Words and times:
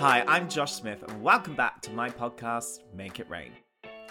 Hi, 0.00 0.22
I'm 0.28 0.48
Josh 0.48 0.74
Smith, 0.74 1.02
and 1.02 1.20
welcome 1.20 1.56
back 1.56 1.82
to 1.82 1.90
my 1.90 2.08
podcast, 2.08 2.84
Make 2.94 3.18
It 3.18 3.28
Rain. 3.28 3.50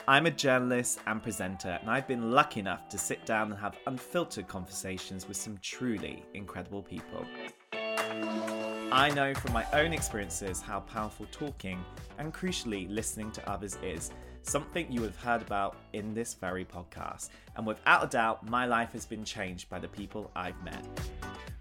I'm 0.05 0.25
a 0.25 0.31
journalist 0.31 0.99
and 1.07 1.23
presenter, 1.23 1.79
and 1.79 1.89
I've 1.89 2.09
been 2.09 2.29
lucky 2.29 2.59
enough 2.59 2.89
to 2.89 2.97
sit 2.97 3.25
down 3.25 3.51
and 3.51 3.59
have 3.61 3.77
unfiltered 3.85 4.49
conversations 4.49 5.29
with 5.29 5.37
some 5.37 5.57
truly 5.61 6.25
incredible 6.33 6.83
people. 6.83 7.25
I 7.71 9.11
know 9.15 9.33
from 9.33 9.53
my 9.53 9.65
own 9.71 9.93
experiences 9.93 10.59
how 10.59 10.81
powerful 10.81 11.25
talking 11.31 11.81
and 12.17 12.33
crucially 12.33 12.89
listening 12.89 13.31
to 13.31 13.49
others 13.49 13.77
is, 13.81 14.11
something 14.41 14.91
you 14.91 15.03
have 15.03 15.15
heard 15.15 15.41
about 15.41 15.77
in 15.93 16.13
this 16.13 16.33
very 16.33 16.65
podcast. 16.65 17.29
And 17.55 17.65
without 17.65 18.03
a 18.03 18.07
doubt, 18.07 18.49
my 18.49 18.65
life 18.65 18.91
has 18.91 19.05
been 19.05 19.23
changed 19.23 19.69
by 19.69 19.79
the 19.79 19.87
people 19.87 20.31
I've 20.35 20.61
met. 20.65 20.85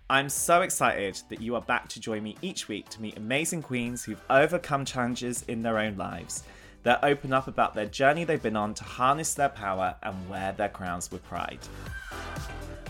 I'm 0.09 0.29
so 0.29 0.63
excited 0.63 1.21
that 1.31 1.41
you 1.41 1.57
are 1.57 1.61
back 1.61 1.89
to 1.89 2.01
join 2.01 2.23
me 2.23 2.37
each 2.41 2.69
week 2.69 2.89
to 2.91 3.03
meet 3.03 3.17
amazing 3.17 3.61
queens 3.61 4.05
who've 4.05 4.23
overcome 4.31 4.85
challenges 4.85 5.43
in 5.49 5.63
their 5.63 5.79
own 5.79 5.97
lives. 5.97 6.45
That 6.85 7.03
open 7.03 7.33
up 7.33 7.49
about 7.49 7.75
their 7.75 7.87
journey 7.87 8.23
they've 8.23 8.41
been 8.41 8.55
on 8.55 8.73
to 8.75 8.85
harness 8.85 9.35
their 9.35 9.49
power 9.49 9.97
and 10.05 10.29
wear 10.29 10.53
their 10.53 10.69
crowns 10.69 11.11
with 11.11 11.25
pride. 11.25 11.59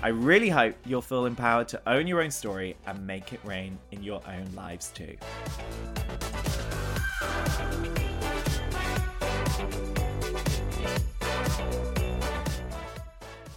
I 0.02 0.08
really 0.08 0.50
hope 0.50 0.74
you'll 0.84 1.00
feel 1.00 1.24
empowered 1.24 1.68
to 1.68 1.80
own 1.86 2.06
your 2.06 2.20
own 2.20 2.30
story 2.30 2.76
and 2.86 3.06
make 3.06 3.32
it 3.32 3.40
rain 3.44 3.78
in 3.92 4.02
your 4.02 4.20
own 4.28 4.54
lives 4.54 4.92
too. 4.94 5.16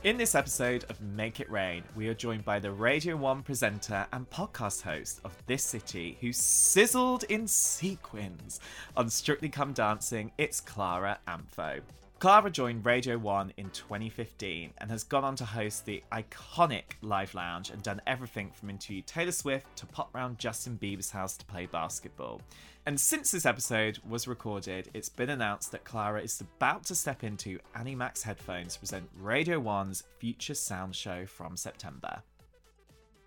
In 0.01 0.15
this 0.15 0.33
episode 0.33 0.85
of 0.87 1.01
Make 1.01 1.41
It 1.41 1.51
Rain, 1.51 1.83
we 1.93 2.07
are 2.07 2.13
joined 2.13 2.45
by 2.45 2.57
the 2.57 2.71
Radio 2.71 3.17
1 3.17 3.43
presenter 3.43 4.07
and 4.13 4.29
podcast 4.29 4.81
host 4.81 5.19
of 5.25 5.35
This 5.45 5.61
City, 5.61 6.17
who 6.21 6.31
sizzled 6.31 7.25
in 7.25 7.49
sequins 7.49 8.61
on 8.95 9.09
Strictly 9.09 9.49
Come 9.49 9.73
Dancing. 9.73 10.31
It's 10.37 10.61
Clara 10.61 11.19
Amfo. 11.27 11.81
Clara 12.19 12.51
joined 12.51 12.85
Radio 12.85 13.17
1 13.17 13.53
in 13.55 13.69
2015 13.69 14.73
and 14.79 14.91
has 14.91 15.05
gone 15.05 15.23
on 15.23 15.37
to 15.37 15.45
host 15.45 15.85
the 15.85 16.03
iconic 16.11 16.83
Live 17.01 17.33
Lounge 17.33 17.69
and 17.69 17.81
done 17.81 18.01
everything 18.05 18.51
from 18.51 18.69
interview 18.69 19.01
Taylor 19.05 19.31
Swift 19.31 19.73
to 19.77 19.85
pop 19.85 20.13
round 20.13 20.37
Justin 20.37 20.77
Bieber's 20.77 21.11
house 21.11 21.37
to 21.37 21.45
play 21.45 21.65
basketball. 21.65 22.41
And 22.85 22.99
since 22.99 23.31
this 23.31 23.45
episode 23.45 23.99
was 24.05 24.27
recorded, 24.27 24.89
it's 24.93 25.07
been 25.07 25.29
announced 25.29 25.71
that 25.71 25.85
Clara 25.85 26.21
is 26.21 26.41
about 26.41 26.83
to 26.87 26.95
step 26.95 27.23
into 27.23 27.57
Annie 27.73 27.95
Mac's 27.95 28.23
headphones 28.23 28.73
to 28.73 28.81
present 28.81 29.09
Radio 29.15 29.61
1's 29.61 30.03
Future 30.17 30.55
Sound 30.55 30.97
Show 30.97 31.25
from 31.25 31.55
September. 31.55 32.21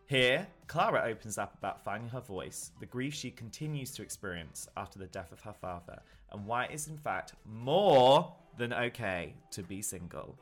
Here, 0.05 0.47
Clara 0.67 1.05
opens 1.07 1.39
up 1.39 1.55
about 1.57 1.83
finding 1.83 2.11
her 2.11 2.21
voice, 2.21 2.73
the 2.79 2.85
grief 2.85 3.15
she 3.15 3.31
continues 3.31 3.93
to 3.93 4.03
experience 4.03 4.69
after 4.77 4.99
the 4.99 5.07
death 5.07 5.33
of 5.33 5.41
her 5.41 5.55
father, 5.55 5.99
and 6.31 6.45
why 6.45 6.65
it 6.65 6.75
is 6.75 6.89
in 6.89 6.99
fact 6.99 7.33
more 7.47 8.35
than 8.57 8.73
okay 8.73 9.35
to 9.51 9.63
be 9.63 9.83
single. 9.83 10.37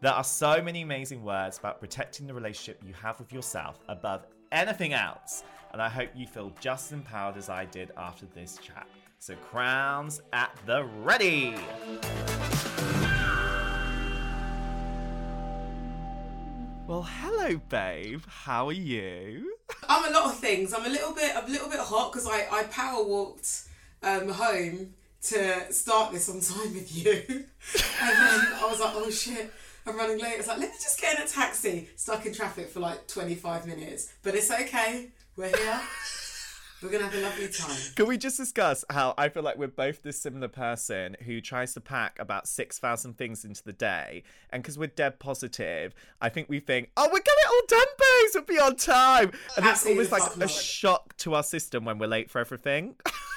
There 0.00 0.12
are 0.12 0.24
so 0.24 0.60
many 0.62 0.82
amazing 0.82 1.24
words 1.24 1.58
about 1.58 1.80
protecting 1.80 2.26
the 2.26 2.34
relationship 2.34 2.82
you 2.86 2.92
have 2.94 3.18
with 3.18 3.32
yourself 3.32 3.78
above 3.88 4.26
anything 4.52 4.92
else, 4.92 5.42
and 5.72 5.80
I 5.80 5.88
hope 5.88 6.10
you 6.14 6.26
feel 6.26 6.52
just 6.60 6.86
as 6.86 6.92
empowered 6.92 7.36
as 7.36 7.48
I 7.48 7.64
did 7.64 7.92
after 7.96 8.26
this 8.26 8.58
chat. 8.58 8.86
So, 9.18 9.34
crowns 9.36 10.20
at 10.32 10.54
the 10.66 10.84
ready! 10.84 11.54
Well, 16.86 17.02
hello, 17.02 17.60
babe. 17.68 18.22
How 18.28 18.68
are 18.68 18.72
you? 18.72 19.56
I'm 19.88 20.08
a 20.08 20.14
lot 20.14 20.26
of 20.26 20.38
things. 20.38 20.72
I'm 20.72 20.86
a 20.86 20.88
little 20.88 21.12
bit, 21.12 21.34
a 21.34 21.44
little 21.50 21.68
bit 21.68 21.80
hot 21.80 22.12
because 22.12 22.28
I, 22.28 22.46
I 22.52 22.64
power 22.64 23.02
walked 23.02 23.62
um, 24.02 24.28
home 24.28 24.94
to 25.28 25.72
start 25.72 26.12
this 26.12 26.28
on 26.28 26.40
time 26.40 26.74
with 26.74 26.94
you, 26.94 27.12
and 27.30 28.16
then 28.16 28.46
I 28.54 28.68
was 28.70 28.80
like, 28.80 28.92
oh 28.94 29.10
shit. 29.10 29.52
I'm 29.88 29.96
running 29.96 30.18
late. 30.18 30.34
It's 30.38 30.48
like, 30.48 30.58
let 30.58 30.70
me 30.70 30.76
just 30.82 31.00
get 31.00 31.16
in 31.16 31.24
a 31.24 31.28
taxi. 31.28 31.88
Stuck 31.94 32.26
in 32.26 32.34
traffic 32.34 32.70
for 32.70 32.80
like 32.80 33.06
25 33.06 33.68
minutes. 33.68 34.12
But 34.24 34.34
it's 34.34 34.50
okay. 34.50 35.10
We're 35.36 35.56
here. 35.56 35.80
We're 36.82 36.90
gonna 36.90 37.04
have 37.04 37.14
a 37.14 37.20
lovely 37.20 37.48
time. 37.48 37.76
Can 37.94 38.06
we 38.06 38.18
just 38.18 38.36
discuss 38.36 38.84
how 38.90 39.14
I 39.16 39.30
feel 39.30 39.42
like 39.42 39.56
we're 39.56 39.66
both 39.66 40.02
this 40.02 40.20
similar 40.20 40.48
person 40.48 41.16
who 41.24 41.40
tries 41.40 41.72
to 41.72 41.80
pack 41.80 42.18
about 42.18 42.46
six 42.46 42.78
thousand 42.78 43.16
things 43.16 43.46
into 43.46 43.64
the 43.64 43.72
day, 43.72 44.24
and 44.50 44.62
because 44.62 44.78
we're 44.78 44.88
dead 44.88 45.18
positive, 45.18 45.94
I 46.20 46.28
think 46.28 46.50
we 46.50 46.60
think, 46.60 46.90
oh, 46.96 47.04
we're 47.04 47.12
gonna 47.12 47.22
get 47.24 47.48
all 47.48 47.62
done, 47.66 47.86
babes. 47.98 48.34
We'll 48.34 48.44
be 48.44 48.58
on 48.58 48.76
time, 48.76 49.32
and 49.56 49.64
Absolutely 49.64 50.04
it's 50.04 50.12
almost 50.12 50.38
like 50.38 50.44
a 50.44 50.52
shock 50.52 51.16
to 51.18 51.34
our 51.34 51.42
system 51.42 51.86
when 51.86 51.98
we're 51.98 52.08
late 52.08 52.30
for 52.30 52.40
everything. 52.40 52.96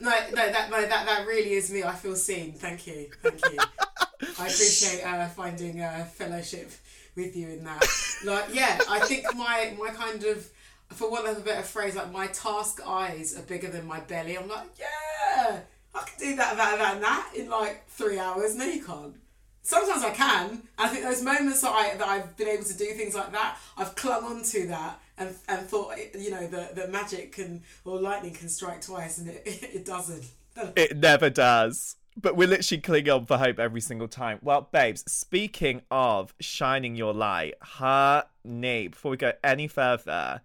No, 0.00 0.10
no, 0.10 0.52
that, 0.52 0.70
no, 0.70 0.80
that, 0.80 1.06
that 1.06 1.26
really 1.26 1.52
is 1.52 1.70
me. 1.70 1.82
I 1.82 1.94
feel 1.94 2.16
seen. 2.16 2.52
Thank 2.52 2.86
you, 2.86 3.08
thank 3.22 3.40
you. 3.52 3.58
I 4.38 4.46
appreciate 4.46 5.02
uh, 5.04 5.28
finding 5.28 5.80
uh, 5.80 6.04
fellowship 6.04 6.70
with 7.16 7.36
you 7.36 7.48
in 7.48 7.64
that. 7.64 7.86
Like, 8.24 8.46
yeah, 8.52 8.78
I 8.88 9.00
think 9.00 9.26
my 9.36 9.74
my 9.78 9.90
kind 9.90 10.24
of, 10.24 10.48
for 10.88 11.10
want 11.10 11.28
of 11.28 11.38
a 11.38 11.40
better 11.40 11.62
phrase, 11.62 11.94
like 11.94 12.12
my 12.12 12.26
task 12.28 12.80
eyes 12.86 13.36
are 13.38 13.42
bigger 13.42 13.68
than 13.68 13.86
my 13.86 14.00
belly. 14.00 14.36
I'm 14.36 14.48
like, 14.48 14.66
yeah, 14.78 15.60
I 15.94 16.00
can 16.00 16.18
do 16.18 16.36
that, 16.36 16.56
that, 16.56 16.78
that, 16.78 16.94
and 16.94 17.04
that 17.04 17.30
in 17.36 17.48
like 17.48 17.86
three 17.88 18.18
hours. 18.18 18.56
No, 18.56 18.64
you 18.64 18.84
can't. 18.84 19.14
Sometimes 19.62 20.02
I 20.02 20.10
can. 20.10 20.62
I 20.76 20.88
think 20.88 21.04
those 21.04 21.22
moments 21.22 21.62
that 21.62 21.72
I 21.72 21.94
that 21.96 22.08
I've 22.08 22.36
been 22.36 22.48
able 22.48 22.64
to 22.64 22.76
do 22.76 22.86
things 22.86 23.14
like 23.14 23.32
that, 23.32 23.56
I've 23.76 23.94
clung 23.94 24.24
on 24.24 24.42
to 24.42 24.66
that 24.68 24.98
and 25.18 25.34
and 25.48 25.66
thought, 25.66 25.96
you 26.18 26.30
know, 26.30 26.46
that 26.48 26.74
that 26.76 26.90
magic 26.90 27.32
can 27.32 27.62
or 27.84 28.00
lightning 28.00 28.32
can 28.32 28.48
strike 28.48 28.80
twice, 28.80 29.18
and 29.18 29.28
it 29.28 29.42
it 29.46 29.84
doesn't. 29.84 30.24
it 30.76 30.96
never 30.96 31.30
does. 31.30 31.96
But 32.16 32.36
we're 32.36 32.46
literally 32.46 32.80
clinging 32.80 33.10
on 33.10 33.26
for 33.26 33.38
hope 33.38 33.58
every 33.58 33.80
single 33.80 34.06
time. 34.06 34.38
Well, 34.40 34.68
babes, 34.70 35.02
speaking 35.10 35.82
of 35.90 36.32
shining 36.40 36.94
your 36.94 37.12
light, 37.12 37.54
honey, 37.60 38.86
before 38.88 39.10
we 39.10 39.16
go 39.16 39.32
any 39.42 39.66
further, 39.66 40.42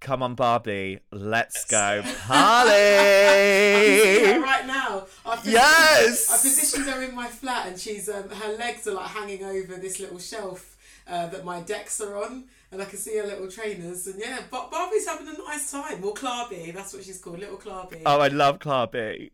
come 0.00 0.24
on, 0.24 0.34
Barbie, 0.34 0.98
let's 1.12 1.66
go 1.66 2.02
I'm 2.28 2.66
seeing 2.66 4.24
her 4.26 4.32
party. 4.32 4.40
right 4.42 4.66
now. 4.66 5.04
I've 5.24 5.38
positioned, 5.38 5.52
Yes! 5.54 6.30
I've 6.32 6.40
positioned 6.42 6.86
her 6.86 7.02
in 7.02 7.14
my 7.14 7.28
flat, 7.28 7.68
and 7.68 7.78
she's 7.78 8.08
um, 8.08 8.28
her 8.28 8.56
legs 8.56 8.86
are 8.88 8.94
like 8.94 9.10
hanging 9.10 9.44
over 9.44 9.76
this 9.76 10.00
little 10.00 10.18
shelf 10.18 10.76
uh, 11.06 11.28
that 11.28 11.44
my 11.44 11.60
decks 11.60 12.00
are 12.00 12.16
on, 12.24 12.44
and 12.74 12.82
I 12.82 12.86
can 12.86 12.98
see 12.98 13.16
her 13.16 13.24
little 13.24 13.48
trainers. 13.48 14.06
And 14.06 14.20
yeah, 14.20 14.40
but 14.50 14.70
Barbie's 14.70 15.06
having 15.06 15.28
a 15.28 15.38
nice 15.38 15.70
time. 15.70 16.02
Well, 16.02 16.14
Clarby, 16.14 16.74
that's 16.74 16.92
what 16.92 17.04
she's 17.04 17.20
called, 17.20 17.38
little 17.38 17.56
Clarby. 17.56 18.02
Oh, 18.04 18.20
I 18.20 18.28
love 18.28 18.58
Clarby. 18.58 19.30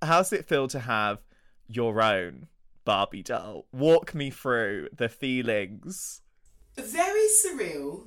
How's 0.00 0.32
it 0.32 0.46
feel 0.46 0.68
to 0.68 0.78
have 0.78 1.18
your 1.66 2.00
own 2.00 2.46
Barbie 2.84 3.22
doll? 3.22 3.66
Walk 3.72 4.14
me 4.14 4.30
through 4.30 4.88
the 4.96 5.08
feelings. 5.08 6.22
very 6.76 7.26
surreal, 7.44 8.06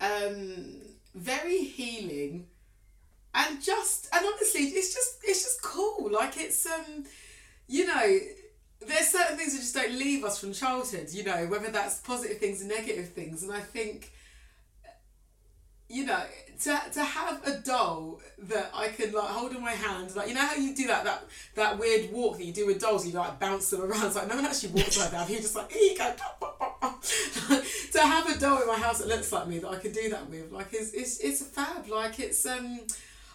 um, 0.00 0.82
very 1.14 1.64
healing, 1.64 2.46
and 3.34 3.62
just 3.62 4.08
and 4.12 4.26
honestly, 4.26 4.60
it's 4.62 4.94
just 4.94 5.18
it's 5.24 5.44
just 5.44 5.62
cool. 5.62 6.10
Like 6.12 6.36
it's 6.36 6.66
um, 6.66 7.04
you 7.68 7.86
know, 7.86 8.18
there's 8.86 9.08
certain 9.08 9.36
things 9.36 9.52
that 9.52 9.60
just 9.60 9.74
don't 9.74 9.92
leave 9.92 10.24
us 10.24 10.38
from 10.38 10.52
childhood. 10.52 11.08
You 11.10 11.24
know, 11.24 11.46
whether 11.46 11.70
that's 11.70 12.00
positive 12.00 12.38
things 12.38 12.60
and 12.60 12.70
negative 12.70 13.10
things, 13.10 13.42
and 13.42 13.52
I 13.52 13.60
think. 13.60 14.12
You 15.86 16.06
know, 16.06 16.22
to, 16.62 16.80
to 16.94 17.04
have 17.04 17.46
a 17.46 17.58
doll 17.58 18.20
that 18.38 18.70
I 18.74 18.88
can 18.88 19.12
like 19.12 19.28
hold 19.28 19.52
in 19.54 19.60
my 19.60 19.72
hand, 19.72 20.16
like 20.16 20.28
you 20.28 20.34
know 20.34 20.40
how 20.40 20.56
you 20.56 20.74
do 20.74 20.86
that 20.86 21.04
that 21.04 21.24
that 21.56 21.78
weird 21.78 22.10
walk 22.10 22.38
that 22.38 22.44
you 22.44 22.54
do 22.54 22.66
with 22.66 22.80
dolls, 22.80 23.06
you 23.06 23.12
like 23.12 23.38
bounce 23.38 23.68
them 23.70 23.82
around. 23.82 24.06
It's 24.06 24.16
like 24.16 24.26
no 24.26 24.36
one 24.36 24.46
actually 24.46 24.70
walks 24.70 24.98
like 24.98 25.10
that. 25.10 25.28
You're 25.30 25.40
just 25.40 25.54
like 25.54 25.72
you 25.74 25.96
go. 25.96 26.14
to 27.92 28.00
have 28.00 28.28
a 28.28 28.38
doll 28.38 28.60
in 28.62 28.66
my 28.66 28.78
house 28.78 28.98
that 28.98 29.08
looks 29.08 29.30
like 29.32 29.46
me 29.46 29.58
that 29.58 29.68
I 29.68 29.78
can 29.78 29.92
do 29.92 30.08
that 30.10 30.28
with, 30.30 30.52
like 30.52 30.68
it's 30.72 30.92
it's 30.92 31.18
it's 31.18 31.40
a 31.42 31.44
fab. 31.44 31.86
Like 31.88 32.18
it's 32.18 32.46
um, 32.46 32.80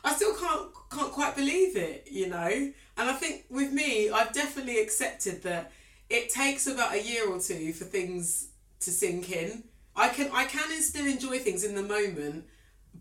I 0.03 0.13
still 0.13 0.35
can't 0.35 0.69
can't 0.91 1.11
quite 1.11 1.35
believe 1.35 1.75
it, 1.75 2.07
you 2.09 2.27
know. 2.27 2.49
And 2.97 3.09
I 3.09 3.13
think 3.13 3.45
with 3.49 3.71
me, 3.71 4.09
I've 4.09 4.33
definitely 4.33 4.79
accepted 4.79 5.43
that 5.43 5.71
it 6.09 6.29
takes 6.29 6.67
about 6.67 6.93
a 6.93 7.01
year 7.01 7.29
or 7.29 7.39
two 7.39 7.73
for 7.73 7.85
things 7.85 8.49
to 8.81 8.91
sink 8.91 9.31
in. 9.31 9.63
I 9.95 10.09
can 10.09 10.29
I 10.33 10.45
can 10.45 10.81
still 10.81 11.05
enjoy 11.05 11.39
things 11.39 11.63
in 11.63 11.75
the 11.75 11.83
moment, 11.83 12.45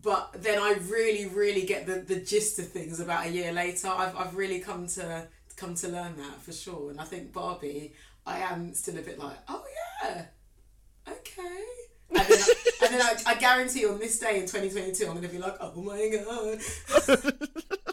but 0.01 0.41
then 0.41 0.59
I 0.59 0.75
really, 0.89 1.25
really 1.25 1.65
get 1.65 1.85
the, 1.85 1.95
the 1.95 2.19
gist 2.19 2.59
of 2.59 2.67
things 2.67 2.99
about 2.99 3.27
a 3.27 3.29
year 3.29 3.51
later. 3.51 3.87
I've, 3.87 4.15
I've 4.15 4.35
really 4.35 4.59
come 4.59 4.87
to 4.87 5.27
come 5.55 5.75
to 5.75 5.87
learn 5.87 6.17
that 6.17 6.41
for 6.41 6.51
sure. 6.51 6.91
And 6.91 6.99
I 6.99 7.05
think 7.05 7.33
Barbie, 7.33 7.93
I 8.25 8.39
am 8.39 8.73
still 8.73 8.97
a 8.97 9.01
bit 9.01 9.19
like, 9.19 9.37
oh 9.47 9.63
yeah, 10.03 10.25
okay. 11.07 11.88
And 12.11 12.25
then, 12.27 12.39
I, 12.41 12.85
and 12.85 12.93
then 12.93 13.01
I, 13.01 13.15
I 13.27 13.35
guarantee 13.35 13.85
on 13.85 13.99
this 13.99 14.19
day 14.19 14.39
in 14.39 14.45
2022, 14.45 15.05
I'm 15.05 15.11
going 15.11 15.21
to 15.23 15.29
be 15.29 15.37
like, 15.37 15.55
oh 15.59 15.81
my 15.81 16.09
god. 16.09 16.59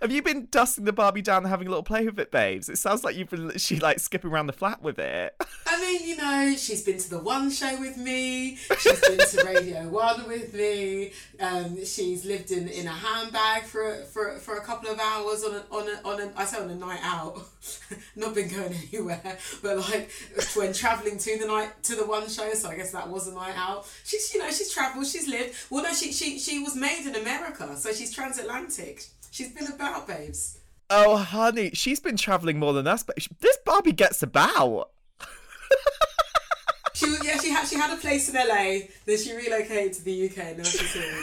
Have 0.00 0.10
you 0.10 0.22
been 0.22 0.48
dusting 0.50 0.84
the 0.84 0.92
Barbie 0.92 1.22
down 1.22 1.38
and 1.38 1.48
having 1.48 1.66
a 1.66 1.70
little 1.70 1.82
play 1.82 2.04
with 2.04 2.18
it, 2.18 2.30
babes? 2.30 2.68
It 2.68 2.78
sounds 2.78 3.04
like 3.04 3.16
you've 3.16 3.30
been 3.30 3.56
she 3.58 3.78
like 3.78 4.00
skipping 4.00 4.30
around 4.30 4.46
the 4.46 4.52
flat 4.52 4.82
with 4.82 4.98
it. 4.98 5.36
I 5.66 5.80
mean, 5.80 6.08
you 6.08 6.16
know, 6.16 6.54
she's 6.56 6.82
been 6.82 6.98
to 6.98 7.10
the 7.10 7.18
One 7.18 7.50
Show 7.50 7.78
with 7.80 7.96
me. 7.96 8.56
She's 8.78 9.00
been 9.00 9.18
to 9.18 9.44
Radio 9.44 9.88
One 9.88 10.26
with 10.28 10.54
me. 10.54 11.12
Um, 11.40 11.84
she's 11.84 12.24
lived 12.24 12.50
in, 12.50 12.68
in 12.68 12.86
a 12.86 12.92
handbag 12.92 13.62
for 13.64 14.02
for 14.04 14.38
for 14.38 14.56
a 14.56 14.60
couple 14.60 14.90
of 14.90 14.98
hours 14.98 15.44
on 15.44 15.54
a 15.54 15.64
on 15.70 15.88
a 15.88 16.08
on 16.08 16.20
a 16.20 16.32
I 16.36 16.44
say 16.44 16.58
on 16.58 16.70
a 16.70 16.74
night 16.74 17.00
out. 17.02 17.40
Not 18.16 18.34
been 18.34 18.48
going 18.48 18.74
anywhere, 18.92 19.38
but 19.62 19.76
like 19.76 20.10
when 20.54 20.72
traveling 20.72 21.18
to 21.18 21.38
the 21.38 21.46
night 21.46 21.82
to 21.84 21.94
the 21.94 22.06
One 22.06 22.28
Show, 22.28 22.52
so 22.54 22.70
I 22.70 22.76
guess 22.76 22.90
that 22.90 23.08
was 23.08 23.28
a 23.28 23.34
night 23.34 23.54
out. 23.56 23.86
She's 24.04 24.34
you 24.34 24.40
know 24.40 24.50
she's 24.50 24.72
travelled, 24.72 25.06
she's 25.06 25.28
lived. 25.28 25.54
Well, 25.70 25.84
no, 25.84 25.92
she 25.92 26.12
she 26.12 26.38
she 26.38 26.58
was 26.58 26.74
made 26.74 27.06
in 27.06 27.14
America, 27.14 27.76
so 27.76 27.92
she's 27.92 28.12
transatlantic. 28.12 29.04
She's 29.32 29.48
been 29.48 29.66
about, 29.66 30.06
babes. 30.06 30.58
Oh, 30.90 31.16
honey, 31.16 31.70
she's 31.72 32.00
been 32.00 32.18
traveling 32.18 32.58
more 32.58 32.74
than 32.74 32.86
us, 32.86 33.02
but 33.02 33.16
this 33.40 33.56
Barbie 33.64 33.92
gets 33.92 34.22
about. 34.22 34.90
she 36.92 37.06
yeah, 37.24 37.38
she 37.38 37.48
had 37.48 37.66
she 37.66 37.76
had 37.76 37.96
a 37.96 37.96
place 37.96 38.28
in 38.28 38.34
LA, 38.34 38.88
then 39.06 39.16
she 39.16 39.34
relocated 39.34 39.94
to 39.94 40.04
the 40.04 40.28
UK, 40.28 40.38
and 40.38 40.58
now 40.58 40.64
she's 40.64 40.92
here 40.92 41.14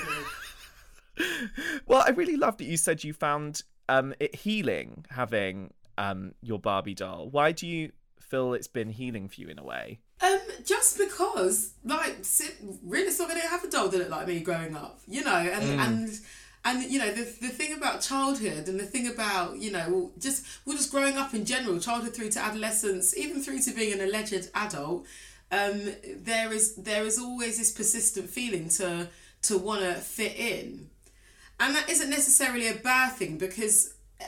Well, 1.85 2.03
I 2.03 2.09
really 2.09 2.35
love 2.35 2.57
that 2.57 2.63
you 2.63 2.77
said 2.77 3.03
you 3.03 3.13
found 3.13 3.61
um, 3.88 4.15
it 4.19 4.33
healing 4.33 5.06
having 5.11 5.71
um, 6.00 6.33
your 6.41 6.57
Barbie 6.57 6.95
doll. 6.95 7.29
Why 7.29 7.51
do 7.51 7.67
you 7.67 7.91
feel 8.19 8.56
it's 8.56 8.67
been 8.67 8.89
healing 8.89 9.29
for 9.29 9.39
you 9.39 9.50
in 9.50 9.59
a 9.59 9.63
way? 9.63 10.00
Um, 10.21 10.39
just 10.65 10.97
because, 10.97 11.73
like, 11.85 12.25
really, 12.83 13.11
so 13.11 13.25
I 13.25 13.35
didn't 13.35 13.51
have 13.51 13.63
a 13.63 13.69
doll 13.69 13.88
that 13.89 13.97
looked 14.00 14.09
like 14.09 14.27
me 14.27 14.39
growing 14.39 14.75
up, 14.75 15.00
you 15.07 15.23
know, 15.23 15.35
and 15.35 15.63
mm. 15.63 15.77
and 15.77 16.19
and 16.65 16.83
you 16.91 17.00
know 17.00 17.11
the, 17.11 17.21
the 17.21 17.50
thing 17.50 17.73
about 17.73 18.01
childhood 18.01 18.67
and 18.67 18.79
the 18.79 18.85
thing 18.85 19.07
about 19.07 19.57
you 19.57 19.71
know 19.71 20.11
just 20.19 20.45
well 20.65 20.75
just 20.75 20.91
growing 20.91 21.17
up 21.17 21.33
in 21.33 21.45
general 21.45 21.79
childhood 21.79 22.13
through 22.13 22.29
to 22.29 22.39
adolescence 22.39 23.15
even 23.17 23.41
through 23.41 23.59
to 23.59 23.71
being 23.71 23.94
an 23.94 24.01
alleged 24.01 24.50
adult 24.53 25.06
um, 25.51 25.81
there 26.06 26.51
is 26.53 26.75
there 26.75 27.03
is 27.06 27.17
always 27.17 27.57
this 27.57 27.71
persistent 27.71 28.29
feeling 28.29 28.69
to 28.69 29.07
to 29.44 29.57
want 29.57 29.81
to 29.81 29.94
fit 29.95 30.35
in. 30.38 30.89
And 31.59 31.75
that 31.75 31.89
isn't 31.89 32.09
necessarily 32.09 32.67
a 32.67 32.75
bad 32.75 33.13
thing 33.13 33.38
because 33.38 33.94
uh, 34.21 34.25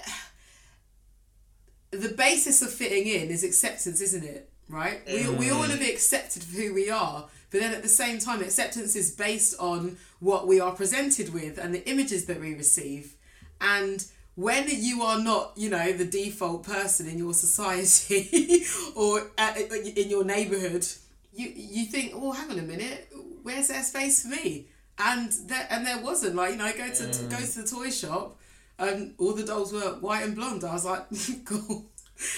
the 1.91 2.09
basis 2.09 2.61
of 2.61 2.73
fitting 2.73 3.07
in 3.07 3.29
is 3.29 3.43
acceptance 3.43 4.01
isn't 4.01 4.23
it? 4.23 4.49
Right? 4.67 5.05
Mm. 5.05 5.31
we, 5.31 5.35
we 5.35 5.49
all 5.51 5.59
want 5.59 5.71
to 5.73 5.77
be 5.77 5.91
accepted 5.91 6.43
for 6.43 6.55
who 6.55 6.73
we 6.73 6.89
are 6.89 7.27
but 7.51 7.59
then 7.59 7.73
at 7.73 7.83
the 7.83 7.89
same 7.89 8.17
time, 8.17 8.41
acceptance 8.41 8.95
is 8.95 9.11
based 9.11 9.55
on 9.59 9.97
what 10.19 10.47
we 10.47 10.61
are 10.61 10.71
presented 10.71 11.33
with 11.33 11.57
and 11.57 11.75
the 11.75 11.87
images 11.87 12.25
that 12.25 12.39
we 12.39 12.55
receive. 12.55 13.15
And 13.59 14.03
when 14.35 14.67
you 14.69 15.03
are 15.03 15.19
not, 15.19 15.51
you 15.57 15.69
know, 15.69 15.91
the 15.91 16.05
default 16.05 16.63
person 16.63 17.07
in 17.07 17.17
your 17.17 17.33
society 17.33 18.63
or 18.95 19.31
at, 19.37 19.57
in 19.57 20.09
your 20.09 20.23
neighborhood, 20.23 20.87
you 21.33 21.51
you 21.53 21.85
think, 21.85 22.13
oh, 22.15 22.31
hang 22.31 22.51
on 22.51 22.59
a 22.59 22.63
minute, 22.63 23.11
where's 23.43 23.67
there 23.67 23.83
space 23.83 24.23
for 24.23 24.29
me? 24.29 24.67
And 24.97 25.31
there 25.47 25.67
and 25.69 25.85
there 25.85 25.99
wasn't. 26.01 26.35
Like 26.35 26.51
you 26.51 26.57
know, 26.57 26.65
I 26.65 26.73
go 26.73 26.89
to, 26.89 27.11
to 27.11 27.23
go 27.25 27.37
to 27.37 27.61
the 27.61 27.67
toy 27.67 27.89
shop, 27.89 28.37
and 28.79 29.13
all 29.17 29.33
the 29.33 29.43
dolls 29.43 29.73
were 29.73 29.99
white 29.99 30.23
and 30.23 30.35
blonde. 30.35 30.63
I 30.63 30.73
was 30.73 30.85
like, 30.85 31.05
cool. 31.45 31.85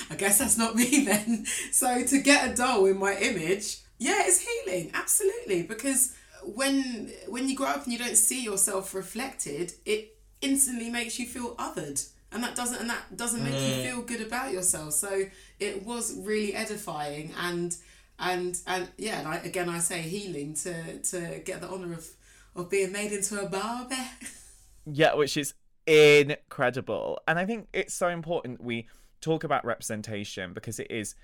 I 0.10 0.16
guess 0.16 0.40
that's 0.40 0.58
not 0.58 0.76
me 0.76 1.06
then. 1.06 1.46
So 1.72 2.04
to 2.04 2.22
get 2.22 2.52
a 2.52 2.56
doll 2.56 2.86
in 2.86 2.98
my 2.98 3.16
image 3.18 3.83
yeah, 4.04 4.24
it's 4.26 4.40
healing, 4.40 4.92
absolutely. 4.94 5.64
Because 5.64 6.14
when 6.44 7.10
when 7.28 7.48
you 7.48 7.56
grow 7.56 7.68
up 7.68 7.84
and 7.84 7.94
you 7.94 8.00
don't 8.00 8.18
see 8.18 8.44
yourself 8.44 8.94
reflected, 8.94 9.74
it 9.86 10.18
instantly 10.42 10.90
makes 10.90 11.18
you 11.20 11.26
feel 11.26 11.56
othered. 11.56 12.06
And 12.32 12.44
that 12.44 12.56
doesn't 12.56 12.80
and 12.82 12.90
that 12.90 13.16
doesn't 13.16 13.44
make 13.44 13.54
mm. 13.54 13.78
you 13.78 13.84
feel 13.84 14.02
good 14.02 14.22
about 14.22 14.52
yourself. 14.52 14.94
So 14.94 15.24
it 15.60 15.86
was 15.86 16.18
really 16.18 16.54
edifying 16.54 17.32
and 17.40 17.76
and 18.20 18.60
and 18.68 18.90
yeah, 18.98 19.20
and 19.20 19.28
I, 19.28 19.38
again 19.38 19.70
I 19.70 19.80
say 19.80 20.02
healing 20.02 20.54
to 20.56 21.00
to 21.00 21.42
get 21.46 21.62
the 21.62 21.70
honour 21.70 21.94
of 21.94 22.10
of 22.56 22.70
being 22.70 22.92
made 22.92 23.14
into 23.14 23.42
a 23.42 23.48
Barbie. 23.48 23.96
yeah, 24.86 25.14
which 25.14 25.38
is 25.38 25.54
incredible. 25.88 27.20
And 27.26 27.40
I 27.40 27.46
think 27.46 27.68
it's 27.72 27.94
so 27.94 28.10
important 28.10 28.62
we 28.62 28.88
talk 29.22 29.46
about 29.46 29.64
representation 29.64 30.54
because 30.54 30.80
it 30.80 30.92
is 30.92 31.16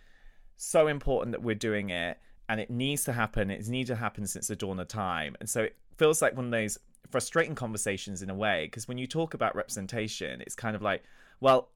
so 0.56 0.88
important 0.88 1.34
that 1.34 1.42
we're 1.42 1.56
doing 1.56 1.90
it 1.90 2.18
and 2.50 2.60
it 2.60 2.70
needs 2.72 3.04
to 3.04 3.14
happen. 3.14 3.52
It's 3.52 3.70
needed 3.70 3.94
to 3.94 3.96
happen 3.96 4.26
since 4.26 4.48
the 4.48 4.56
dawn 4.56 4.80
of 4.80 4.88
time. 4.88 5.38
And 5.40 5.48
so 5.48 5.62
it 5.62 5.78
feels 5.98 6.22
like 6.22 6.36
one 6.36 6.46
of 6.46 6.52
those 6.52 6.80
frustrating 7.10 7.56
conversations 7.56 8.22
in 8.24 8.30
a 8.30 8.36
way, 8.36 8.66
because 8.66 8.88
when 8.88 8.98
you 8.98 9.08
talk 9.08 9.36
about 9.36 9.56
representation, 9.56 10.42
it's 10.42 10.56
kind 10.56 10.76
of 10.76 10.82
like, 10.82 11.04
well, 11.40 11.70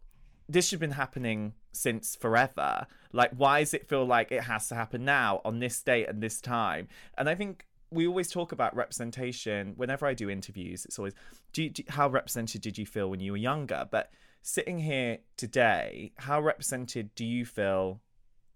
this 0.49 0.67
should 0.67 0.77
have 0.77 0.81
been 0.81 0.91
happening 0.91 1.53
since 1.71 2.15
forever. 2.15 2.87
Like, 3.13 3.31
why 3.37 3.59
does 3.61 3.73
it 3.73 3.87
feel 3.87 4.05
like 4.05 4.31
it 4.31 4.43
has 4.43 4.67
to 4.69 4.75
happen 4.75 5.05
now 5.05 5.41
on 5.45 5.59
this 5.59 5.79
date 5.81 6.09
and 6.09 6.21
this 6.21 6.41
time? 6.41 6.87
And 7.17 7.29
I 7.29 7.35
think 7.35 7.67
we 7.91 8.07
always 8.07 8.31
talk 8.31 8.51
about 8.51 8.75
representation 8.75 9.73
whenever 9.77 10.07
I 10.07 10.15
do 10.15 10.29
interviews. 10.29 10.85
It's 10.85 10.97
always, 10.97 11.13
do 11.53 11.63
you, 11.63 11.69
do, 11.69 11.83
how 11.87 12.09
represented 12.09 12.61
did 12.61 12.79
you 12.79 12.87
feel 12.87 13.09
when 13.09 13.19
you 13.19 13.31
were 13.31 13.37
younger? 13.37 13.87
But 13.89 14.11
sitting 14.41 14.79
here 14.79 15.19
today, 15.37 16.13
how 16.17 16.41
represented 16.41 17.13
do 17.13 17.23
you 17.23 17.45
feel 17.45 18.01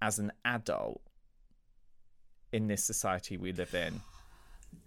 as 0.02 0.18
an 0.18 0.32
adult 0.44 1.02
in 2.58 2.68
this 2.68 2.84
society 2.84 3.38
we 3.38 3.54
live 3.54 3.74
in? 3.74 4.02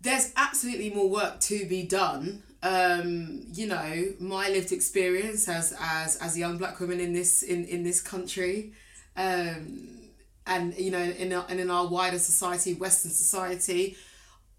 There's 0.03 0.33
absolutely 0.37 0.91
more 0.91 1.09
work 1.09 1.41
to 1.41 1.65
be 1.67 1.85
done. 1.85 2.43
Um, 2.63 3.47
you 3.55 3.67
know, 3.67 4.13
my 4.19 4.49
lived 4.51 4.73
experience 4.73 5.49
as 5.49 5.75
as 5.81 6.17
as 6.17 6.37
a 6.37 6.39
young 6.39 6.59
black 6.59 6.79
woman 6.81 7.01
in 7.01 7.15
this 7.15 7.43
in 7.43 7.65
in 7.65 7.85
this 7.85 8.03
country, 8.03 8.73
um, 9.17 9.89
and 10.47 10.77
you 10.77 10.91
know, 10.91 10.99
in 10.99 11.33
our, 11.33 11.47
and 11.49 11.59
in 11.59 11.71
our 11.71 11.87
wider 11.87 12.19
society, 12.19 12.75
Western 12.75 13.13
society, 13.13 13.97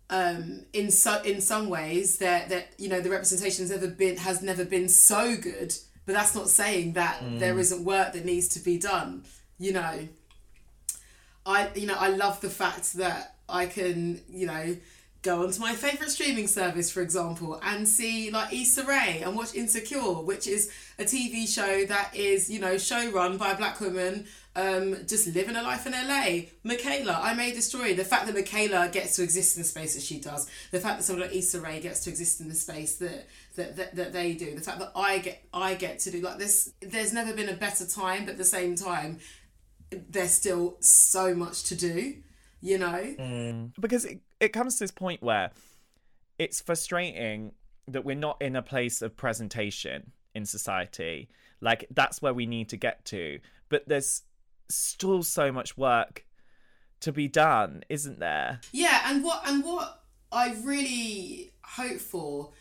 um, 0.10 0.66
in 0.74 0.90
so 0.90 1.22
in 1.22 1.42
some 1.42 1.69
ways 1.69 2.18
that 2.18 2.50
that 2.50 2.69
you 2.80 2.90
know 2.90 3.02
the 3.02 3.12
representation 3.12 3.63
has 3.63 3.69
never 3.69 3.88
been 3.88 4.18
has 4.18 4.42
never 4.42 4.66
been 4.66 4.90
so 4.90 5.38
good. 5.38 5.75
But 6.08 6.13
that's 6.13 6.34
not 6.34 6.50
saying 6.50 6.94
that 6.94 7.22
mm. 7.22 7.38
there 7.38 7.60
isn't 7.60 7.86
work 7.86 8.13
that 8.13 8.25
needs 8.25 8.48
to 8.50 8.60
be 8.60 8.80
done. 8.80 9.24
You 9.60 9.74
know. 9.74 10.08
I 11.45 11.69
you 11.75 11.88
know 11.88 11.95
I 11.98 12.10
love 12.10 12.41
the 12.41 12.50
fact 12.50 12.93
that 12.93 13.36
I 13.50 13.65
can 13.65 14.21
you 14.29 14.48
know 14.48 14.75
go 15.21 15.43
onto 15.43 15.60
my 15.60 15.74
favorite 15.74 16.10
streaming 16.10 16.48
service 16.48 16.91
for 16.91 17.01
example 17.01 17.60
and 17.63 17.88
see 17.88 18.31
like 18.31 18.53
Issa 18.53 18.86
Rae 18.86 19.21
and 19.24 19.36
watch 19.36 19.53
Insecure 19.53 20.21
which 20.21 20.48
is 20.48 20.71
a 20.98 21.03
TV 21.03 21.48
show 21.48 21.86
that 21.86 22.15
is 22.15 22.50
you 22.50 22.60
know 22.60 22.77
show 22.77 23.12
run 23.12 23.38
by 23.38 23.51
a 23.51 23.57
black 23.57 23.79
woman 23.79 24.25
um, 24.55 24.98
just 25.07 25.27
living 25.27 25.55
a 25.55 25.62
life 25.62 25.86
in 25.86 25.93
LA. 25.93 26.48
Michaela, 26.63 27.19
I 27.21 27.33
May 27.33 27.53
Destroy. 27.53 27.93
The 27.95 28.03
fact 28.03 28.25
that 28.25 28.36
Michaela 28.36 28.89
gets 28.89 29.15
to 29.15 29.24
exist 29.24 29.55
in 29.55 29.63
the 29.63 29.67
space 29.67 29.93
that 29.93 30.03
she 30.03 30.19
does, 30.19 30.50
the 30.71 30.79
fact 30.79 31.00
that 31.00 31.03
someone 31.03 31.27
like 31.27 31.36
Issa 31.36 31.62
Rae 31.62 31.79
gets 31.79 32.01
to 32.01 32.10
exist 32.10 32.41
in 32.41 32.50
the 32.50 32.55
space 32.55 32.98
that, 32.98 33.27
that 33.55 33.77
that, 33.77 33.95
that 33.95 34.13
they 34.13 34.33
do, 34.33 34.53
the 34.55 34.62
fact 34.62 34.79
that 34.79 34.91
I 34.95 35.19
get 35.19 35.43
I 35.53 35.75
get 35.75 36.00
to 36.00 36.12
do 36.12 36.21
like 36.21 36.38
this. 36.38 36.74
There's 36.81 37.13
never 37.13 37.33
been 37.33 37.50
a 37.50 37.55
better 37.55 37.86
time, 37.88 38.25
but 38.25 38.31
at 38.31 38.38
the 38.38 38.43
same 38.43 38.75
time, 38.75 39.19
there's 39.91 40.31
still 40.31 40.77
so 40.79 41.36
much 41.36 41.63
to 41.63 41.75
do, 41.75 42.15
you 42.62 42.77
know? 42.77 43.15
Mm. 43.19 43.71
Because 43.79 44.05
it, 44.05 44.21
it 44.39 44.50
comes 44.50 44.77
to 44.77 44.83
this 44.83 44.91
point 44.91 45.21
where 45.21 45.51
it's 46.39 46.62
frustrating 46.62 47.51
that 47.88 48.05
we're 48.05 48.15
not 48.15 48.41
in 48.41 48.55
a 48.55 48.62
place 48.62 49.01
of 49.01 49.17
presentation 49.17 50.12
in 50.33 50.45
society. 50.45 51.29
Like, 51.60 51.86
that's 51.91 52.21
where 52.21 52.33
we 52.33 52.45
need 52.45 52.69
to 52.69 52.77
get 52.77 53.05
to. 53.05 53.39
But 53.69 53.88
there's 53.88 54.24
still 54.69 55.24
so 55.24 55.51
much 55.51 55.77
work 55.77 56.25
to 57.01 57.12
be 57.12 57.27
done, 57.27 57.83
isn't 57.89 58.19
there? 58.19 58.62
Yeah, 58.71 59.01
and 59.05 59.24
what 59.24 59.41
and 59.48 59.63
what 59.63 60.03
I 60.31 60.55
really 60.63 61.51
hope 61.63 62.00
for 62.00 62.51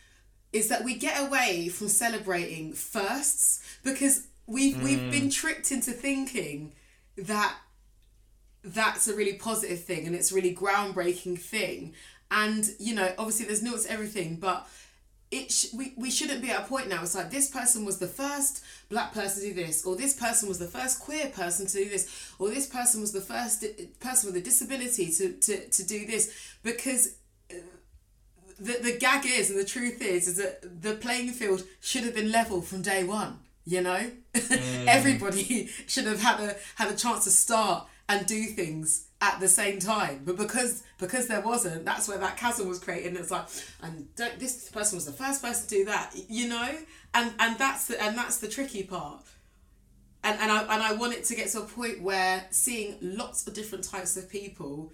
is 0.52 0.68
that 0.68 0.84
we 0.84 0.94
get 0.94 1.20
away 1.20 1.68
from 1.68 1.88
celebrating 1.88 2.72
firsts 2.72 3.62
because 3.84 4.26
we've 4.46 4.76
mm. 4.76 4.82
we've 4.82 5.10
been 5.10 5.30
tricked 5.30 5.70
into 5.70 5.92
thinking 5.92 6.72
that 7.20 7.54
that's 8.62 9.08
a 9.08 9.14
really 9.14 9.34
positive 9.34 9.82
thing 9.82 10.06
and 10.06 10.14
it's 10.14 10.32
a 10.32 10.34
really 10.34 10.54
groundbreaking 10.54 11.38
thing. 11.38 11.94
And 12.30 12.68
you 12.78 12.94
know 12.94 13.12
obviously 13.18 13.46
there's 13.46 13.62
nuance 13.62 13.86
everything 13.86 14.36
but 14.36 14.68
it 15.30 15.52
sh- 15.52 15.72
we, 15.72 15.94
we 15.96 16.10
shouldn't 16.10 16.42
be 16.42 16.50
at 16.50 16.60
a 16.60 16.64
point 16.64 16.88
now. 16.88 17.02
It's 17.02 17.14
like 17.14 17.30
this 17.30 17.48
person 17.48 17.84
was 17.84 17.98
the 17.98 18.06
first 18.08 18.64
black 18.88 19.12
person 19.12 19.42
to 19.42 19.48
do 19.48 19.54
this 19.54 19.84
or 19.84 19.96
this 19.96 20.14
person 20.14 20.48
was 20.48 20.58
the 20.58 20.66
first 20.66 21.00
queer 21.00 21.28
person 21.28 21.66
to 21.66 21.84
do 21.84 21.88
this 21.88 22.32
or 22.38 22.48
this 22.50 22.66
person 22.66 23.00
was 23.00 23.12
the 23.12 23.20
first 23.20 23.60
di- 23.60 23.88
person 24.00 24.32
with 24.32 24.36
a 24.36 24.44
disability 24.44 25.10
to, 25.12 25.32
to, 25.34 25.68
to 25.68 25.86
do 25.86 26.04
this. 26.06 26.56
Because 26.62 27.14
uh, 27.50 27.54
the, 28.58 28.78
the 28.82 28.96
gag 28.98 29.24
is, 29.24 29.50
and 29.50 29.58
the 29.58 29.64
truth 29.64 30.02
is, 30.02 30.26
is 30.26 30.36
that 30.36 30.82
the 30.82 30.94
playing 30.94 31.30
field 31.30 31.62
should 31.80 32.02
have 32.02 32.14
been 32.14 32.32
level 32.32 32.60
from 32.60 32.82
day 32.82 33.04
one. 33.04 33.38
You 33.64 33.82
know, 33.82 34.10
mm. 34.34 34.86
everybody 34.86 35.66
should 35.86 36.06
have 36.06 36.20
had 36.20 36.40
a 36.40 36.56
had 36.76 36.90
a 36.90 36.96
chance 36.96 37.24
to 37.24 37.30
start 37.30 37.86
and 38.08 38.26
do 38.26 38.44
things 38.44 39.06
at 39.20 39.38
the 39.38 39.48
same 39.48 39.78
time. 39.78 40.22
But 40.24 40.36
because 40.36 40.82
because 40.98 41.28
there 41.28 41.40
wasn't, 41.40 41.84
that's 41.84 42.08
where 42.08 42.18
that 42.18 42.36
chasm 42.36 42.68
was 42.68 42.78
created. 42.78 43.08
And 43.08 43.16
it's 43.18 43.30
like, 43.30 43.46
and 43.82 44.08
this 44.38 44.68
person 44.70 44.96
was 44.96 45.06
the 45.06 45.12
first 45.12 45.42
person 45.42 45.68
to 45.68 45.74
do 45.76 45.84
that. 45.86 46.14
You 46.28 46.48
know, 46.48 46.70
and 47.14 47.32
and 47.38 47.58
that's 47.58 47.86
the 47.86 48.02
and 48.02 48.16
that's 48.16 48.38
the 48.38 48.48
tricky 48.48 48.82
part. 48.82 49.24
And 50.24 50.38
and 50.40 50.50
I 50.50 50.62
and 50.62 50.82
I 50.82 50.92
want 50.94 51.14
it 51.14 51.24
to 51.26 51.34
get 51.34 51.48
to 51.50 51.60
a 51.60 51.64
point 51.64 52.02
where 52.02 52.44
seeing 52.50 52.96
lots 53.00 53.46
of 53.46 53.54
different 53.54 53.84
types 53.84 54.16
of 54.16 54.28
people 54.28 54.92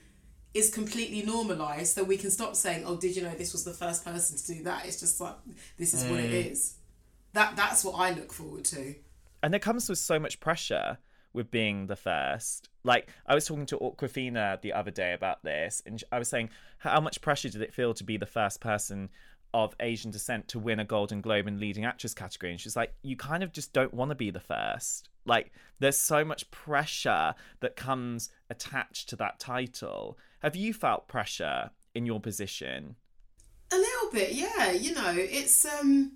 is 0.55 0.71
completely 0.71 1.23
normalized 1.23 1.95
so 1.95 2.03
we 2.03 2.17
can 2.17 2.31
stop 2.31 2.57
saying 2.57 2.83
oh 2.87 2.97
did 2.97 3.15
you 3.15 3.23
know 3.23 3.35
this 3.35 3.53
was 3.53 3.63
the 3.63 3.75
first 3.75 4.03
person 4.03 4.39
to 4.39 4.55
do 4.55 4.63
that 4.65 4.87
it's 4.87 4.99
just 4.99 5.21
like 5.21 5.35
this 5.77 5.93
is 5.93 6.03
mm. 6.03 6.11
what 6.11 6.19
it 6.19 6.31
mm. 6.31 6.51
is 6.51 6.77
that 7.37 7.57
that's 7.57 7.85
what 7.85 7.93
i 7.93 8.11
look 8.11 8.33
forward 8.33 8.65
to 8.65 8.95
and 9.43 9.55
it 9.55 9.63
comes 9.63 9.89
with 9.89 9.99
so 9.99 10.19
much 10.19 10.41
pressure 10.41 10.99
with 11.33 11.51
being 11.51 11.87
the 11.87 11.97
first 11.97 12.69
like 12.85 13.09
i 13.27 13.35
was 13.35 13.47
talking 13.47 13.67
to 13.67 13.77
Awkwafina 13.79 14.61
the 14.63 14.73
other 14.73 14.91
day 14.91 15.13
about 15.13 15.43
this 15.43 15.83
and 15.87 16.03
i 16.11 16.19
was 16.19 16.29
saying 16.29 16.51
how 16.79 17.01
much 17.01 17.21
pressure 17.21 17.49
did 17.49 17.63
it 17.63 17.75
feel 17.75 17.95
to 17.95 18.05
be 18.05 18.17
the 18.17 18.27
first 18.27 18.61
person 18.61 19.11
of 19.55 19.75
Asian 19.81 20.11
descent 20.11 20.49
to 20.49 20.59
win 20.59 20.81
a 20.81 20.85
Golden 20.85 21.23
Globe 21.23 21.47
in 21.47 21.59
leading 21.59 21.87
actress 21.87 22.13
category. 22.13 22.53
And 22.53 22.61
she's 22.61 22.77
like, 22.77 22.93
you 23.03 23.17
kind 23.17 23.43
of 23.43 23.53
just 23.53 23.73
don't 23.73 23.95
want 23.95 24.11
to 24.11 24.15
be 24.15 24.31
the 24.31 24.41
first. 24.41 25.09
Like, 25.25 25.51
there's 25.79 25.99
so 25.99 26.27
much 26.27 26.51
pressure 26.51 27.35
that 27.61 27.75
comes 27.75 28.29
attached 28.51 29.09
to 29.09 29.17
that 29.17 29.41
title. 29.41 30.19
Have 30.41 30.57
you 30.57 30.75
felt 30.75 31.09
pressure 31.09 31.71
in 31.95 32.05
your 32.05 32.21
position? 32.21 32.97
A 33.73 33.77
little 33.77 34.11
bit, 34.13 34.33
yeah. 34.33 34.73
You 34.73 34.95
know, 34.95 35.15
it's 35.17 35.65
um 35.65 36.13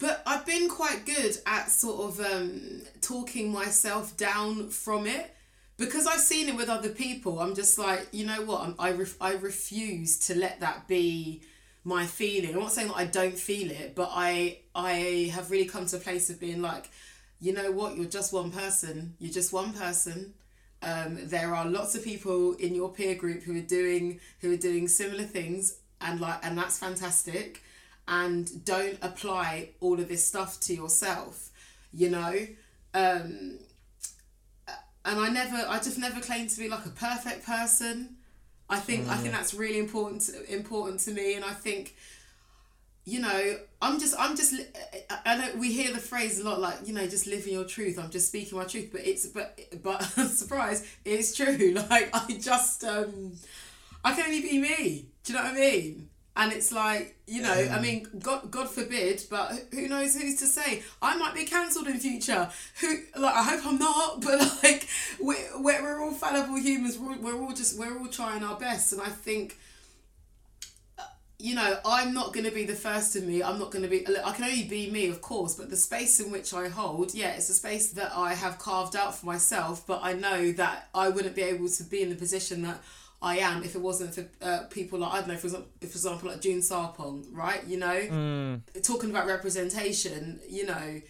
but 0.00 0.22
I've 0.26 0.44
been 0.46 0.68
quite 0.68 1.06
good 1.06 1.36
at 1.46 1.70
sort 1.70 2.00
of 2.00 2.20
um 2.20 2.82
talking 3.00 3.52
myself 3.52 4.16
down 4.16 4.70
from 4.70 5.06
it 5.06 5.36
because 5.76 6.06
I've 6.06 6.20
seen 6.20 6.48
it 6.48 6.56
with 6.56 6.68
other 6.68 6.90
people. 6.90 7.40
I'm 7.40 7.54
just 7.54 7.78
like, 7.78 8.08
you 8.12 8.26
know 8.26 8.42
what? 8.42 8.62
I'm, 8.62 8.74
I 8.78 8.96
I 9.20 9.34
refuse 9.34 10.18
to 10.26 10.34
let 10.34 10.60
that 10.60 10.88
be 10.88 11.42
my 11.84 12.06
feeling. 12.06 12.54
I'm 12.54 12.60
not 12.60 12.72
saying 12.72 12.88
that 12.88 12.96
I 12.96 13.06
don't 13.06 13.38
feel 13.38 13.70
it, 13.70 13.94
but 13.94 14.10
I 14.12 14.58
I 14.74 15.30
have 15.34 15.50
really 15.50 15.66
come 15.66 15.86
to 15.86 15.96
a 15.96 16.00
place 16.00 16.30
of 16.30 16.40
being 16.40 16.62
like, 16.62 16.90
you 17.40 17.52
know 17.52 17.70
what, 17.70 17.96
you're 17.96 18.06
just 18.06 18.32
one 18.32 18.50
person. 18.50 19.14
You're 19.18 19.32
just 19.32 19.52
one 19.52 19.72
person. 19.72 20.34
Um, 20.82 21.18
there 21.28 21.54
are 21.54 21.66
lots 21.66 21.94
of 21.94 22.02
people 22.02 22.54
in 22.54 22.74
your 22.74 22.88
peer 22.90 23.14
group 23.14 23.42
who 23.42 23.56
are 23.58 23.62
doing 23.62 24.20
who 24.40 24.52
are 24.52 24.56
doing 24.56 24.88
similar 24.88 25.24
things 25.24 25.76
and 26.00 26.20
like 26.20 26.38
and 26.42 26.56
that's 26.56 26.78
fantastic. 26.78 27.62
And 28.08 28.64
don't 28.64 28.98
apply 29.02 29.70
all 29.80 30.00
of 30.00 30.08
this 30.08 30.26
stuff 30.26 30.58
to 30.60 30.74
yourself, 30.74 31.50
you 31.92 32.10
know. 32.10 32.34
Um, 32.92 33.60
and 35.04 35.18
I 35.18 35.28
never 35.28 35.56
I 35.68 35.78
just 35.78 35.98
never 35.98 36.20
claimed 36.20 36.50
to 36.50 36.58
be 36.58 36.68
like 36.68 36.84
a 36.86 36.90
perfect 36.90 37.46
person. 37.46 38.16
I 38.68 38.78
think 38.78 39.06
mm. 39.06 39.10
I 39.10 39.16
think 39.16 39.34
mm. 39.34 39.36
that's 39.36 39.54
really 39.54 39.78
important 39.78 40.22
to, 40.22 40.52
important 40.52 41.00
to 41.00 41.12
me, 41.12 41.34
and 41.34 41.44
I 41.44 41.52
think 41.52 41.96
you 43.04 43.20
know 43.20 43.58
I'm 43.80 43.98
just 43.98 44.14
I'm 44.18 44.36
just 44.36 44.54
I 45.24 45.36
know 45.36 45.58
we 45.58 45.72
hear 45.72 45.92
the 45.92 46.00
phrase 46.00 46.38
a 46.38 46.44
lot 46.44 46.60
like 46.60 46.86
you 46.86 46.92
know 46.92 47.06
just 47.06 47.26
living 47.26 47.54
your 47.54 47.64
truth. 47.64 47.98
I'm 47.98 48.10
just 48.10 48.28
speaking 48.28 48.58
my 48.58 48.64
truth, 48.64 48.90
but 48.92 49.06
it's 49.06 49.26
but 49.26 49.58
but 49.82 50.02
surprise, 50.28 50.86
it's 51.04 51.34
true. 51.34 51.74
Like 51.90 52.10
I 52.12 52.38
just 52.38 52.84
um 52.84 53.32
I 54.04 54.14
can 54.14 54.26
only 54.26 54.42
be 54.42 54.58
me. 54.58 55.06
Do 55.24 55.32
you 55.32 55.38
know 55.38 55.44
what 55.44 55.54
I 55.54 55.58
mean? 55.58 56.10
And 56.40 56.54
it's 56.54 56.72
like 56.72 57.16
you 57.26 57.42
know 57.42 57.52
i 57.52 57.78
mean 57.78 58.06
god 58.18 58.50
god 58.50 58.68
forbid 58.68 59.22
but 59.28 59.52
who 59.72 59.86
knows 59.88 60.16
who's 60.16 60.36
to 60.36 60.46
say? 60.46 60.82
I 61.02 61.16
might 61.16 61.34
be 61.34 61.44
cancelled 61.44 61.86
in 61.86 62.00
future. 62.00 62.48
Who 62.80 62.96
like 63.16 63.34
i 63.34 63.42
hope 63.42 63.66
i'm 63.66 63.78
not 63.78 64.20
but 64.22 64.38
like 64.62 64.88
we're, 65.20 65.62
we're 65.62 66.02
all 66.02 66.12
fallible 66.12 66.56
humans. 66.56 66.98
We're, 66.98 67.18
we're 67.18 67.40
all 67.40 67.52
just 67.52 67.78
we're 67.78 67.98
all 67.98 68.08
trying 68.08 68.42
our 68.42 68.58
best. 68.58 68.92
And 68.92 69.02
i 69.02 69.08
think 69.08 69.58
uh, 70.98 71.02
you 71.38 71.54
know 71.54 71.78
i'm 71.84 72.14
not 72.14 72.32
going 72.32 72.46
to 72.46 72.52
be 72.52 72.64
the 72.64 72.74
first 72.74 73.16
of 73.16 73.24
me. 73.24 73.42
I'm 73.42 73.58
not 73.58 73.70
going 73.70 73.82
to 73.82 73.90
be 73.90 74.06
i 74.24 74.32
can 74.32 74.44
only 74.44 74.64
be 74.64 74.90
me 74.90 75.08
of 75.08 75.20
course 75.20 75.54
but 75.54 75.68
the 75.68 75.76
space 75.76 76.20
in 76.20 76.32
which 76.32 76.54
i 76.54 76.68
hold 76.68 77.14
yeah 77.14 77.32
it's 77.32 77.50
a 77.50 77.54
space 77.54 77.92
that 77.92 78.12
i 78.16 78.32
have 78.32 78.58
carved 78.58 78.96
out 78.96 79.14
for 79.14 79.26
myself 79.26 79.86
but 79.86 80.00
i 80.02 80.14
know 80.14 80.52
that 80.52 80.88
i 80.94 81.10
wouldn't 81.10 81.36
be 81.36 81.42
able 81.42 81.68
to 81.68 81.84
be 81.84 82.02
in 82.02 82.08
the 82.08 82.16
position 82.16 82.62
that 82.62 82.80
I 83.22 83.38
am 83.38 83.62
if 83.62 83.74
it 83.74 83.80
wasn't 83.80 84.14
for 84.14 84.26
uh, 84.40 84.64
people 84.70 85.00
like 85.00 85.12
I 85.12 85.18
don't 85.20 85.28
know 85.28 85.36
for 85.36 85.48
example, 85.48 85.70
for 85.80 85.86
example 85.86 86.30
like 86.30 86.40
June 86.40 86.60
Sarpong 86.60 87.26
right 87.32 87.66
you 87.66 87.78
know? 87.78 87.86
Mm. 87.94 88.82
talking 88.82 89.10
about 89.10 89.26
representation 89.26 90.40
you 90.48 90.66
know 90.66 91.00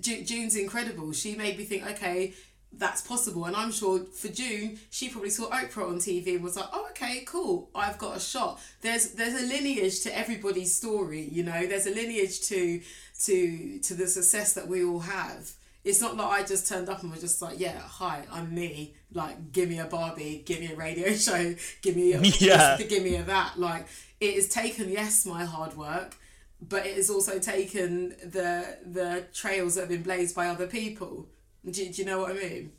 June's 0.00 0.56
incredible. 0.56 1.12
She 1.12 1.36
made 1.36 1.56
me 1.56 1.64
think 1.64 1.86
okay 1.90 2.34
that's 2.76 3.02
possible. 3.02 3.44
And 3.44 3.54
I'm 3.54 3.70
sure 3.70 4.00
for 4.00 4.28
June 4.28 4.78
she 4.90 5.08
probably 5.08 5.30
saw 5.30 5.48
Oprah 5.50 5.88
on 5.88 5.98
TV 5.98 6.34
and 6.34 6.44
was 6.44 6.56
like 6.56 6.68
oh 6.72 6.86
okay 6.90 7.24
cool 7.26 7.70
I've 7.74 7.98
got 7.98 8.16
a 8.16 8.20
shot. 8.20 8.60
There's 8.80 9.12
there's 9.12 9.40
a 9.40 9.46
lineage 9.46 10.02
to 10.02 10.16
everybody's 10.16 10.74
story 10.74 11.22
you 11.22 11.42
know? 11.42 11.66
There's 11.66 11.86
a 11.86 11.94
lineage 11.94 12.40
to 12.48 12.80
to 13.24 13.78
to 13.80 13.94
the 13.94 14.06
success 14.06 14.52
that 14.54 14.68
we 14.68 14.84
all 14.84 15.00
have 15.00 15.52
it's 15.84 16.00
not 16.00 16.16
like 16.16 16.42
I 16.42 16.44
just 16.44 16.66
turned 16.66 16.88
up 16.88 17.02
and 17.02 17.10
was 17.10 17.20
just 17.20 17.42
like, 17.42 17.60
yeah, 17.60 17.78
hi, 17.78 18.24
I'm 18.32 18.54
me. 18.54 18.94
Like, 19.12 19.52
give 19.52 19.68
me 19.68 19.78
a 19.78 19.84
Barbie, 19.84 20.42
give 20.44 20.60
me 20.60 20.72
a 20.72 20.76
radio 20.76 21.12
show, 21.14 21.54
give 21.82 21.94
me 21.96 22.12
a 22.14 22.20
yeah. 22.38 22.76
give 22.78 23.02
me 23.02 23.16
a 23.16 23.22
that. 23.24 23.58
Like, 23.58 23.86
it 24.20 24.34
has 24.34 24.48
taken 24.48 24.90
yes 24.90 25.26
my 25.26 25.44
hard 25.44 25.76
work, 25.76 26.16
but 26.60 26.86
it 26.86 26.96
has 26.96 27.10
also 27.10 27.38
taken 27.38 28.10
the 28.24 28.78
the 28.84 29.26
trails 29.34 29.74
that 29.74 29.82
have 29.82 29.90
been 29.90 30.02
blazed 30.02 30.34
by 30.34 30.46
other 30.48 30.66
people. 30.66 31.28
Do, 31.64 31.72
do 31.72 31.82
you 31.90 32.04
know 32.04 32.20
what 32.20 32.30
I 32.32 32.34
mean? 32.34 32.72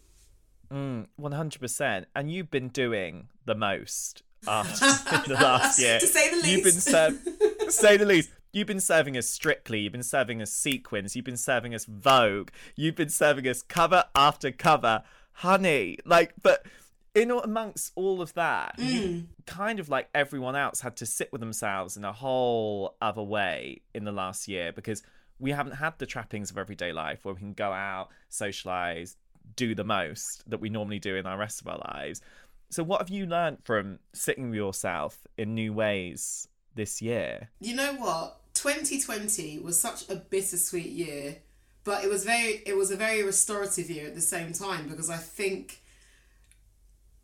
Mm, 0.72 1.08
one 1.16 1.32
hundred 1.32 1.62
percent. 1.62 2.08
And 2.16 2.32
you've 2.32 2.50
been 2.50 2.70
doing 2.70 3.28
the 3.46 3.56
most 3.56 4.24
after 4.48 5.28
the 5.28 5.36
last 5.36 5.80
year. 5.80 6.00
to 6.00 6.08
say 6.08 6.30
the 6.32 6.38
least. 6.38 6.48
You've 6.48 6.64
been 6.64 6.72
ser- 6.74 7.70
say 7.70 7.98
the 7.98 8.06
least. 8.06 8.30
You've 8.56 8.68
been 8.68 8.80
serving 8.80 9.18
us 9.18 9.28
Strictly, 9.28 9.82
you've 9.82 9.92
been 9.92 10.02
serving 10.02 10.42
us 10.42 10.50
Sequins, 10.50 11.14
you've 11.14 11.26
been 11.26 11.36
serving 11.36 11.76
us 11.76 11.84
Vogue, 11.84 12.52
you've 12.78 12.96
been 12.96 13.10
serving 13.10 13.46
us 13.50 13.62
cover 13.62 14.06
after 14.16 14.50
cover, 14.50 15.04
honey. 15.34 15.98
Like, 16.06 16.34
but 16.42 16.66
in 17.14 17.32
amongst 17.32 17.92
all 17.96 18.22
of 18.22 18.34
that, 18.36 18.78
mm. 18.78 19.26
kind 19.46 19.78
of 19.78 19.90
like 19.90 20.08
everyone 20.16 20.56
else 20.56 20.80
had 20.80 20.96
to 20.96 21.06
sit 21.06 21.34
with 21.34 21.42
themselves 21.42 21.98
in 21.98 22.06
a 22.06 22.14
whole 22.14 22.96
other 23.02 23.22
way 23.22 23.82
in 23.94 24.06
the 24.06 24.14
last 24.14 24.48
year 24.48 24.72
because 24.72 25.04
we 25.38 25.52
haven't 25.52 25.74
had 25.74 26.00
the 26.00 26.06
trappings 26.06 26.50
of 26.50 26.58
everyday 26.58 26.94
life 26.94 27.26
where 27.26 27.34
we 27.34 27.42
can 27.42 27.52
go 27.52 27.74
out, 27.74 28.08
socialize, 28.30 29.18
do 29.58 29.76
the 29.76 29.84
most 29.84 30.50
that 30.50 30.62
we 30.62 30.70
normally 30.70 31.00
do 31.00 31.18
in 31.18 31.26
our 31.26 31.38
rest 31.38 31.60
of 31.60 31.68
our 31.68 31.82
lives. 31.94 32.22
So, 32.70 32.84
what 32.84 33.02
have 33.02 33.10
you 33.10 33.26
learned 33.26 33.58
from 33.66 34.00
sitting 34.14 34.52
with 34.52 34.56
yourself 34.56 35.28
in 35.38 35.56
new 35.56 35.74
ways 35.74 36.48
this 36.74 37.02
year? 37.02 37.50
You 37.60 37.76
know 37.76 37.96
what? 37.96 38.40
2020 38.56 39.60
was 39.60 39.80
such 39.80 40.10
a 40.10 40.16
bittersweet 40.16 40.92
year, 40.92 41.38
but 41.84 42.04
it 42.04 42.10
was 42.10 42.26
very 42.26 42.64
it 42.66 42.76
was 42.76 42.92
a 42.92 42.96
very 42.96 43.24
restorative 43.24 43.90
year 43.90 44.08
at 44.08 44.16
the 44.16 44.22
same 44.22 44.52
time 44.52 44.88
because 44.88 45.10
I 45.10 45.18
think 45.18 45.82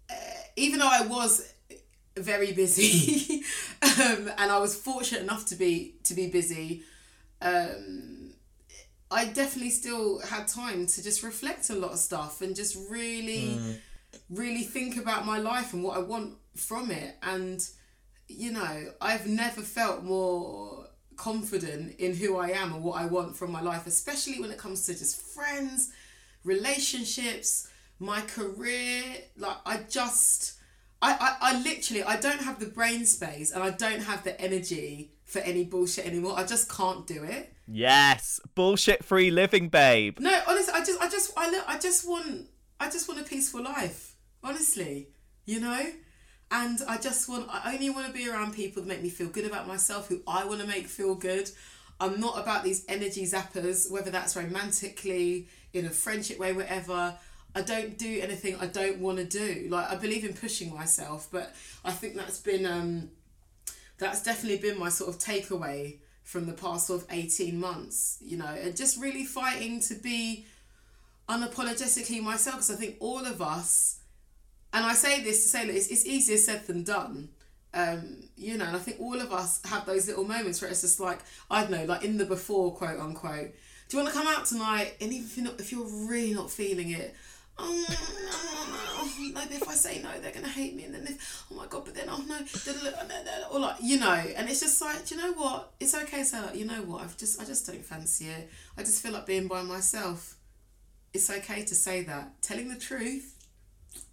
uh, 0.10 0.14
even 0.56 0.80
though 0.80 0.90
I 0.92 1.08
was 1.08 1.54
very 2.16 2.52
busy 2.52 3.44
um, 3.82 4.30
and 4.38 4.52
I 4.52 4.60
was 4.60 4.76
fortunate 4.76 5.22
enough 5.22 5.46
to 5.48 5.56
be 5.56 5.96
to 6.04 6.14
be 6.14 6.30
busy 6.30 6.84
um, 7.42 8.34
I 9.10 9.26
definitely 9.26 9.72
still 9.72 10.20
had 10.20 10.48
time 10.48 10.86
to 10.86 11.04
just 11.04 11.24
reflect 11.24 11.70
a 11.70 11.76
lot 11.76 11.92
of 11.92 11.98
stuff 11.98 12.42
and 12.42 12.56
just 12.56 12.78
really 12.90 13.58
mm. 13.58 13.78
really 14.30 14.64
think 14.64 14.98
about 14.98 15.26
my 15.26 15.40
life 15.40 15.74
and 15.74 15.84
what 15.84 15.98
I 15.98 16.02
want 16.02 16.36
from 16.56 16.92
it 16.92 17.16
and 17.24 17.66
you 18.28 18.52
know 18.52 18.92
I've 19.00 19.28
never 19.28 19.62
felt 19.62 20.04
more 20.04 20.81
confident 21.22 22.00
in 22.00 22.16
who 22.16 22.38
I 22.38 22.50
am 22.50 22.74
and 22.74 22.84
what 22.84 23.00
I 23.00 23.06
want 23.06 23.38
from 23.38 23.52
my 23.52 23.62
life, 23.62 23.86
especially 23.86 24.40
when 24.42 24.50
it 24.50 24.58
comes 24.58 24.88
to 24.88 24.98
just 24.98 25.22
friends, 25.22 25.92
relationships, 26.44 27.68
my 28.00 28.22
career. 28.22 29.04
Like 29.38 29.58
I 29.64 29.82
just 29.88 30.54
I, 31.00 31.12
I, 31.14 31.52
I 31.52 31.62
literally 31.62 32.04
I 32.04 32.20
don't 32.20 32.42
have 32.42 32.60
the 32.60 32.66
brain 32.66 33.06
space 33.06 33.52
and 33.52 33.64
I 33.64 33.70
don't 33.70 34.02
have 34.02 34.24
the 34.24 34.40
energy 34.42 35.12
for 35.26 35.40
any 35.40 35.64
bullshit 35.64 36.08
anymore. 36.08 36.34
I 36.38 36.44
just 36.44 36.70
can't 36.70 37.06
do 37.06 37.24
it. 37.24 37.54
Yes, 37.68 38.40
bullshit 38.56 39.06
free 39.06 39.30
living, 39.30 39.70
babe. 39.70 40.20
No, 40.20 40.42
honestly, 40.48 40.74
I 40.76 40.84
just 40.84 41.02
I 41.02 41.08
just 41.08 41.34
I, 41.38 41.62
I 41.68 41.78
just 41.78 42.10
want 42.10 42.48
I 42.80 42.90
just 42.90 43.08
want 43.08 43.22
a 43.22 43.24
peaceful 43.24 43.64
life. 43.64 44.16
Honestly, 44.44 45.10
you 45.46 45.60
know? 45.60 45.86
And 46.52 46.80
I 46.88 46.98
just 46.98 47.30
want, 47.30 47.48
I 47.50 47.74
only 47.74 47.90
want 47.90 48.08
to 48.08 48.14
be 48.14 48.30
around 48.30 48.54
people 48.54 48.84
that 48.84 48.90
make 48.90 49.02
me 49.02 49.10
feel 49.10 49.30
good 49.30 49.46
about 49.46 49.68
myself, 49.68 50.10
who 50.10 50.22
I 50.28 50.46
want 50.46 50.60
to 50.60 50.68
make 50.68 50.88
feel 50.88 51.16
good. 51.16 51.50
I'm 52.00 52.20
not 52.20 52.38
about 52.38 52.64
these 52.64 52.84
energy 52.90 53.24
zappers, 53.24 53.90
whether 53.90 54.12
that's 54.12 54.36
romantically, 54.36 55.48
in 55.74 55.86
a 55.86 55.90
friendship 55.90 56.40
way, 56.40 56.52
whatever. 56.52 57.16
I 57.56 57.62
don't 57.62 57.98
do 57.98 58.20
anything 58.22 58.56
I 58.60 58.66
don't 58.66 59.00
want 59.00 59.18
to 59.20 59.26
do. 59.26 59.68
Like, 59.70 59.90
I 59.90 59.96
believe 59.96 60.26
in 60.26 60.34
pushing 60.34 60.74
myself, 60.74 61.30
but 61.32 61.56
I 61.86 61.92
think 61.92 62.16
that's 62.16 62.40
been, 62.40 62.66
um, 62.66 63.12
that's 63.98 64.22
definitely 64.22 64.58
been 64.58 64.78
my 64.78 64.90
sort 64.90 65.10
of 65.10 65.20
takeaway 65.20 66.00
from 66.24 66.48
the 66.48 66.54
past 66.54 66.88
sort 66.88 67.02
of 67.02 67.08
18 67.12 67.58
months, 67.58 68.18
you 68.22 68.38
know, 68.38 68.46
and 68.46 68.76
just 68.76 69.00
really 69.00 69.24
fighting 69.24 69.80
to 69.82 69.96
be 69.96 70.46
unapologetically 71.30 72.22
myself 72.22 72.58
because 72.58 72.72
I 72.72 72.76
think 72.76 72.98
all 73.00 73.26
of 73.26 73.42
us, 73.42 74.00
and 74.74 74.86
I 74.86 74.94
say 74.94 75.24
this 75.24 75.44
to 75.44 75.50
say 75.50 75.66
that 75.66 75.76
it's, 75.76 75.88
it's 75.88 76.06
easier 76.06 76.38
said 76.38 76.68
than 76.68 76.84
done. 76.84 77.30
Um, 77.74 78.24
you 78.36 78.58
know, 78.58 78.66
and 78.66 78.76
I 78.76 78.80
think 78.80 79.00
all 79.00 79.20
of 79.20 79.32
us 79.32 79.62
have 79.66 79.86
those 79.86 80.08
little 80.08 80.26
moments 80.26 80.62
where 80.62 80.70
it's 80.70 80.82
just 80.82 81.00
like, 81.00 81.20
I 81.50 81.62
don't 81.62 81.72
know, 81.72 81.86
like 81.86 82.04
in 82.04 82.18
the 82.18 82.26
before, 82.26 82.74
quote 82.74 83.00
unquote. 83.00 83.54
Do 83.88 83.98
you 83.98 84.04
want 84.04 84.14
to 84.14 84.20
come 84.20 84.28
out 84.28 84.46
tonight? 84.46 84.96
And 85.00 85.12
even 85.14 85.26
if 85.26 85.38
you're, 85.38 85.46
not, 85.46 85.60
if 85.60 85.72
you're 85.72 86.08
really 86.08 86.34
not 86.34 86.52
feeling 86.52 86.92
it, 86.92 87.16
oh, 87.58 87.86
if 89.52 89.68
I 89.68 89.74
say 89.74 90.02
no, 90.02 90.10
they're 90.20 90.32
gonna 90.32 90.48
hate 90.48 90.76
me, 90.76 90.86
and 90.86 90.96
then 90.96 91.04
if, 91.04 91.46
oh 91.52 91.56
my 91.56 91.68
god, 91.68 91.86
but 91.86 91.96
then 91.96 92.06
oh 92.10 92.24
no, 92.28 92.38
or 93.52 93.60
like 93.60 93.76
you 93.82 94.00
know, 94.00 94.12
and 94.12 94.50
it's 94.50 94.60
just 94.60 94.82
like, 94.82 95.06
do 95.06 95.16
you 95.16 95.22
know 95.22 95.34
what? 95.34 95.72
It's 95.80 95.94
okay 95.94 96.24
so 96.24 96.42
like, 96.42 96.56
you 96.56 96.66
know 96.66 96.82
what? 96.84 97.02
I've 97.02 97.18
just, 97.18 97.42
I 97.42 97.46
just 97.46 97.66
don't 97.68 97.84
fancy 97.84 98.26
it. 98.26 98.50
I 98.78 98.82
just 98.82 99.02
feel 99.04 99.12
like 99.12 99.26
being 99.26 99.48
by 99.48 99.62
myself. 99.62 100.38
It's 101.14 101.30
okay 101.30 101.64
to 101.66 101.76
say 101.76 102.04
that. 102.04 102.42
Telling 102.42 102.70
the 102.70 102.80
truth, 102.80 103.31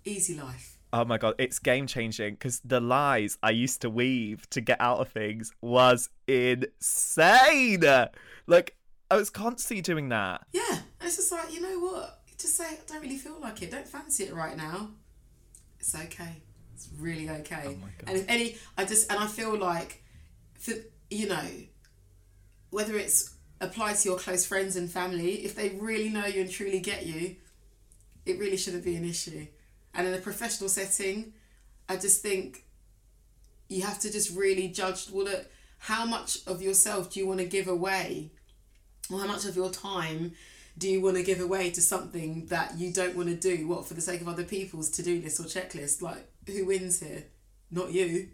easy 0.04 0.34
life. 0.34 0.76
Oh 0.92 1.04
my 1.04 1.18
god, 1.18 1.34
it's 1.38 1.58
game 1.58 1.86
changing 1.86 2.34
because 2.34 2.60
the 2.64 2.80
lies 2.80 3.36
I 3.42 3.50
used 3.50 3.82
to 3.82 3.90
weave 3.90 4.48
to 4.50 4.60
get 4.60 4.80
out 4.80 5.00
of 5.00 5.08
things 5.08 5.52
was 5.60 6.08
insane. 6.26 7.84
Like 8.46 8.76
I 9.10 9.16
was 9.16 9.28
constantly 9.28 9.82
doing 9.82 10.08
that. 10.08 10.46
Yeah, 10.52 10.78
it's 11.02 11.16
just 11.16 11.30
like 11.30 11.52
you 11.52 11.60
know 11.60 11.78
what 11.80 12.18
just 12.38 12.56
say, 12.56 12.64
I 12.64 12.78
don't 12.86 13.02
really 13.02 13.16
feel 13.16 13.38
like 13.40 13.62
it. 13.62 13.70
Don't 13.70 13.86
fancy 13.86 14.24
it 14.24 14.34
right 14.34 14.56
now. 14.56 14.90
It's 15.80 15.94
okay. 15.94 16.42
It's 16.74 16.88
really 16.98 17.28
okay. 17.28 17.76
Oh 17.82 17.88
and 18.06 18.16
if 18.16 18.24
any, 18.28 18.56
I 18.76 18.84
just 18.84 19.10
and 19.10 19.20
I 19.20 19.26
feel 19.26 19.56
like, 19.58 20.02
for 20.58 20.74
you 21.10 21.28
know, 21.28 21.44
whether 22.70 22.96
it's 22.96 23.34
applied 23.60 23.96
to 23.96 24.08
your 24.08 24.18
close 24.18 24.46
friends 24.46 24.76
and 24.76 24.88
family, 24.88 25.44
if 25.44 25.56
they 25.56 25.70
really 25.70 26.08
know 26.08 26.26
you 26.26 26.42
and 26.42 26.50
truly 26.50 26.78
get 26.78 27.06
you, 27.06 27.36
it 28.24 28.38
really 28.38 28.56
shouldn't 28.56 28.84
be 28.84 28.94
an 28.94 29.04
issue. 29.04 29.46
And 29.98 30.06
in 30.06 30.14
a 30.14 30.18
professional 30.18 30.70
setting, 30.70 31.32
I 31.88 31.96
just 31.96 32.22
think 32.22 32.64
you 33.68 33.82
have 33.82 33.98
to 33.98 34.12
just 34.12 34.34
really 34.34 34.68
judge. 34.68 35.10
Well, 35.10 35.24
look, 35.24 35.46
how 35.78 36.06
much 36.06 36.38
of 36.46 36.62
yourself 36.62 37.10
do 37.10 37.18
you 37.18 37.26
want 37.26 37.40
to 37.40 37.46
give 37.46 37.66
away, 37.66 38.30
or 39.12 39.18
how 39.18 39.26
much 39.26 39.44
of 39.44 39.56
your 39.56 39.70
time 39.70 40.32
do 40.78 40.88
you 40.88 41.00
want 41.00 41.16
to 41.16 41.24
give 41.24 41.40
away 41.40 41.70
to 41.70 41.82
something 41.82 42.46
that 42.46 42.78
you 42.78 42.92
don't 42.92 43.16
want 43.16 43.28
to 43.28 43.34
do? 43.34 43.66
What 43.66 43.86
for 43.86 43.94
the 43.94 44.00
sake 44.00 44.20
of 44.20 44.28
other 44.28 44.44
people's 44.44 44.88
to 44.90 45.02
do 45.02 45.20
list 45.20 45.40
or 45.40 45.42
checklist? 45.42 46.00
Like 46.00 46.30
who 46.46 46.64
wins 46.66 47.00
here? 47.00 47.24
Not 47.72 47.92
you. 47.92 48.28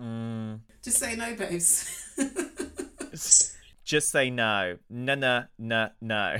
Mm. 0.00 0.60
Just 0.82 0.96
say 0.96 1.16
no, 1.16 1.34
babes. 1.34 2.16
Just 3.84 4.10
say 4.10 4.30
no. 4.30 4.78
No, 4.88 5.14
no, 5.16 5.44
no, 5.58 5.90
no. 6.00 6.36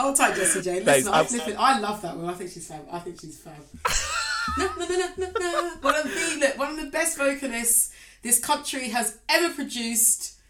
Hold 0.00 0.16
tight, 0.16 0.34
Jessie 0.34 0.62
J. 0.62 0.82
Listen, 0.82 1.12
I, 1.12 1.20
listen, 1.22 1.56
I 1.58 1.78
love 1.78 2.02
that 2.02 2.16
one. 2.16 2.28
I 2.28 2.34
think 2.34 2.50
she's 2.50 2.66
fab. 2.66 2.86
I 2.90 2.98
think 3.00 3.20
she's 3.20 3.38
fab. 3.38 3.54
no, 4.58 4.70
no, 4.78 4.86
no, 4.88 5.08
no, 5.16 5.32
no. 5.38 5.70
One 5.80 5.96
of 5.96 6.04
the 6.04 6.36
look, 6.40 6.58
one 6.58 6.70
of 6.70 6.84
the 6.84 6.90
best 6.90 7.18
vocalists 7.18 7.92
this 8.22 8.38
country 8.38 8.88
has 8.88 9.18
ever 9.28 9.52
produced 9.54 10.40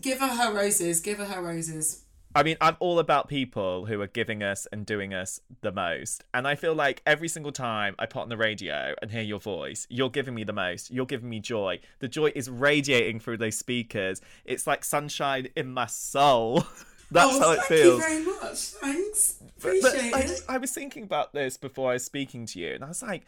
Give 0.00 0.18
her 0.20 0.28
her 0.28 0.54
roses. 0.54 1.00
Give 1.00 1.18
her 1.18 1.26
her 1.26 1.42
roses. 1.42 2.02
I 2.34 2.44
mean, 2.44 2.56
I'm 2.60 2.76
all 2.78 3.00
about 3.00 3.28
people 3.28 3.86
who 3.86 4.00
are 4.00 4.06
giving 4.06 4.40
us 4.42 4.66
and 4.70 4.86
doing 4.86 5.12
us 5.12 5.40
the 5.62 5.72
most. 5.72 6.22
And 6.32 6.46
I 6.46 6.54
feel 6.54 6.74
like 6.74 7.02
every 7.04 7.26
single 7.26 7.50
time 7.50 7.96
I 7.98 8.06
put 8.06 8.22
on 8.22 8.28
the 8.28 8.36
radio 8.36 8.94
and 9.02 9.10
hear 9.10 9.22
your 9.22 9.40
voice, 9.40 9.86
you're 9.90 10.10
giving 10.10 10.36
me 10.36 10.44
the 10.44 10.52
most. 10.52 10.92
You're 10.92 11.06
giving 11.06 11.28
me 11.28 11.40
joy. 11.40 11.80
The 11.98 12.06
joy 12.06 12.30
is 12.36 12.48
radiating 12.48 13.18
through 13.18 13.38
those 13.38 13.58
speakers. 13.58 14.20
It's 14.44 14.66
like 14.66 14.84
sunshine 14.84 15.48
in 15.56 15.72
my 15.74 15.86
soul. 15.86 16.64
That's 17.10 17.36
oh, 17.36 17.40
how 17.40 17.52
it 17.52 17.62
feels. 17.62 18.02
Thank 18.02 18.24
you 18.24 18.24
very 18.24 18.40
much. 18.40 18.58
Thanks. 18.58 19.42
Appreciate 19.58 20.12
but, 20.12 20.12
but 20.12 20.30
it. 20.30 20.44
I, 20.48 20.54
I 20.54 20.58
was 20.58 20.70
thinking 20.72 21.02
about 21.02 21.32
this 21.32 21.56
before 21.56 21.90
I 21.90 21.94
was 21.94 22.04
speaking 22.04 22.46
to 22.46 22.58
you, 22.60 22.74
and 22.74 22.84
I 22.84 22.88
was 22.88 23.02
like, 23.02 23.24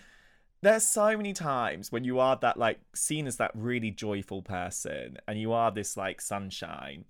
there's 0.63 0.87
so 0.87 1.17
many 1.17 1.33
times 1.33 1.91
when 1.91 2.05
you 2.05 2.21
are 2.21 2.37
that 2.41 2.57
like 2.57 2.81
seen 2.95 3.27
as 3.27 3.37
that 3.37 3.51
really 3.55 3.91
joyful 3.91 4.43
person 4.43 5.19
and 5.29 5.39
you 5.39 5.53
are 5.53 5.71
this 5.71 5.97
like 5.97 6.21
sunshine 6.21 7.05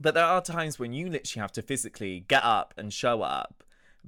but 0.00 0.14
there 0.14 0.24
are 0.24 0.42
times 0.42 0.78
when 0.78 0.92
you 0.92 1.08
literally 1.08 1.40
have 1.40 1.52
to 1.52 1.62
physically 1.62 2.24
get 2.28 2.44
up 2.44 2.74
and 2.76 2.92
show 2.92 3.22
up 3.22 3.62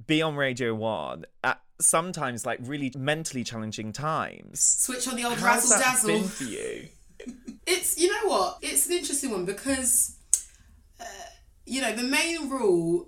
be 0.05 0.21
on 0.21 0.35
radio 0.35 0.75
one 0.75 1.25
at 1.43 1.59
sometimes 1.79 2.45
like 2.45 2.59
really 2.61 2.91
mentally 2.97 3.43
challenging 3.43 3.91
times 3.93 4.59
switch 4.59 5.07
on 5.07 5.15
the 5.15 5.23
old 5.23 5.39
razzle 5.39 5.79
dazzle 5.79 6.09
been 6.09 6.23
for 6.23 6.43
you 6.43 6.87
it's 7.65 7.97
you 7.97 8.11
know 8.11 8.29
what 8.29 8.57
it's 8.61 8.85
an 8.87 8.93
interesting 8.93 9.31
one 9.31 9.45
because 9.45 10.17
uh, 10.99 11.05
you 11.67 11.81
know 11.81 11.93
the 11.93 12.03
main 12.03 12.49
rule 12.49 13.07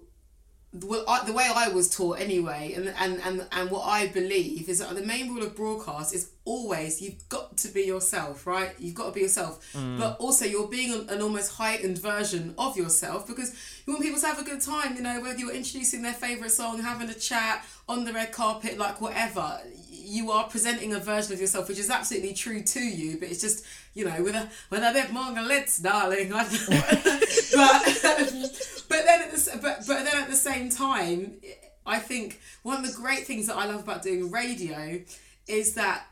well, 0.72 1.04
I, 1.08 1.26
the 1.26 1.34
way 1.34 1.50
I 1.52 1.70
was 1.70 1.90
taught 1.90 2.20
anyway, 2.20 2.74
and, 2.76 2.94
and, 3.00 3.20
and, 3.24 3.48
and 3.52 3.72
what 3.72 3.88
I 3.88 4.06
believe 4.08 4.70
is 4.70 4.80
that 4.80 4.94
the 4.94 5.02
main 5.02 5.34
rule 5.34 5.44
of 5.44 5.56
broadcast 5.56 6.14
is 6.14 6.30
always 6.50 7.00
you've 7.00 7.30
got 7.30 7.56
to 7.58 7.68
be 7.68 7.84
yourself, 7.84 8.48
right? 8.48 8.72
You've 8.80 8.96
got 8.96 9.06
to 9.06 9.12
be 9.12 9.22
yourself. 9.22 9.72
Mm. 9.74 10.00
But 10.00 10.18
also, 10.20 10.46
you're 10.46 10.68
being 10.68 10.92
an, 10.92 11.08
an, 11.10 11.22
almost 11.22 11.52
heightened 11.52 12.00
version 12.00 12.56
of 12.58 12.76
yourself 12.76 13.28
because 13.28 13.54
you 13.86 13.94
want 13.94 14.04
people 14.04 14.20
to 14.20 14.26
have 14.26 14.40
a 14.40 14.44
good 14.44 14.60
time, 14.60 14.96
you 14.96 15.04
know, 15.04 15.22
whether 15.22 15.38
you're 15.38 15.54
introducing 15.54 16.02
their 16.02 16.14
favourite 16.14 16.50
song, 16.50 16.82
having 16.82 17.08
a 17.08 17.14
chat 17.14 17.64
on 17.88 18.04
the 18.04 18.12
red 18.12 18.32
carpet, 18.32 18.80
like 18.80 19.00
whatever. 19.00 19.62
You 19.92 20.32
are 20.32 20.46
presenting 20.50 20.92
a 20.94 21.00
version 21.00 21.34
of 21.34 21.40
yourself 21.40 21.70
which 21.70 21.78
is 21.78 21.92
absolutely 21.92 22.34
true 22.34 22.64
to 22.64 22.80
you, 22.80 23.20
but 23.20 23.30
it's 23.30 23.42
just, 23.42 23.64
you 23.94 24.06
know, 24.06 24.24
with 24.24 24.34
a 24.34 24.50
with 24.72 24.82
a 24.82 24.92
bit 24.92 25.12
more 25.12 25.26
glitz, 25.26 25.80
darling. 25.84 26.30
but 26.32 26.48
but 28.90 29.06
then 29.06 29.22
at 29.22 29.32
the, 29.32 29.60
but, 29.62 29.86
but 29.86 30.04
then 30.04 30.24
at 30.24 30.30
the 30.30 30.36
same 30.36 30.72
time, 30.72 31.34
I 31.86 32.00
think 32.00 32.40
one 32.64 32.78
of 32.78 32.88
the 32.88 33.00
great 33.00 33.28
things 33.28 33.46
that 33.48 33.56
I 33.56 33.66
love 33.66 33.84
about 33.84 34.02
doing 34.02 34.32
radio 34.32 35.02
is 35.48 35.76
that 35.76 36.06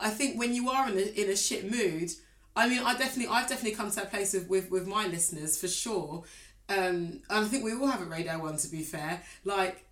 I 0.00 0.10
think 0.10 0.38
when 0.38 0.54
you 0.54 0.70
are 0.70 0.88
in 0.88 0.96
a, 0.96 1.22
in 1.22 1.30
a 1.30 1.36
shit 1.36 1.70
mood, 1.70 2.10
I 2.56 2.68
mean, 2.68 2.82
I 2.84 2.96
definitely, 2.96 3.32
I've 3.32 3.48
definitely 3.48 3.76
come 3.76 3.90
to 3.90 3.96
that 3.96 4.10
place 4.10 4.34
with, 4.48 4.70
with 4.70 4.86
my 4.86 5.06
listeners 5.06 5.60
for 5.60 5.68
sure. 5.68 6.24
Um, 6.68 7.22
and 7.28 7.44
I 7.44 7.44
think 7.44 7.64
we 7.64 7.72
all 7.74 7.86
have 7.86 8.00
a 8.00 8.04
Radio 8.04 8.38
1 8.38 8.56
to 8.58 8.68
be 8.68 8.82
fair. 8.82 9.22
Like, 9.44 9.84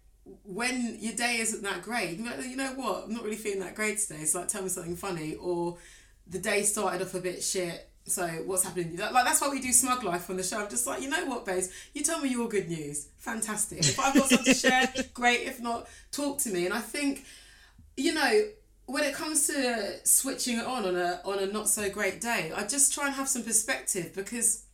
when 0.45 0.97
your 1.01 1.15
day 1.15 1.39
isn't 1.39 1.63
that 1.63 1.83
great, 1.83 2.19
you 2.19 2.57
know 2.57 2.73
what, 2.75 3.05
I'm 3.05 3.15
not 3.15 3.25
really 3.25 3.37
feeling 3.37 3.61
that 3.61 3.75
great 3.75 3.99
today. 3.99 4.21
It's 4.21 4.35
like, 4.35 4.49
tell 4.49 4.63
me 4.63 4.69
something 4.69 4.97
funny. 4.97 5.35
Or 5.37 5.79
the 6.27 6.39
day 6.39 6.63
started 6.63 7.03
off 7.03 7.15
a 7.15 7.21
bit 7.21 7.43
shit. 7.43 7.89
So 8.05 8.27
what's 8.47 8.65
happening? 8.65 8.97
Like 8.97 9.13
that's 9.13 9.41
why 9.41 9.51
we 9.51 9.61
do 9.61 9.73
Smug 9.73 10.03
Life 10.03 10.31
on 10.31 10.37
the 10.37 10.43
show. 10.43 10.61
I'm 10.61 10.71
just 10.71 10.87
like, 10.87 11.03
you 11.03 11.11
know 11.11 11.27
what, 11.27 11.45
babes? 11.45 11.69
You 11.93 12.03
tell 12.03 12.21
me 12.21 12.31
your 12.31 12.49
good 12.49 12.69
news. 12.69 13.09
Fantastic. 13.19 13.81
If 13.81 14.01
I've 14.01 14.15
got 14.15 14.29
something 14.29 14.55
to 14.55 14.59
share, 14.59 14.93
great. 15.15 15.47
If 15.47 15.61
not, 15.61 15.89
talk 16.11 16.39
to 16.41 16.51
me. 16.51 16.65
And 16.65 16.73
I 16.73 16.81
think, 16.81 17.25
you 17.97 18.15
know, 18.15 18.43
when 18.89 19.05
it 19.05 19.15
comes 19.15 19.47
to 19.49 20.01
switching 20.05 20.59
it 20.59 20.65
on 20.65 20.87
on 20.87 20.97
a 20.97 21.21
on 21.23 21.39
a 21.39 21.47
not 21.47 21.69
so 21.69 21.91
great 21.91 22.23
day, 22.23 22.51
I 22.57 22.65
just 22.65 22.95
try 22.95 23.07
and 23.07 23.15
have 23.15 23.29
some 23.29 23.43
perspective 23.43 24.15
because 24.15 24.65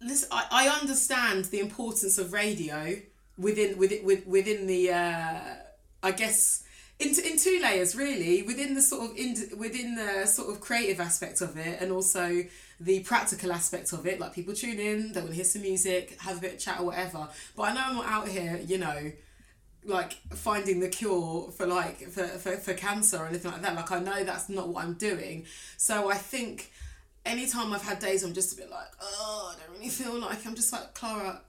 listen, 0.00 0.28
I, 0.32 0.46
I 0.50 0.80
understand 0.80 1.44
the 1.46 1.60
importance 1.60 2.16
of 2.16 2.32
radio 2.32 2.96
within 3.36 3.76
within 3.76 4.22
within 4.26 4.66
the 4.66 4.90
uh, 4.90 5.40
I 6.02 6.12
guess 6.12 6.64
in, 6.98 7.08
in 7.08 7.36
two 7.36 7.60
layers 7.62 7.94
really 7.94 8.42
within 8.42 8.74
the 8.74 8.80
sort 8.80 9.10
of 9.10 9.16
in, 9.18 9.36
within 9.58 9.94
the 9.94 10.24
sort 10.24 10.48
of 10.48 10.62
creative 10.62 10.98
aspect 10.98 11.42
of 11.42 11.58
it 11.58 11.78
and 11.82 11.92
also 11.92 12.42
the 12.80 13.00
practical 13.00 13.52
aspect 13.52 13.92
of 13.92 14.06
it 14.06 14.18
like 14.18 14.34
people 14.34 14.54
tune 14.54 14.78
in 14.78 15.12
they 15.12 15.20
want 15.20 15.30
to 15.30 15.36
hear 15.36 15.44
some 15.44 15.60
music 15.60 16.18
have 16.22 16.38
a 16.38 16.40
bit 16.40 16.54
of 16.54 16.58
chat 16.58 16.80
or 16.80 16.86
whatever. 16.86 17.28
But 17.54 17.62
I 17.64 17.74
know 17.74 17.82
I'm 17.84 17.96
not 17.96 18.06
out 18.06 18.28
here 18.28 18.58
you 18.64 18.78
know 18.78 19.12
like 19.84 20.12
finding 20.34 20.80
the 20.80 20.88
cure 20.88 21.50
for 21.56 21.66
like 21.66 21.98
for, 22.08 22.26
for, 22.26 22.52
for 22.56 22.74
cancer 22.74 23.16
or 23.16 23.26
anything 23.26 23.50
like 23.50 23.62
that 23.62 23.74
like 23.74 23.90
i 23.90 23.98
know 23.98 24.24
that's 24.24 24.48
not 24.48 24.68
what 24.68 24.84
i'm 24.84 24.94
doing. 24.94 25.46
So 25.76 26.10
i 26.10 26.16
think 26.16 26.70
anytime 27.24 27.72
i've 27.72 27.82
had 27.82 27.98
days 27.98 28.22
i'm 28.22 28.34
just 28.34 28.52
a 28.52 28.56
bit 28.56 28.70
like 28.70 28.88
oh 29.00 29.54
i 29.54 29.60
don't 29.60 29.76
really 29.76 29.90
feel 29.90 30.18
like 30.18 30.46
i'm 30.46 30.54
just 30.54 30.72
like 30.72 30.94
clara 30.94 31.40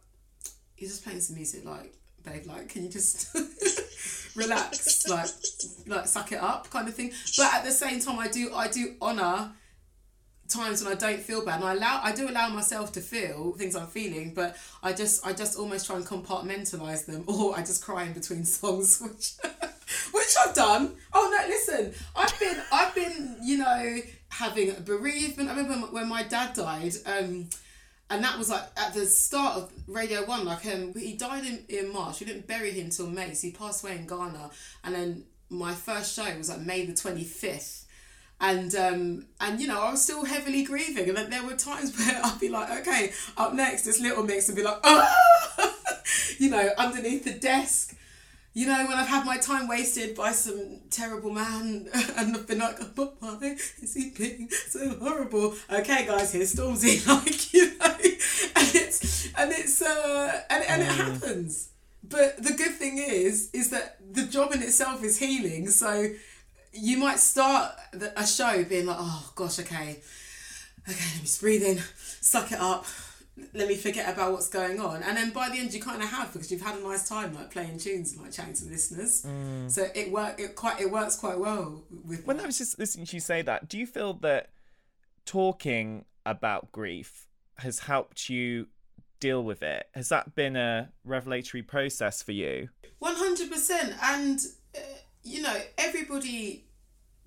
you're 0.78 0.90
just 0.90 1.04
playing 1.04 1.20
some 1.20 1.36
music 1.36 1.66
like 1.66 1.94
babe 2.24 2.46
like 2.46 2.70
can 2.70 2.84
you 2.84 2.90
just 2.90 3.36
relax 4.36 5.08
like 5.08 5.30
like 5.88 6.08
suck 6.08 6.32
it 6.32 6.42
up 6.42 6.70
kind 6.70 6.88
of 6.88 6.94
thing. 6.94 7.12
But 7.38 7.54
at 7.54 7.66
the 7.66 7.72
same 7.72 8.00
time 8.00 8.20
i 8.20 8.28
do 8.28 8.54
i 8.54 8.68
do 8.68 8.96
honor 9.02 9.52
times 10.52 10.84
when 10.84 10.92
I 10.92 10.96
don't 10.96 11.20
feel 11.20 11.44
bad 11.46 11.56
and 11.56 11.66
I 11.66 11.74
allow 11.74 12.02
I 12.04 12.12
do 12.12 12.30
allow 12.30 12.50
myself 12.50 12.92
to 12.94 13.02
feel 13.02 13.54
things 13.54 13.76
I'm 13.76 13.88
feeling 13.88 14.34
but 14.34 14.58
I 14.84 14.94
just 14.94 15.26
I 15.26 15.34
just 15.34 15.58
almost 15.58 15.86
try 15.86 15.96
and 15.96 16.06
compartmentalize 16.06 17.06
them 17.06 17.24
or 17.28 17.58
I 17.58 17.62
just 17.62 17.84
cry 17.84 18.04
in 18.04 18.14
between 18.14 18.46
songs 18.46 19.02
which 19.02 19.34
which 20.12 20.36
I've 20.46 20.54
done. 20.54 20.96
Oh 21.14 21.30
no 21.32 21.48
listen 21.48 21.94
I've 22.16 22.40
been 22.40 22.62
I've 22.72 22.96
been 22.96 23.38
you 23.44 23.58
know 23.58 24.00
having 24.30 24.72
a 24.72 24.80
bereavement. 24.80 25.50
I 25.50 25.56
remember 25.58 25.88
when 25.88 26.08
my 26.08 26.24
dad 26.24 26.54
died 26.54 26.94
um 27.06 27.50
and 28.10 28.24
that 28.24 28.38
was 28.38 28.50
like 28.50 28.64
at 28.76 28.94
the 28.94 29.06
start 29.06 29.58
of 29.58 29.72
Radio 29.88 30.26
1 30.26 30.46
like 30.46 30.66
um 30.66 30.94
he 30.94 31.16
died 31.16 31.46
in, 31.46 31.64
in 31.70 31.94
March. 31.94 32.20
We 32.20 32.26
didn't 32.26 32.48
bury 32.48 32.72
him 32.72 32.90
till 32.90 33.08
May 33.08 33.34
so 33.34 33.48
he 33.48 33.54
passed 33.54 33.84
away 33.84 33.96
in 33.98 34.08
Ghana. 34.08 34.52
And 34.84 34.96
then 34.96 35.24
my 35.50 35.74
first 35.74 36.16
show 36.16 36.26
was 36.38 36.50
like 36.50 36.62
May 36.62 36.86
the 36.86 36.94
twenty 36.94 37.24
fifth. 37.24 37.86
And 38.42 38.74
um, 38.76 39.26
and 39.40 39.62
you 39.62 39.68
know 39.68 39.80
I 39.80 39.92
was 39.92 40.02
still 40.02 40.26
heavily 40.26 40.64
grieving, 40.64 41.08
and 41.08 41.18
then 41.18 41.30
there 41.30 41.46
were 41.46 41.56
times 41.56 41.96
where 41.98 42.20
I'd 42.24 42.40
be 42.40 42.50
like, 42.50 42.82
okay, 42.82 43.12
up 43.38 43.54
next 43.54 43.84
this 43.84 44.02
little 44.02 44.24
mix, 44.24 44.50
and 44.50 44.56
be 44.58 44.64
like, 44.64 44.80
oh, 44.84 45.76
you 46.40 46.50
know, 46.50 46.70
underneath 46.78 47.24
the 47.24 47.34
desk, 47.34 47.96
you 48.54 48.68
know, 48.68 48.86
when 48.86 48.98
I've 48.98 49.08
had 49.08 49.26
my 49.26 49.38
time 49.38 49.68
wasted 49.68 50.16
by 50.16 50.32
some 50.32 50.80
terrible 50.90 51.32
man 51.32 51.88
and 52.18 52.36
I've 52.36 52.48
been 52.48 52.60
like, 52.60 52.80
but 52.96 53.16
why 53.20 53.56
is 53.82 53.94
he 53.94 54.10
being 54.10 54.50
so 54.50 54.90
horrible? 55.00 55.56
Okay, 55.72 56.06
guys, 56.06 56.34
here's 56.34 56.54
Stormzy, 56.54 57.06
like, 57.08 57.54
you 57.54 57.78
know, 57.78 57.86
and 57.86 58.76
it's, 58.76 59.34
and 59.38 59.52
it's, 59.52 59.82
uh, 59.82 60.42
and, 60.50 60.64
and 60.68 60.82
it 60.82 60.86
happens. 60.86 61.70
But 62.04 62.44
the 62.44 62.52
good 62.52 62.76
thing 62.76 62.98
is, 62.98 63.50
is 63.54 63.70
that 63.70 63.98
the 64.14 64.26
job 64.26 64.52
in 64.52 64.62
itself 64.62 65.02
is 65.04 65.18
healing. 65.18 65.70
So 65.70 66.10
you 66.74 66.98
might 66.98 67.20
start 67.20 67.74
a 68.16 68.26
show 68.26 68.64
being 68.64 68.86
like, 68.86 68.98
oh 69.00 69.32
gosh, 69.36 69.60
okay, 69.60 70.02
okay, 70.88 71.06
let 71.06 71.16
me 71.16 71.22
just 71.22 71.42
breathe 71.42 71.64
in, 71.64 71.80
suck 72.22 72.52
it 72.52 72.60
up, 72.60 72.86
let 73.54 73.68
me 73.68 73.76
forget 73.76 74.14
about 74.14 74.32
what's 74.34 74.50
going 74.50 74.80
on. 74.80 75.04
And 75.04 75.18
then 75.18 75.32
by 75.32 75.50
the 75.50 75.58
end, 75.58 75.74
you 75.74 75.82
kind 75.82 76.02
of 76.02 76.10
have 76.10 76.32
because 76.32 76.52
you've 76.52 76.62
had 76.62 76.78
a 76.78 76.84
nice 76.84 77.08
time 77.08 77.34
like 77.34 77.52
playing 77.52 77.78
tunes 77.78 78.14
and 78.14 78.22
like 78.22 78.32
chatting 78.32 78.54
to 78.56 78.66
listeners. 78.66 79.24
Mm. 79.24 79.72
So 79.72 79.88
it 79.96 80.12
work 80.12 80.40
it 80.40 80.56
quite 80.56 80.80
it 80.80 80.92
works 80.92 81.16
quite 81.16 81.40
well 81.40 81.84
with. 82.06 82.26
When 82.26 82.38
that. 82.38 82.44
I 82.44 82.46
was 82.48 82.58
just 82.58 82.78
listening 82.78 83.06
to 83.08 83.16
you 83.16 83.20
say 83.20 83.42
that, 83.42 83.68
do 83.68 83.78
you 83.78 83.88
feel 83.88 84.14
that 84.16 84.50
talking 85.26 86.06
about 86.26 86.72
grief 86.72 87.28
has 87.58 87.80
helped 87.80 88.30
you 88.30 88.68
deal 89.20 89.44
with 89.44 89.64
it? 89.64 89.88
Has 89.94 90.10
that 90.10 90.36
been 90.36 90.56
a 90.56 90.90
revelatory 91.04 91.64
process 91.64 92.22
for 92.22 92.34
you? 92.34 92.70
One 93.00 93.16
hundred 93.16 93.50
percent, 93.50 93.94
and 94.04 94.40
you 95.24 95.42
know 95.42 95.58
everybody 95.78 96.66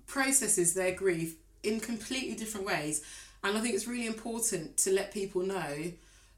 processes 0.07 0.73
their 0.73 0.93
grief 0.93 1.35
in 1.63 1.79
completely 1.79 2.35
different 2.35 2.65
ways. 2.65 3.03
And 3.43 3.57
I 3.57 3.61
think 3.61 3.75
it's 3.75 3.87
really 3.87 4.07
important 4.07 4.77
to 4.77 4.91
let 4.91 5.13
people 5.13 5.41
know 5.41 5.91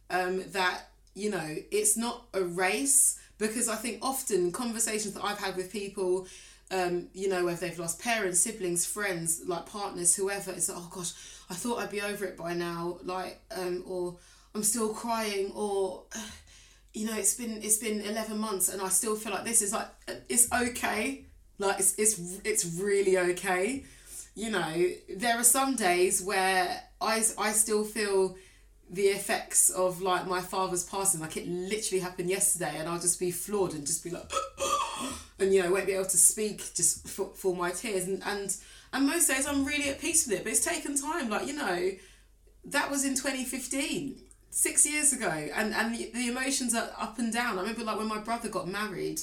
um, 0.09 0.43
that, 0.51 0.89
you 1.13 1.29
know, 1.29 1.55
it's 1.71 1.97
not 1.97 2.25
a 2.33 2.43
race. 2.43 3.19
Because 3.37 3.69
I 3.69 3.75
think 3.75 3.99
often 4.01 4.51
conversations 4.51 5.13
that 5.13 5.23
I've 5.23 5.37
had 5.37 5.55
with 5.55 5.71
people, 5.71 6.27
um, 6.71 7.07
you 7.13 7.29
know, 7.29 7.45
whether 7.45 7.67
they've 7.67 7.77
lost 7.77 8.01
parents, 8.01 8.39
siblings, 8.39 8.83
friends, 8.85 9.43
like 9.45 9.67
partners, 9.67 10.15
whoever, 10.15 10.51
it's 10.51 10.69
like, 10.69 10.77
oh 10.79 10.89
gosh, 10.91 11.13
I 11.49 11.53
thought 11.53 11.79
I'd 11.79 11.91
be 11.91 12.01
over 12.01 12.25
it 12.25 12.35
by 12.35 12.53
now, 12.55 12.97
like, 13.03 13.39
um, 13.55 13.83
or 13.85 14.17
I'm 14.55 14.63
still 14.63 14.91
crying, 14.91 15.51
or 15.55 16.05
you 16.95 17.05
know, 17.05 17.15
it's 17.15 17.35
been 17.35 17.61
it's 17.61 17.77
been 17.77 18.01
eleven 18.01 18.39
months 18.39 18.69
and 18.69 18.81
I 18.81 18.89
still 18.89 19.15
feel 19.15 19.33
like 19.33 19.45
this 19.45 19.61
is 19.61 19.71
like 19.71 19.87
it's 20.29 20.51
okay, 20.51 21.25
like 21.59 21.79
it's 21.79 21.95
it's 21.97 22.39
it's 22.43 22.65
really 22.65 23.17
okay 23.17 23.83
you 24.37 24.51
know, 24.51 24.91
there 25.09 25.39
are 25.39 25.43
some 25.43 25.75
days 25.75 26.21
where 26.21 26.83
I, 27.01 27.23
I 27.39 27.51
still 27.53 27.83
feel 27.83 28.37
the 28.87 29.07
effects 29.07 29.71
of 29.71 29.99
like 29.99 30.27
my 30.27 30.41
father's 30.41 30.83
passing. 30.83 31.21
Like 31.21 31.37
it 31.37 31.47
literally 31.47 32.01
happened 32.01 32.29
yesterday, 32.29 32.75
and 32.77 32.87
I'll 32.87 32.99
just 32.99 33.19
be 33.19 33.31
floored 33.31 33.73
and 33.73 33.85
just 33.85 34.03
be 34.03 34.11
like, 34.11 34.31
and 35.39 35.51
you 35.51 35.63
know, 35.63 35.71
won't 35.71 35.87
be 35.87 35.93
able 35.93 36.05
to 36.05 36.17
speak 36.17 36.59
just 36.75 37.07
for, 37.07 37.31
for 37.33 37.55
my 37.55 37.71
tears. 37.71 38.07
And, 38.07 38.21
and 38.27 38.55
and 38.93 39.07
most 39.07 39.27
days 39.27 39.47
I'm 39.47 39.65
really 39.65 39.89
at 39.89 39.99
peace 39.99 40.27
with 40.27 40.37
it, 40.37 40.43
but 40.43 40.51
it's 40.51 40.63
taken 40.63 40.95
time. 40.95 41.31
Like 41.31 41.47
you 41.47 41.55
know, 41.55 41.89
that 42.65 42.91
was 42.91 43.05
in 43.05 43.15
2015, 43.15 44.21
six 44.51 44.85
years 44.85 45.13
ago, 45.13 45.31
and 45.31 45.73
and 45.73 45.95
the, 45.95 46.11
the 46.13 46.27
emotions 46.27 46.75
are 46.75 46.91
up 46.99 47.17
and 47.17 47.33
down. 47.33 47.57
I 47.57 47.61
remember 47.61 47.83
like 47.83 47.97
when 47.97 48.07
my 48.07 48.19
brother 48.19 48.49
got 48.49 48.67
married 48.67 49.19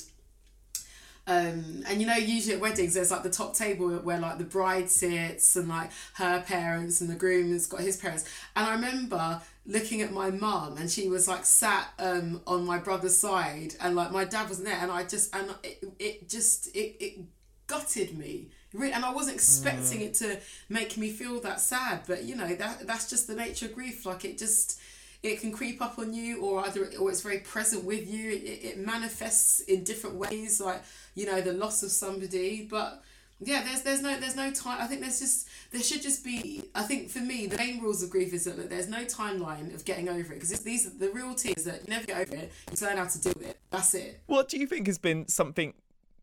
um, 1.27 1.85
and 1.89 2.01
you 2.01 2.07
know, 2.07 2.17
usually 2.17 2.55
at 2.55 2.61
weddings, 2.61 2.95
there's 2.95 3.11
like 3.11 3.23
the 3.23 3.31
top 3.31 3.55
table 3.55 3.89
where 3.91 4.19
like 4.19 4.37
the 4.37 4.45
bride 4.45 4.91
sits 4.91 5.57
and 5.57 5.69
like 5.69 5.91
her 6.15 6.43
parents 6.47 7.01
and 7.01 7.09
the 7.09 7.15
groom 7.15 7.51
has 7.53 7.67
got 7.67 7.81
his 7.81 7.97
parents. 7.97 8.29
And 8.55 8.67
I 8.67 8.75
remember 8.75 9.41
looking 9.67 10.03
at 10.03 10.13
my 10.13 10.31
mum 10.31 10.77
and 10.77 10.91
she 10.91 11.09
was 11.09 11.27
like 11.27 11.47
sat 11.47 11.89
um, 11.99 12.43
on 12.47 12.67
my 12.67 12.79
brother's 12.79 13.17
side 13.17 13.75
and 13.81 13.97
like 13.97 14.13
my 14.13 14.27
dad 14.27 14.51
wasn't 14.51 14.69
there. 14.69 14.79
And 14.79 14.93
I 14.93 15.05
just, 15.05 15.35
and 15.35 15.55
it, 15.63 15.85
it 15.99 16.29
just, 16.29 16.75
it, 16.77 16.97
it 17.01 17.21
gutted 17.67 18.19
me. 18.19 18.51
And 18.75 19.05
I 19.05 19.13
wasn't 19.13 19.37
expecting 19.37 20.01
mm. 20.01 20.07
it 20.07 20.15
to 20.15 20.39
make 20.69 20.99
me 20.99 21.11
feel 21.11 21.41
that 21.41 21.61
sad, 21.61 22.03
but 22.07 22.25
you 22.25 22.37
know, 22.37 22.55
that 22.55 22.87
that's 22.87 23.09
just 23.09 23.29
the 23.29 23.35
nature 23.35 23.67
of 23.67 23.75
grief. 23.75 24.05
Like 24.05 24.25
it 24.27 24.37
just, 24.37 24.81
it 25.23 25.41
can 25.41 25.53
creep 25.53 25.81
up 25.81 25.99
on 25.99 26.13
you 26.13 26.43
or 26.43 26.61
either 26.67 26.91
or 27.01 27.11
it's 27.11 27.23
very 27.23 27.39
present 27.39 27.83
with 27.83 28.07
you 28.07 28.31
it, 28.31 28.63
it 28.63 28.79
manifests 28.79 29.61
in 29.61 29.83
different 29.83 30.17
ways 30.17 30.61
like 30.61 30.83
you 31.15 31.27
know 31.27 31.41
the 31.41 31.53
loss 31.53 31.83
of 31.83 31.91
somebody 31.91 32.67
but 32.69 33.03
yeah 33.41 33.63
there's 33.63 33.83
there's 33.83 34.03
no 34.03 34.19
there's 34.19 34.37
no 34.37 34.51
time 34.51 34.79
i 34.81 34.87
think 34.87 35.01
there's 35.01 35.21
just 35.21 35.49
there 35.73 35.83
should 35.83 36.03
just 36.03 36.25
be 36.25 36.63
i 36.75 36.83
think 36.83 37.11
for 37.11 37.19
me 37.19 37.47
the 37.47 37.57
main 37.57 37.81
rules 37.81 38.03
of 38.03 38.11
grief 38.11 38.33
is 38.33 38.45
that 38.45 38.71
there's 38.71 38.89
no 38.89 39.05
timeline 39.05 39.75
of 39.75 39.85
getting 39.85 40.09
over 40.09 40.33
it 40.33 40.41
because 40.41 40.51
these 40.61 40.87
are 40.87 40.91
the 40.91 41.11
real 41.11 41.35
tears 41.35 41.65
that 41.65 41.83
you 41.83 41.89
never 41.89 42.07
get 42.07 42.21
over 42.21 42.37
it 42.37 42.53
you 42.71 42.87
learn 42.87 42.97
how 42.97 43.05
to 43.05 43.21
deal 43.21 43.33
with 43.37 43.49
it 43.49 43.59
that's 43.71 43.95
it 43.95 44.21
what 44.27 44.49
do 44.49 44.59
you 44.59 44.67
think 44.67 44.87
has 44.87 44.99
been 44.99 45.27
something 45.29 45.75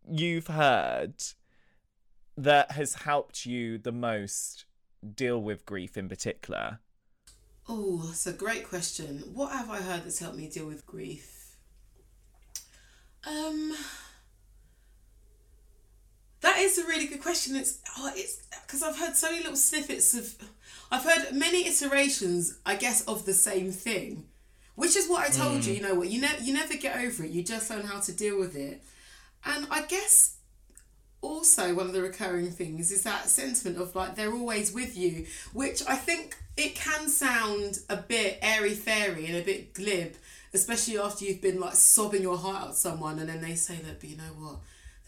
you've 0.10 0.48
heard 0.48 1.14
that 2.38 2.72
has 2.72 2.96
helped 2.96 3.46
you 3.46 3.78
the 3.78 3.92
most 3.92 4.66
deal 5.16 5.42
with 5.42 5.66
grief 5.66 5.98
in 5.98 6.08
particular 6.08 6.80
Oh, 7.74 8.04
that's 8.06 8.28
a 8.28 8.34
great 8.34 8.68
question. 8.68 9.24
What 9.34 9.52
have 9.54 9.70
I 9.70 9.78
heard 9.78 10.04
that's 10.04 10.20
helped 10.20 10.38
me 10.38 10.50
deal 10.50 10.66
with 10.66 10.86
grief? 10.86 11.56
Um, 13.26 13.74
that 16.42 16.58
is 16.72 16.86
a 16.86 16.88
really 16.88 17.08
good 17.08 17.22
question. 17.22 17.56
It's 17.56 17.80
oh, 17.98 18.12
it's 18.16 18.42
because 18.66 18.84
I've 18.84 18.98
heard 18.98 19.16
so 19.16 19.30
many 19.30 19.42
little 19.42 19.58
snippets 19.58 20.14
of, 20.14 20.36
I've 20.92 21.04
heard 21.04 21.34
many 21.34 21.68
iterations, 21.68 22.60
I 22.66 22.76
guess, 22.76 23.02
of 23.02 23.26
the 23.26 23.34
same 23.34 23.72
thing, 23.72 24.26
which 24.76 24.96
is 24.96 25.10
what 25.10 25.24
I 25.24 25.30
told 25.30 25.62
mm. 25.62 25.68
you. 25.68 25.74
You 25.74 25.82
know 25.82 25.96
what? 25.96 26.10
You 26.10 26.22
never 26.22 26.42
you 26.42 26.54
never 26.54 26.76
get 26.76 26.98
over 26.98 27.24
it. 27.24 27.32
You 27.32 27.44
just 27.44 27.70
learn 27.70 27.84
how 27.84 28.00
to 28.00 28.12
deal 28.12 28.40
with 28.40 28.56
it, 28.56 28.82
and 29.46 29.68
I 29.70 29.84
guess 29.84 30.38
also 31.22 31.76
one 31.76 31.86
of 31.86 31.94
the 31.94 32.02
recurring 32.02 32.50
things 32.50 32.92
is 32.92 33.04
that 33.04 33.30
sentiment 33.30 33.78
of 33.78 33.96
like 33.96 34.16
they're 34.16 34.34
always 34.34 34.74
with 34.74 34.98
you, 34.98 35.26
which 35.54 35.84
I 35.88 35.96
think 35.96 36.38
it 36.58 36.76
can 36.76 37.08
sound 37.10 37.80
a 37.90 37.98
bit 37.98 38.40
airy 38.42 38.74
fairy 38.74 39.28
and 39.28 39.38
a 39.38 39.44
bit 39.44 39.74
glib, 39.74 40.16
especially 40.54 40.98
after 40.98 41.26
you've 41.26 41.42
been 41.42 41.60
like 41.60 41.76
sobbing 41.76 42.24
your 42.24 42.38
heart 42.38 42.64
out 42.64 42.76
someone 42.76 43.20
and 43.20 43.30
then 43.30 43.42
they 43.42 43.56
say 43.56 43.76
that, 43.76 44.00
but 44.00 44.10
you 44.10 44.18
know 44.18 44.34
what? 44.40 44.56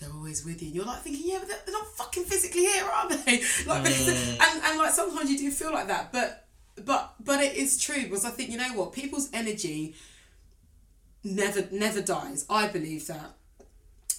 They're 0.03 0.13
always 0.13 0.43
with 0.43 0.61
you. 0.61 0.67
And 0.67 0.75
you're 0.75 0.85
like 0.85 1.01
thinking, 1.01 1.23
yeah, 1.25 1.39
but 1.39 1.65
they're 1.65 1.73
not 1.73 1.87
fucking 1.95 2.25
physically 2.25 2.65
here, 2.65 2.83
are 2.83 3.09
they? 3.09 3.15
like, 3.65 3.83
mm. 3.83 4.39
and, 4.41 4.63
and 4.63 4.77
like 4.77 4.91
sometimes 4.91 5.31
you 5.31 5.37
do 5.37 5.51
feel 5.51 5.71
like 5.71 5.87
that, 5.87 6.11
but 6.11 6.47
but 6.83 7.13
but 7.23 7.39
it 7.39 7.55
is 7.55 7.79
true 7.79 8.03
because 8.03 8.25
I 8.25 8.31
think 8.31 8.49
you 8.49 8.57
know 8.57 8.73
what 8.73 8.93
people's 8.93 9.29
energy 9.31 9.95
never 11.23 11.67
never 11.71 12.01
dies. 12.01 12.45
I 12.49 12.67
believe 12.67 13.07
that 13.07 13.35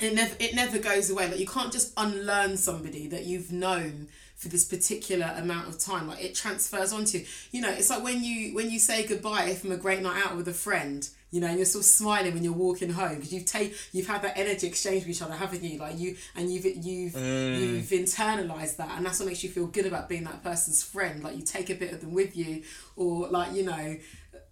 it 0.01 0.15
never 0.15 0.35
it 0.39 0.55
never 0.55 0.79
goes 0.79 1.11
away. 1.11 1.29
Like 1.29 1.39
you 1.41 1.47
can't 1.47 1.73
just 1.73 1.93
unlearn 1.97 2.57
somebody 2.57 3.07
that 3.09 3.25
you've 3.25 3.53
known 3.53 4.09
for 4.37 4.49
this 4.49 4.65
particular 4.65 5.35
amount 5.37 5.69
of 5.69 5.79
time. 5.79 6.09
Like 6.09 6.25
it 6.25 6.35
transfers 6.35 6.93
onto 6.93 7.19
you. 7.19 7.27
You 7.51 7.61
know, 7.61 7.71
it's 7.71 7.91
like 7.91 8.03
when 8.03 8.25
you 8.25 8.55
when 8.55 8.71
you 8.71 8.79
say 8.79 9.07
goodbye 9.07 9.55
from 9.55 9.73
a 9.73 9.77
great 9.77 10.01
night 10.01 10.25
out 10.25 10.37
with 10.37 10.49
a 10.49 10.55
friend. 10.55 11.09
You 11.35 11.41
know, 11.41 11.49
and 11.49 11.57
you're 11.57 11.67
still 11.67 11.83
smiling 11.83 12.33
when 12.33 12.45
you're 12.45 12.53
walking 12.53 12.91
home 12.91 13.17
because 13.17 13.33
you've 13.33 13.45
take 13.45 13.75
you've 13.91 14.07
had 14.07 14.23
that 14.23 14.39
energy 14.39 14.69
exchange 14.69 15.03
with 15.03 15.17
each 15.17 15.21
other, 15.21 15.35
haven't 15.35 15.65
you? 15.65 15.81
Like 15.81 15.99
you 15.99 16.17
and 16.37 16.49
you've 16.49 16.65
you've 16.65 17.15
mm. 17.15 17.59
you've 17.59 17.87
internalized 17.87 18.77
that, 18.77 18.97
and 18.97 19.05
that's 19.05 19.19
what 19.19 19.27
makes 19.27 19.43
you 19.43 19.51
feel 19.51 19.67
good 19.67 19.85
about 19.85 20.09
being 20.09 20.23
that 20.25 20.45
person's 20.45 20.85
friend. 20.85 21.25
Like 21.25 21.35
you 21.37 21.43
take 21.43 21.71
a 21.71 21.75
bit 21.75 21.93
of 21.93 22.01
them 22.01 22.15
with 22.15 22.37
you, 22.37 22.63
or 22.95 23.27
like 23.27 23.53
you 23.53 23.65
know, 23.65 23.97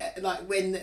eh, 0.00 0.10
like 0.20 0.48
when. 0.48 0.74
Uh, 0.74 0.80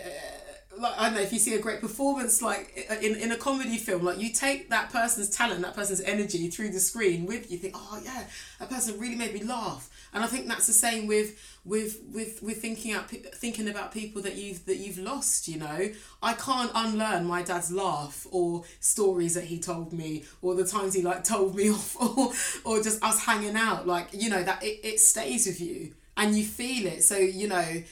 like 0.78 0.94
I 0.98 1.06
don't 1.06 1.16
know 1.16 1.22
if 1.22 1.34
you 1.34 1.40
see 1.40 1.56
a 1.56 1.60
great 1.60 1.82
performance 1.82 2.44
like 2.44 2.88
in, 3.02 3.16
in 3.16 3.32
a 3.32 3.38
comedy 3.38 3.78
film 3.78 4.06
like 4.06 4.20
you 4.20 4.32
take 4.32 4.70
that 4.70 4.92
person's 4.92 5.30
talent 5.30 5.62
that 5.64 5.74
person's 5.76 6.00
energy 6.00 6.48
through 6.48 6.70
the 6.70 6.80
screen 6.80 7.26
with 7.26 7.52
you 7.52 7.58
think 7.58 7.74
oh 7.76 8.00
yeah 8.06 8.26
that 8.60 8.70
person 8.70 9.00
really 9.00 9.16
made 9.16 9.34
me 9.34 9.44
laugh 9.44 9.90
and 10.14 10.24
I 10.24 10.28
think 10.28 10.48
that's 10.48 10.68
the 10.68 10.74
same 10.74 11.08
with 11.08 11.40
with 11.66 12.00
with 12.12 12.42
with 12.42 12.62
thinking 12.62 12.94
out 12.94 13.10
thinking 13.10 13.70
about 13.70 13.92
people 13.92 14.22
that 14.24 14.36
you've 14.36 14.66
that 14.66 14.78
you've 14.78 14.98
lost 14.98 15.48
you 15.48 15.60
know? 15.60 15.90
I 16.22 16.34
can't 16.34 16.72
unlearn 16.74 17.26
my 17.26 17.44
dad's 17.44 17.72
laugh 17.72 18.26
or 18.32 18.64
stories 18.80 19.36
that 19.36 19.46
he 19.46 19.60
told 19.60 19.94
me 19.94 20.26
or 20.42 20.56
the 20.56 20.66
times 20.66 20.94
he 20.94 21.02
like 21.02 21.24
told 21.24 21.56
me 21.56 21.70
off 21.72 21.96
or 22.00 22.34
or 22.66 22.82
just 22.82 23.04
us 23.04 23.24
hanging 23.24 23.56
out. 23.56 23.88
Like 23.88 24.10
you 24.14 24.30
know 24.30 24.44
that 24.44 24.64
it, 24.64 24.80
it 24.84 25.00
stays 25.00 25.46
with 25.46 25.62
you 25.62 25.94
and 26.18 26.36
you 26.36 26.44
feel 26.44 26.88
it. 26.88 27.04
So 27.04 27.18
you 27.18 27.48
know 27.48 27.84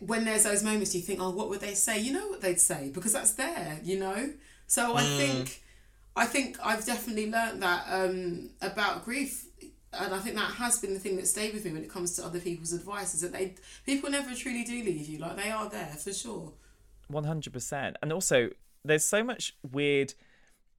when 0.00 0.24
there's 0.24 0.42
those 0.42 0.62
moments 0.62 0.94
you 0.94 1.00
think 1.00 1.20
oh 1.20 1.30
what 1.30 1.48
would 1.48 1.60
they 1.60 1.74
say? 1.74 1.98
You 1.98 2.12
know 2.12 2.28
what 2.28 2.40
they'd 2.40 2.60
say 2.60 2.90
because 2.94 3.12
that's 3.12 3.32
there 3.32 3.80
you 3.82 3.98
know? 3.98 4.30
So 4.66 4.94
i 4.96 5.02
mm. 5.02 5.16
think 5.16 5.62
i 6.14 6.26
think 6.26 6.58
i've 6.62 6.84
definitely 6.84 7.30
learned 7.30 7.62
that 7.62 7.86
um, 7.88 8.50
about 8.60 9.02
grief 9.04 9.47
and 9.92 10.14
i 10.14 10.18
think 10.18 10.36
that 10.36 10.52
has 10.52 10.78
been 10.78 10.94
the 10.94 11.00
thing 11.00 11.16
that 11.16 11.26
stayed 11.26 11.54
with 11.54 11.64
me 11.64 11.72
when 11.72 11.82
it 11.82 11.90
comes 11.90 12.14
to 12.14 12.24
other 12.24 12.40
people's 12.40 12.72
advice 12.72 13.14
is 13.14 13.20
that 13.20 13.32
they 13.32 13.54
people 13.86 14.10
never 14.10 14.34
truly 14.34 14.64
do 14.64 14.82
leave 14.82 15.08
you 15.08 15.18
like 15.18 15.36
they 15.36 15.50
are 15.50 15.68
there 15.68 15.94
for 15.98 16.12
sure 16.12 16.52
100% 17.10 17.94
and 18.02 18.12
also 18.12 18.50
there's 18.84 19.04
so 19.04 19.24
much 19.24 19.56
weird 19.72 20.12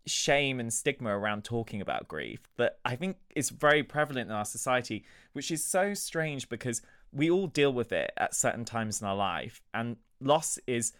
shame 0.05 0.59
and 0.59 0.73
stigma 0.73 1.17
around 1.17 1.43
talking 1.43 1.81
about 1.81 2.07
grief 2.07 2.49
that 2.57 2.79
I 2.83 2.95
think 2.95 3.17
is 3.35 3.49
very 3.49 3.83
prevalent 3.83 4.29
in 4.29 4.35
our 4.35 4.45
society, 4.45 5.05
which 5.33 5.51
is 5.51 5.63
so 5.63 5.93
strange 5.93 6.49
because 6.49 6.81
we 7.11 7.29
all 7.29 7.47
deal 7.47 7.71
with 7.71 7.91
it 7.91 8.11
at 8.17 8.35
certain 8.35 8.65
times 8.65 9.01
in 9.01 9.07
our 9.07 9.15
life. 9.15 9.61
And 9.73 9.97
loss 10.19 10.59
is 10.67 10.93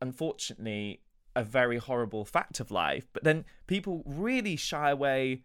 unfortunately 0.00 1.00
a 1.34 1.42
very 1.42 1.78
horrible 1.78 2.24
fact 2.24 2.60
of 2.60 2.70
life. 2.70 3.06
But 3.12 3.24
then 3.24 3.44
people 3.66 4.02
really 4.06 4.56
shy 4.56 4.90
away 4.90 5.42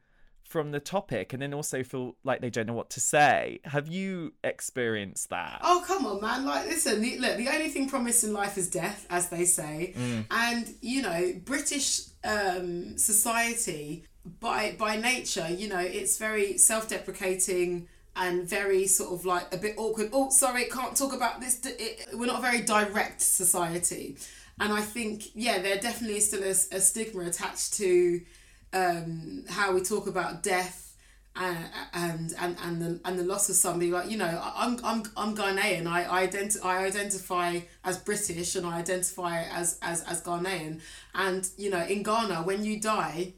from 0.52 0.72
the 0.72 0.82
topic 0.82 1.32
and 1.32 1.42
then 1.42 1.54
also 1.54 1.82
feel 1.82 2.18
like 2.26 2.42
they 2.42 2.50
don't 2.50 2.68
know 2.68 2.74
what 2.74 2.90
to 2.92 3.00
say. 3.00 3.60
Have 3.64 3.88
you 3.88 4.34
experienced 4.44 5.30
that? 5.30 5.62
Oh, 5.64 5.82
come 5.88 6.06
on, 6.06 6.20
man. 6.22 6.46
Like, 6.46 6.68
listen, 6.68 7.02
the, 7.02 7.18
look, 7.20 7.38
the 7.38 7.48
only 7.48 7.70
thing 7.70 7.88
promised 7.90 8.26
in 8.26 8.34
life 8.34 8.58
is 8.58 8.70
death, 8.70 9.08
as 9.10 9.30
they 9.30 9.46
say. 9.46 9.94
Mm. 9.98 10.26
And, 10.30 10.74
you 10.82 11.02
know, 11.02 11.34
British 11.46 12.02
um, 12.26 12.98
society, 12.98 14.04
by, 14.42 14.76
by 14.78 14.98
nature, 14.98 15.48
you 15.50 15.70
know, 15.70 15.80
it's 15.80 16.18
very 16.18 16.58
self 16.58 16.90
deprecating 16.90 17.88
and 18.18 18.48
very 18.48 18.88
sort 18.88 19.14
of 19.14 19.26
like 19.26 19.54
a 19.54 19.58
bit 19.58 19.76
awkward. 19.78 20.10
Oh, 20.12 20.30
sorry, 20.32 20.66
can't 20.66 20.98
talk 20.98 21.14
about 21.14 21.40
this. 21.40 21.62
It, 21.64 22.10
we're 22.14 22.26
not 22.26 22.40
a 22.40 22.42
very 22.42 22.62
direct 22.62 23.22
society. 23.22 24.18
And 24.60 24.74
I 24.74 24.82
think, 24.82 25.34
yeah, 25.34 25.60
there 25.62 25.78
definitely 25.80 26.18
is 26.18 26.28
still 26.28 26.44
a, 26.44 26.52
a 26.76 26.82
stigma 26.82 27.24
attached 27.24 27.74
to 27.76 28.22
um, 28.74 29.44
how 29.50 29.74
we 29.74 29.82
talk 29.82 30.08
about 30.08 30.44
death 30.44 30.96
and 31.36 31.58
and 31.94 32.34
and 32.40 32.58
and 32.62 32.82
the 32.82 33.00
and 33.06 33.20
the 33.20 33.24
loss 33.24 33.50
of 33.50 33.56
somebody. 33.56 33.92
Like 33.92 34.10
you 34.10 34.18
know, 34.18 34.42
I'm 34.56 34.80
I'm 34.84 35.04
I'm 35.16 35.36
Ghanaian. 35.36 35.88
I 35.88 36.24
I, 36.24 36.28
identi- 36.28 36.64
I 36.64 36.86
identify 36.86 37.60
as 37.84 37.98
British 37.98 38.56
and 38.56 38.66
I 38.66 38.80
identify 38.80 39.44
as 39.44 39.78
as 39.82 40.04
as 40.04 40.22
Ghanaian. 40.22 40.82
And 41.16 41.48
you 41.58 41.70
know, 41.70 41.84
in 41.84 42.04
Ghana, 42.04 42.44
when 42.44 42.64
you 42.64 42.80
die 42.80 43.34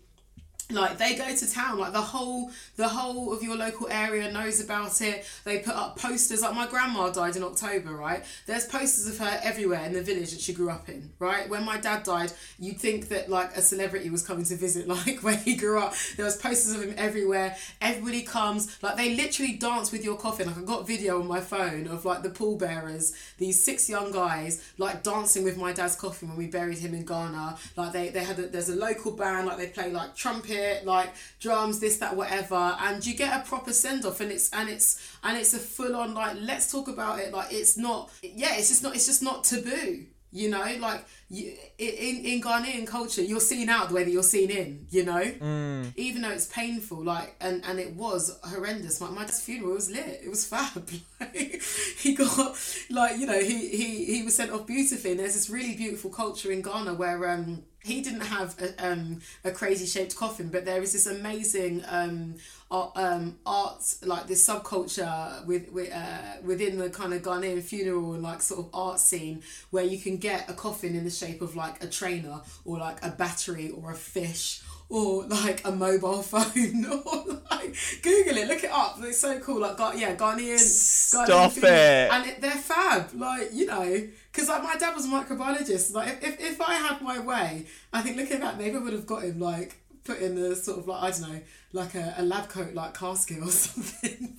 like 0.73 0.97
they 0.97 1.15
go 1.15 1.35
to 1.35 1.51
town 1.51 1.77
like 1.77 1.93
the 1.93 2.01
whole 2.01 2.51
the 2.75 2.87
whole 2.87 3.33
of 3.33 3.43
your 3.43 3.55
local 3.55 3.87
area 3.89 4.31
knows 4.31 4.59
about 4.63 5.01
it. 5.01 5.25
They 5.43 5.59
put 5.59 5.75
up 5.75 5.97
posters 5.97 6.41
like 6.41 6.55
my 6.55 6.67
grandma 6.67 7.09
died 7.09 7.35
in 7.35 7.43
october 7.43 7.93
right? 7.93 8.23
There's 8.45 8.65
posters 8.65 9.07
of 9.07 9.17
her 9.19 9.39
everywhere 9.43 9.83
in 9.85 9.93
the 9.93 10.01
village 10.01 10.31
that 10.31 10.41
she 10.41 10.53
grew 10.53 10.69
up 10.69 10.89
in 10.89 11.11
right? 11.19 11.49
When 11.49 11.63
my 11.63 11.77
dad 11.77 12.03
died 12.03 12.33
you'd 12.59 12.79
think 12.79 13.09
that 13.09 13.29
like 13.29 13.55
a 13.55 13.61
celebrity 13.61 14.09
was 14.09 14.25
coming 14.25 14.45
to 14.45 14.55
visit 14.55 14.87
like 14.87 15.19
where 15.19 15.37
he 15.37 15.55
grew 15.55 15.79
up. 15.79 15.93
There 16.15 16.25
was 16.25 16.37
posters 16.37 16.75
of 16.75 16.83
him 16.83 16.95
everywhere. 16.97 17.55
Everybody 17.81 18.23
comes 18.23 18.77
like 18.81 18.97
they 18.97 19.15
literally 19.15 19.53
dance 19.53 19.91
with 19.91 20.03
your 20.03 20.17
coffin. 20.17 20.47
Like 20.47 20.57
i 20.57 20.61
got 20.61 20.87
video 20.87 21.19
on 21.19 21.27
my 21.27 21.39
phone 21.39 21.87
of 21.87 22.05
like 22.05 22.23
the 22.23 22.29
pallbearers 22.29 23.13
these 23.37 23.63
six 23.63 23.89
young 23.89 24.11
guys 24.11 24.63
like 24.77 25.03
dancing 25.03 25.43
with 25.43 25.57
my 25.57 25.71
dad's 25.71 25.95
coffin 25.95 26.29
when 26.29 26.37
we 26.37 26.47
buried 26.47 26.77
him 26.77 26.93
in 26.93 27.05
ghana. 27.05 27.57
Like 27.75 27.93
they, 27.93 28.09
they 28.09 28.23
had 28.23 28.39
a, 28.39 28.47
there's 28.47 28.69
a 28.69 28.75
local 28.75 29.11
band 29.11 29.47
like 29.47 29.57
they 29.57 29.67
play 29.67 29.91
like 29.91 30.15
trumpet 30.15 30.62
like 30.83 31.13
drums, 31.39 31.79
this, 31.79 31.97
that, 31.97 32.15
whatever, 32.15 32.75
and 32.79 33.05
you 33.05 33.15
get 33.15 33.39
a 33.39 33.47
proper 33.47 33.73
send 33.73 34.05
off, 34.05 34.19
and 34.19 34.31
it's 34.31 34.49
and 34.51 34.69
it's 34.69 35.17
and 35.23 35.37
it's 35.37 35.53
a 35.53 35.59
full 35.59 35.95
on 35.95 36.13
like 36.13 36.37
let's 36.39 36.71
talk 36.71 36.87
about 36.87 37.19
it. 37.19 37.33
Like 37.33 37.51
it's 37.51 37.77
not, 37.77 38.11
yeah, 38.21 38.55
it's 38.55 38.69
just 38.69 38.83
not, 38.83 38.95
it's 38.95 39.05
just 39.05 39.23
not 39.23 39.43
taboo. 39.43 40.05
You 40.35 40.49
know, 40.49 40.65
like 40.79 41.05
you, 41.29 41.53
in 41.77 42.25
in 42.25 42.41
Ghanaian 42.41 42.87
culture, 42.87 43.21
you're 43.21 43.39
seen 43.39 43.69
out 43.69 43.89
the 43.89 43.93
way 43.93 44.03
that 44.03 44.09
you're 44.09 44.23
seen 44.23 44.49
in. 44.49 44.87
You 44.89 45.05
know, 45.05 45.21
mm. 45.21 45.93
even 45.95 46.23
though 46.23 46.31
it's 46.31 46.47
painful, 46.47 47.03
like 47.03 47.35
and 47.39 47.63
and 47.63 47.79
it 47.79 47.93
was 47.95 48.39
horrendous. 48.43 48.99
My 48.99 49.11
my 49.11 49.21
dad's 49.21 49.41
funeral 49.41 49.75
was 49.75 49.91
lit. 49.91 50.21
It 50.23 50.29
was 50.29 50.45
fab. 50.45 50.89
Like, 51.19 51.61
he 51.99 52.15
got 52.15 52.57
like 52.89 53.19
you 53.19 53.27
know 53.27 53.39
he 53.39 53.69
he 53.69 54.05
he 54.05 54.23
was 54.23 54.35
sent 54.35 54.51
off 54.51 54.65
beautifully. 54.65 55.11
And 55.11 55.19
there's 55.19 55.35
this 55.35 55.51
really 55.51 55.75
beautiful 55.75 56.09
culture 56.09 56.51
in 56.51 56.63
Ghana 56.63 56.95
where 56.95 57.29
um 57.29 57.63
he 57.83 58.01
didn't 58.01 58.21
have 58.21 58.55
a, 58.59 58.91
um, 58.91 59.21
a 59.43 59.51
crazy 59.51 59.85
shaped 59.85 60.15
coffin, 60.15 60.49
but 60.49 60.65
there 60.65 60.81
is 60.81 60.93
this 60.93 61.05
amazing 61.05 61.83
um, 61.87 62.35
art, 62.71 62.91
um, 62.95 63.37
art 63.45 63.83
like 64.03 64.27
this 64.27 64.47
subculture 64.47 65.45
with, 65.45 65.69
with 65.71 65.93
uh, 65.93 66.37
within 66.43 66.77
the 66.77 66.89
kind 66.89 67.13
of 67.13 67.21
Ghanaian 67.21 67.61
funeral 67.61 68.13
and 68.13 68.23
like 68.23 68.41
sort 68.41 68.61
of 68.61 68.69
art 68.73 68.99
scene 68.99 69.43
where 69.69 69.83
you 69.83 69.97
can 69.97 70.17
get 70.17 70.49
a 70.49 70.53
coffin 70.53 70.95
in 70.95 71.03
the 71.03 71.11
shape 71.11 71.41
of 71.41 71.55
like 71.55 71.83
a 71.83 71.87
trainer 71.87 72.41
or 72.63 72.77
like 72.77 73.03
a 73.03 73.09
battery 73.09 73.69
or 73.69 73.91
a 73.91 73.95
fish 73.95 74.61
or 74.89 75.25
like 75.25 75.65
a 75.65 75.71
mobile 75.71 76.21
phone 76.21 76.85
or 77.05 77.41
like 77.51 77.75
Google 78.01 78.37
it, 78.37 78.47
look 78.47 78.63
it 78.63 78.71
up. 78.71 78.97
It's 79.01 79.19
so 79.19 79.39
cool. 79.39 79.59
Like, 79.59 79.77
yeah, 79.97 80.15
Ghanaian. 80.15 80.57
Stop 80.57 81.27
Ghanaian 81.51 81.63
it. 81.63 82.11
And 82.11 82.25
it, 82.27 82.41
they're 82.41 82.51
fab. 82.51 83.13
Like, 83.13 83.49
you 83.51 83.65
know, 83.65 84.07
because 84.33 84.49
like 84.49 84.63
my 84.63 84.75
dad 84.75 84.95
was 84.95 85.05
a 85.05 85.09
microbiologist. 85.09 85.93
Like, 85.93 86.07
if, 86.07 86.23
if, 86.23 86.41
if 86.41 86.61
I 86.61 86.73
had 86.73 87.01
my 87.01 87.19
way, 87.19 87.65
I 87.93 88.01
think 88.01 88.17
looking 88.17 88.39
back, 88.39 88.57
maybe 88.57 88.75
I 88.75 88.79
would 88.79 88.93
have 88.93 89.05
got 89.05 89.23
him 89.23 89.39
like 89.39 89.77
put 90.03 90.19
in 90.19 90.35
the 90.35 90.55
sort 90.55 90.79
of 90.79 90.87
like 90.87 91.03
I 91.03 91.11
don't 91.11 91.31
know, 91.31 91.41
like 91.71 91.95
a, 91.95 92.15
a 92.17 92.23
lab 92.23 92.49
coat 92.49 92.73
like 92.73 92.97
casket 92.97 93.43
or 93.43 93.47
something. 93.49 94.35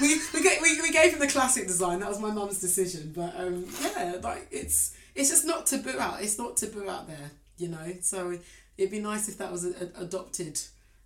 we 0.00 0.18
we, 0.34 0.42
gave, 0.42 0.60
we 0.60 0.82
we 0.82 0.92
gave 0.92 1.12
him 1.12 1.20
the 1.20 1.28
classic 1.28 1.66
design. 1.68 2.00
That 2.00 2.08
was 2.08 2.18
my 2.18 2.30
mum's 2.32 2.60
decision. 2.60 3.12
But 3.14 3.34
um, 3.38 3.66
yeah, 3.80 4.16
like 4.22 4.48
it's 4.50 4.96
it's 5.14 5.30
just 5.30 5.46
not 5.46 5.66
taboo 5.66 5.98
out. 5.98 6.22
It's 6.22 6.38
not 6.38 6.56
taboo 6.56 6.88
out 6.88 7.06
there, 7.06 7.30
you 7.58 7.68
know. 7.68 7.94
So 8.00 8.38
it'd 8.76 8.90
be 8.90 8.98
nice 8.98 9.28
if 9.28 9.38
that 9.38 9.52
was 9.52 9.64
a, 9.64 9.70
a, 9.70 10.02
adopted 10.02 10.60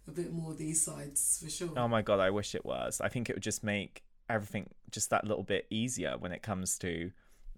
a 0.09 0.11
bit 0.11 0.33
more 0.33 0.55
these 0.55 0.83
sides 0.83 1.41
for 1.43 1.51
sure. 1.51 1.71
Oh 1.77 1.89
my 1.89 2.01
god, 2.01 2.21
I 2.21 2.31
wish 2.31 2.55
it 2.55 2.65
was. 2.65 3.03
I 3.03 3.09
think 3.09 3.29
it 3.29 3.37
would 3.37 3.43
just 3.43 3.63
make 3.63 4.03
everything 4.31 4.71
just 4.91 5.11
that 5.11 5.27
little 5.27 5.43
bit 5.43 5.67
easier 5.69 6.17
when 6.19 6.33
it 6.33 6.43
comes 6.43 6.79
to 6.79 7.11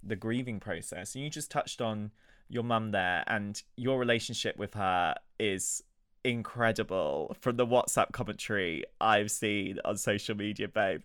the 0.06 0.16
grieving 0.16 0.60
process. 0.60 1.14
And 1.14 1.24
you 1.24 1.30
just 1.30 1.50
touched 1.50 1.80
on 1.80 2.10
your 2.48 2.62
mum 2.62 2.92
there, 2.92 3.24
and 3.26 3.60
your 3.76 3.98
relationship 3.98 4.56
with 4.56 4.74
her 4.74 5.14
is 5.38 5.82
incredible 6.24 7.36
from 7.40 7.56
the 7.56 7.66
WhatsApp 7.66 8.12
commentary 8.12 8.84
I've 9.00 9.30
seen 9.30 9.78
on 9.84 9.96
social 9.96 10.36
media, 10.36 10.68
babe. 10.68 11.02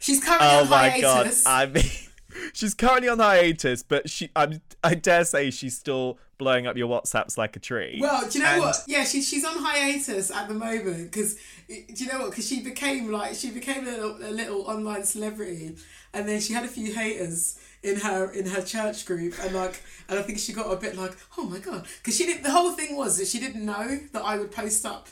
She's 0.00 0.22
currently 0.22 0.48
oh 0.48 0.62
on 0.62 0.70
my 0.70 0.90
hiatus. 0.90 1.44
god! 1.44 1.50
I 1.50 1.66
mean, 1.66 1.84
she's 2.52 2.74
currently 2.74 3.08
on 3.08 3.18
hiatus, 3.18 3.82
but 3.82 4.10
she, 4.10 4.30
I 4.34 4.94
dare 4.94 5.24
say, 5.24 5.50
she's 5.50 5.76
still 5.76 6.18
blowing 6.38 6.66
up 6.66 6.76
your 6.76 6.88
WhatsApps 6.88 7.38
like 7.38 7.54
a 7.54 7.60
tree. 7.60 7.98
Well, 8.00 8.28
do 8.28 8.38
you 8.38 8.44
know 8.44 8.50
and... 8.50 8.60
what? 8.62 8.76
Yeah, 8.88 9.04
she's 9.04 9.28
she's 9.28 9.44
on 9.44 9.58
hiatus 9.58 10.30
at 10.30 10.48
the 10.48 10.54
moment 10.54 11.10
because 11.10 11.36
eh, 11.70 11.82
do 11.94 12.04
you 12.04 12.10
know 12.10 12.18
what? 12.20 12.30
Because 12.30 12.48
she 12.48 12.62
became 12.62 13.12
like 13.12 13.34
she 13.34 13.50
became 13.50 13.86
a 13.86 13.90
little, 13.90 14.16
a 14.16 14.32
little 14.32 14.62
online 14.62 15.04
celebrity, 15.04 15.76
and 16.12 16.28
then 16.28 16.40
she 16.40 16.52
had 16.52 16.64
a 16.64 16.68
few 16.68 16.92
haters 16.92 17.58
in 17.82 18.00
her 18.00 18.30
in 18.30 18.46
her 18.46 18.62
church 18.62 19.06
group 19.06 19.34
and 19.42 19.54
like 19.54 19.82
and 20.08 20.18
I 20.18 20.22
think 20.22 20.38
she 20.38 20.52
got 20.52 20.72
a 20.72 20.76
bit 20.76 20.96
like 20.96 21.12
oh 21.36 21.44
my 21.44 21.58
god. 21.58 21.86
Because 21.98 22.16
she 22.16 22.26
did 22.26 22.42
the 22.42 22.50
whole 22.50 22.72
thing 22.72 22.96
was 22.96 23.18
that 23.18 23.26
she 23.26 23.40
didn't 23.40 23.64
know 23.64 23.98
that 24.12 24.22
I 24.22 24.38
would 24.38 24.52
post 24.52 24.86
up 24.86 25.08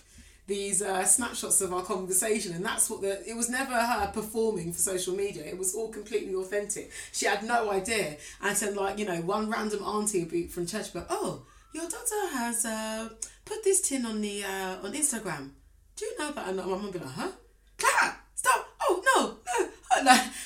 these 0.46 0.83
uh, 0.83 1.04
snapshots 1.04 1.61
of 1.61 1.72
our 1.72 1.83
conversation 1.83 2.52
and 2.52 2.64
that's 2.64 2.90
what 2.90 3.00
the 3.02 3.28
it 3.28 3.37
was 3.37 3.48
never 3.48 3.72
her 3.72 4.11
performing 4.12 4.72
for 4.72 4.78
social 4.78 5.14
media. 5.14 5.44
It 5.44 5.59
was 5.59 5.74
all 5.74 5.88
completely 5.88 6.35
authentic. 6.35 6.90
She 7.12 7.26
had 7.26 7.44
no 7.44 7.70
idea. 7.70 8.16
And 8.42 8.56
then 8.56 8.74
like 8.74 8.98
you 8.98 9.04
know 9.04 9.20
one 9.22 9.50
random 9.50 9.83
auntie 9.83 10.20
would 10.20 10.30
be 10.30 10.46
from 10.46 10.66
church 10.66 10.92
but 10.92 11.06
oh 11.11 11.42
your 11.72 11.85
daughter 11.85 12.28
has 12.33 12.64
uh, 12.64 13.09
put 13.44 13.62
this 13.64 13.80
tin 13.80 14.06
on 14.06 14.20
the 14.20 14.44
uh, 14.44 14.76
on 14.83 14.92
instagram. 14.92 15.50
Do 15.96 16.04
you 16.04 16.18
know 16.18 16.33
that 16.33 16.48
and 16.48 16.56
my 16.56 16.64
mum 16.64 16.90
be 16.90 16.98
like 16.98 17.09
huh? 17.09 17.30
Claire, 17.78 18.16
stop! 18.35 18.66
Oh 18.88 19.02
no 19.16 19.37
no 19.59 19.70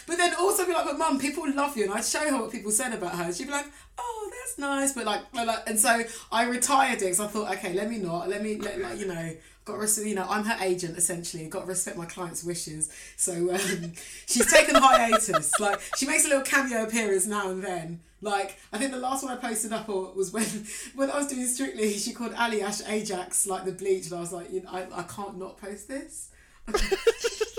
but 0.06 0.16
then 0.16 0.34
also 0.38 0.66
be 0.66 0.72
like, 0.72 0.84
but 0.84 0.98
mum, 0.98 1.18
people 1.18 1.44
love 1.54 1.76
you, 1.76 1.84
and 1.84 1.92
I'd 1.92 2.04
show 2.04 2.30
her 2.30 2.40
what 2.40 2.50
people 2.50 2.70
said 2.70 2.92
about 2.94 3.14
her. 3.14 3.32
She'd 3.32 3.46
be 3.46 3.52
like, 3.52 3.66
oh, 3.98 4.30
that's 4.30 4.58
nice, 4.58 4.92
but 4.92 5.04
like, 5.04 5.22
and 5.66 5.78
so 5.78 6.02
I 6.32 6.44
retired 6.44 7.02
it 7.02 7.06
because 7.06 7.20
I 7.20 7.26
thought, 7.26 7.50
okay, 7.52 7.74
let 7.74 7.90
me 7.90 7.98
not, 7.98 8.28
let 8.28 8.42
me, 8.42 8.56
let, 8.56 8.80
like, 8.80 8.98
you 8.98 9.06
know, 9.06 9.32
got 9.64 9.86
to, 9.86 10.08
you 10.08 10.14
know, 10.14 10.26
I'm 10.28 10.44
her 10.44 10.62
agent 10.64 10.96
essentially. 10.96 11.46
Got 11.46 11.60
to 11.60 11.66
respect 11.66 11.96
my 11.96 12.06
client's 12.06 12.44
wishes. 12.44 12.92
So 13.16 13.32
um, 13.54 13.92
she's 14.26 14.50
taken 14.50 14.74
hiatus. 14.74 15.58
Like 15.58 15.80
she 15.96 16.06
makes 16.06 16.24
a 16.24 16.28
little 16.28 16.44
cameo 16.44 16.84
appearance 16.84 17.26
now 17.26 17.50
and 17.50 17.62
then. 17.62 18.00
Like 18.20 18.58
I 18.72 18.78
think 18.78 18.92
the 18.92 18.98
last 18.98 19.22
one 19.22 19.32
I 19.32 19.36
posted 19.36 19.72
up 19.72 19.88
was 19.88 20.32
when 20.32 20.44
when 20.94 21.10
I 21.10 21.18
was 21.18 21.28
doing 21.28 21.46
Strictly. 21.46 21.92
She 21.94 22.12
called 22.12 22.32
Aljaž 22.34 22.88
Ajax 22.88 23.46
like 23.46 23.64
the 23.64 23.72
bleach, 23.72 24.06
and 24.06 24.14
I 24.14 24.20
was 24.20 24.32
like, 24.32 24.52
you 24.52 24.62
know, 24.62 24.70
I, 24.70 24.86
I 24.92 25.02
can't 25.02 25.38
not 25.38 25.58
post 25.58 25.88
this. 25.88 26.30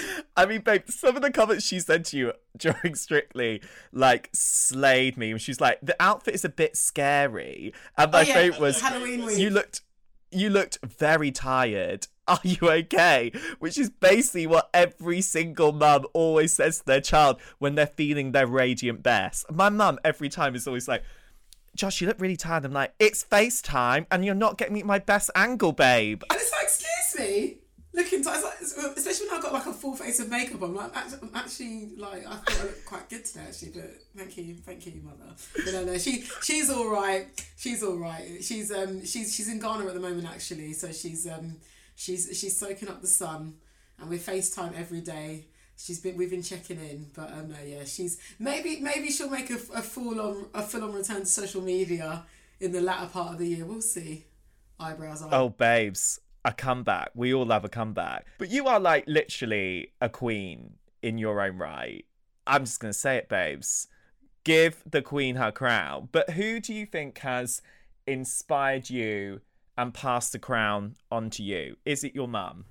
I 0.36 0.46
mean, 0.46 0.60
babe, 0.62 0.82
some 0.88 1.16
of 1.16 1.22
the 1.22 1.30
comments 1.30 1.66
she 1.66 1.80
said 1.80 2.04
to 2.06 2.16
you 2.16 2.32
during 2.56 2.94
Strictly, 2.94 3.62
like, 3.92 4.30
slayed 4.32 5.16
me. 5.16 5.36
She's 5.38 5.60
like, 5.60 5.78
the 5.82 5.96
outfit 6.00 6.34
is 6.34 6.44
a 6.44 6.48
bit 6.48 6.76
scary. 6.76 7.72
And 7.96 8.12
my 8.12 8.20
oh, 8.20 8.22
yeah. 8.22 8.34
favourite 8.34 8.60
was, 8.60 8.80
Halloween 8.80 9.24
week. 9.26 9.38
you 9.38 9.50
looked, 9.50 9.82
you 10.30 10.50
looked 10.50 10.78
very 10.84 11.30
tired. 11.30 12.06
Are 12.28 12.40
you 12.44 12.70
okay? 12.70 13.32
Which 13.58 13.76
is 13.76 13.90
basically 13.90 14.46
what 14.46 14.70
every 14.72 15.20
single 15.20 15.72
mum 15.72 16.06
always 16.12 16.52
says 16.52 16.78
to 16.78 16.84
their 16.84 17.00
child 17.00 17.40
when 17.58 17.74
they're 17.74 17.86
feeling 17.86 18.30
their 18.30 18.46
radiant 18.46 19.02
best. 19.02 19.50
My 19.50 19.68
mum, 19.70 19.98
every 20.04 20.28
time, 20.28 20.54
is 20.54 20.68
always 20.68 20.86
like, 20.86 21.02
Josh, 21.74 22.00
you 22.00 22.06
look 22.06 22.20
really 22.20 22.36
tired. 22.36 22.64
I'm 22.64 22.72
like, 22.72 22.94
it's 22.98 23.24
FaceTime 23.24 24.06
and 24.10 24.24
you're 24.24 24.34
not 24.34 24.56
getting 24.56 24.74
me 24.74 24.82
my 24.82 24.98
best 24.98 25.30
angle, 25.34 25.72
babe. 25.72 26.22
And 26.30 26.38
it's 26.40 26.52
like, 26.52 26.62
excuse 26.64 27.18
me, 27.18 27.58
looking 27.94 28.22
tight, 28.22 28.40
it's 28.60 28.76
like, 28.76 28.96
especially 28.96 29.28
when 29.28 29.36
I've 29.36 29.42
got 29.42 29.52
like 29.52 29.66
a 29.66 29.72
full 29.72 29.94
face 29.94 30.20
of 30.20 30.28
makeup 30.30 30.62
on. 30.62 30.74
Like, 30.74 30.92
I'm 30.96 31.30
actually 31.34 31.90
like 31.96 32.26
I 32.26 32.34
thought 32.36 32.60
I 32.60 32.62
looked 32.64 32.86
quite 32.86 33.08
good 33.08 33.24
today, 33.24 33.44
actually. 33.46 33.70
But 33.70 33.90
thank 34.16 34.36
you, 34.36 34.54
thank 34.56 34.86
you, 34.86 35.00
mother. 35.02 35.32
But 35.54 35.72
no, 35.72 35.84
no, 35.84 35.98
she 35.98 36.24
she's 36.42 36.70
all 36.70 36.88
right. 36.88 37.26
She's 37.56 37.82
all 37.82 37.96
right. 37.96 38.42
She's 38.42 38.70
um 38.72 39.04
she's 39.04 39.34
she's 39.34 39.48
in 39.48 39.58
Ghana 39.58 39.86
at 39.86 39.94
the 39.94 40.00
moment 40.00 40.26
actually, 40.26 40.72
so 40.72 40.92
she's 40.92 41.26
um 41.26 41.56
she's 41.94 42.28
she's 42.38 42.58
soaking 42.58 42.88
up 42.88 43.00
the 43.00 43.06
sun, 43.06 43.54
and 43.98 44.08
we 44.08 44.18
FaceTime 44.18 44.78
every 44.78 45.00
day. 45.00 45.46
She's 45.76 46.00
been 46.00 46.16
we've 46.16 46.30
been 46.30 46.42
checking 46.42 46.78
in, 46.78 47.06
but 47.14 47.32
um 47.32 47.48
no, 47.48 47.56
yeah, 47.64 47.84
she's 47.84 48.18
maybe 48.38 48.80
maybe 48.80 49.10
she'll 49.10 49.30
make 49.30 49.50
a, 49.50 49.54
a 49.74 49.82
full 49.82 50.20
on 50.20 50.46
a 50.54 50.62
full 50.62 50.84
on 50.84 50.92
return 50.92 51.20
to 51.20 51.26
social 51.26 51.62
media 51.62 52.24
in 52.60 52.72
the 52.72 52.80
latter 52.80 53.08
part 53.08 53.32
of 53.32 53.38
the 53.38 53.48
year. 53.48 53.64
We'll 53.64 53.80
see. 53.80 54.24
Eyebrows. 54.78 55.22
Oh, 55.30 55.48
babes, 55.48 56.20
a 56.44 56.52
comeback. 56.52 57.10
We 57.14 57.32
all 57.32 57.46
love 57.46 57.64
a 57.64 57.68
comeback. 57.68 58.26
But 58.38 58.50
you 58.50 58.66
are 58.66 58.80
like 58.80 59.04
literally 59.06 59.92
a 60.00 60.08
queen 60.08 60.74
in 61.02 61.18
your 61.18 61.40
own 61.40 61.58
right. 61.58 62.04
I'm 62.46 62.64
just 62.64 62.80
going 62.80 62.92
to 62.92 62.98
say 62.98 63.16
it, 63.16 63.28
babes. 63.28 63.88
Give 64.44 64.82
the 64.88 65.02
queen 65.02 65.36
her 65.36 65.52
crown. 65.52 66.08
But 66.10 66.30
who 66.30 66.60
do 66.60 66.74
you 66.74 66.86
think 66.86 67.18
has 67.18 67.62
inspired 68.06 68.90
you 68.90 69.40
and 69.78 69.94
passed 69.94 70.32
the 70.32 70.38
crown 70.38 70.96
on 71.10 71.30
to 71.30 71.42
you? 71.42 71.76
Is 71.84 72.02
it 72.04 72.14
your 72.14 72.28
mum? 72.28 72.64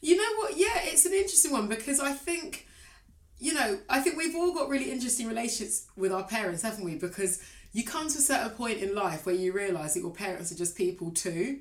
You 0.00 0.16
know 0.16 0.38
what? 0.38 0.56
Yeah, 0.56 0.78
it's 0.82 1.06
an 1.06 1.12
interesting 1.12 1.52
one 1.52 1.68
because 1.68 2.00
I 2.00 2.12
think, 2.12 2.66
you 3.38 3.54
know, 3.54 3.78
I 3.88 4.00
think 4.00 4.16
we've 4.16 4.34
all 4.34 4.54
got 4.54 4.68
really 4.68 4.90
interesting 4.90 5.28
relationships 5.28 5.86
with 5.96 6.12
our 6.12 6.24
parents, 6.24 6.62
haven't 6.62 6.84
we? 6.84 6.96
Because 6.96 7.42
you 7.72 7.84
come 7.84 8.08
to 8.08 8.18
a 8.18 8.22
certain 8.22 8.50
point 8.50 8.78
in 8.78 8.94
life 8.94 9.26
where 9.26 9.34
you 9.34 9.52
realise 9.52 9.94
that 9.94 10.00
your 10.00 10.10
parents 10.10 10.52
are 10.52 10.56
just 10.56 10.76
people 10.76 11.10
too. 11.10 11.60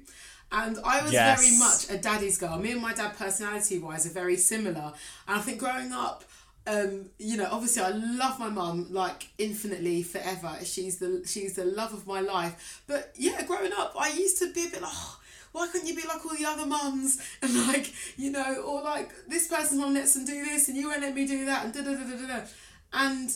And 0.51 0.77
I 0.83 1.01
was 1.01 1.13
yes. 1.13 1.39
very 1.39 1.57
much 1.57 1.89
a 1.89 2.01
daddy's 2.01 2.37
girl. 2.37 2.57
Me 2.57 2.71
and 2.71 2.81
my 2.81 2.93
dad, 2.93 3.17
personality 3.17 3.79
wise, 3.79 4.05
are 4.05 4.09
very 4.09 4.35
similar. 4.35 4.91
And 5.27 5.39
I 5.39 5.39
think 5.39 5.59
growing 5.59 5.93
up, 5.93 6.25
um, 6.67 7.09
you 7.17 7.37
know, 7.37 7.47
obviously 7.49 7.81
I 7.81 7.89
love 7.89 8.37
my 8.37 8.49
mum 8.49 8.87
like 8.91 9.29
infinitely 9.37 10.03
forever. 10.03 10.57
She's 10.63 10.99
the 10.99 11.23
she's 11.25 11.55
the 11.55 11.65
love 11.65 11.93
of 11.93 12.05
my 12.05 12.19
life. 12.19 12.83
But 12.85 13.13
yeah, 13.17 13.43
growing 13.45 13.71
up, 13.77 13.95
I 13.97 14.09
used 14.09 14.37
to 14.39 14.51
be 14.51 14.67
a 14.67 14.69
bit 14.69 14.81
like, 14.81 14.91
oh, 14.93 15.19
why 15.53 15.67
couldn't 15.67 15.87
you 15.87 15.95
be 15.95 16.07
like 16.07 16.25
all 16.25 16.35
the 16.35 16.45
other 16.45 16.65
mums? 16.65 17.21
And 17.41 17.67
like, 17.67 17.93
you 18.17 18.31
know, 18.31 18.61
or 18.61 18.81
like 18.81 19.11
this 19.27 19.47
person's 19.47 19.79
mum 19.79 19.93
lets 19.93 20.13
them 20.13 20.25
do 20.25 20.45
this 20.45 20.67
and 20.67 20.77
you 20.77 20.89
won't 20.89 21.01
let 21.01 21.15
me 21.15 21.25
do 21.25 21.45
that 21.45 21.65
and 21.65 21.73
da 21.73 21.81
da 21.81 21.93
da 21.93 22.03
da 22.03 22.27
da. 22.27 22.45
And 22.93 23.31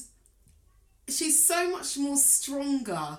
she's 1.08 1.45
so 1.47 1.71
much 1.71 1.97
more 1.97 2.17
stronger 2.17 3.17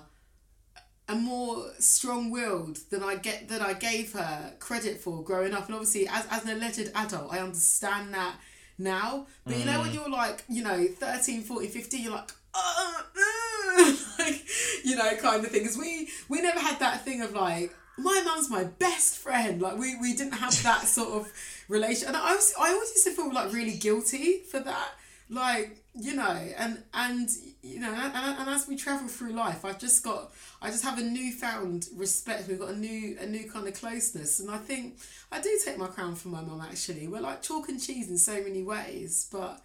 and 1.09 1.23
more 1.23 1.71
strong-willed 1.79 2.77
than 2.89 3.01
I 3.01 3.15
get 3.15 3.47
that 3.49 3.61
I 3.61 3.73
gave 3.73 4.13
her 4.13 4.53
credit 4.59 4.99
for 4.99 5.23
growing 5.23 5.53
up. 5.53 5.67
And 5.67 5.75
obviously, 5.75 6.07
as, 6.07 6.27
as 6.29 6.43
an 6.43 6.51
alleged 6.51 6.91
adult, 6.93 7.31
I 7.31 7.39
understand 7.39 8.13
that 8.13 8.35
now. 8.77 9.27
But 9.45 9.55
mm. 9.55 9.59
you 9.59 9.65
know 9.65 9.79
when 9.81 9.91
mm. 9.91 9.93
you're 9.95 10.09
like, 10.09 10.43
you 10.49 10.63
know, 10.63 10.85
13, 10.85 11.43
14, 11.43 11.69
15, 11.69 12.03
you're 12.03 12.11
like, 12.11 12.31
uh, 12.53 12.93
uh, 13.17 13.95
like, 14.19 14.43
you 14.83 14.95
know, 14.95 15.15
kind 15.17 15.45
of 15.45 15.51
thing. 15.51 15.63
Because 15.63 15.77
we 15.77 16.09
we 16.27 16.41
never 16.41 16.59
had 16.59 16.79
that 16.79 17.05
thing 17.05 17.21
of 17.21 17.33
like, 17.33 17.73
my 17.97 18.21
mum's 18.25 18.49
my 18.49 18.65
best 18.65 19.17
friend. 19.17 19.61
Like 19.61 19.77
we 19.77 19.95
we 19.99 20.13
didn't 20.13 20.33
have 20.33 20.61
that 20.63 20.87
sort 20.87 21.21
of 21.21 21.31
relation. 21.67 22.09
And 22.09 22.17
I 22.17 22.35
was 22.35 22.53
I 22.59 22.71
always 22.71 22.89
used 22.91 23.05
to 23.05 23.11
feel 23.11 23.33
like 23.33 23.53
really 23.53 23.77
guilty 23.77 24.41
for 24.49 24.59
that 24.59 24.89
like 25.29 25.83
you 25.93 26.15
know 26.15 26.39
and 26.57 26.83
and 26.93 27.29
you 27.61 27.79
know 27.79 27.91
and, 27.91 28.13
and, 28.39 28.49
as 28.49 28.67
we 28.67 28.77
travel 28.77 29.07
through 29.07 29.33
life 29.33 29.65
i've 29.65 29.79
just 29.79 30.03
got 30.03 30.31
i 30.61 30.69
just 30.69 30.83
have 30.83 30.97
a 30.97 31.03
newfound 31.03 31.87
respect. 31.95 32.47
We've 32.47 32.59
got 32.59 32.69
a 32.69 32.77
new 32.77 33.17
a 33.19 33.25
new 33.25 33.49
kind 33.49 33.67
of 33.67 33.73
closeness. 33.73 34.39
And 34.39 34.49
i 34.49 34.57
think 34.57 34.99
i 35.31 35.41
do 35.41 35.59
take 35.63 35.77
my 35.77 35.87
crown 35.87 36.15
from 36.15 36.31
my 36.31 36.41
mum 36.41 36.61
actually. 36.61 37.07
We're 37.07 37.21
like 37.21 37.41
chalk 37.41 37.69
and 37.69 37.81
cheese 37.81 38.09
in 38.09 38.17
so 38.17 38.41
many 38.41 38.63
ways 38.63 39.27
but 39.31 39.61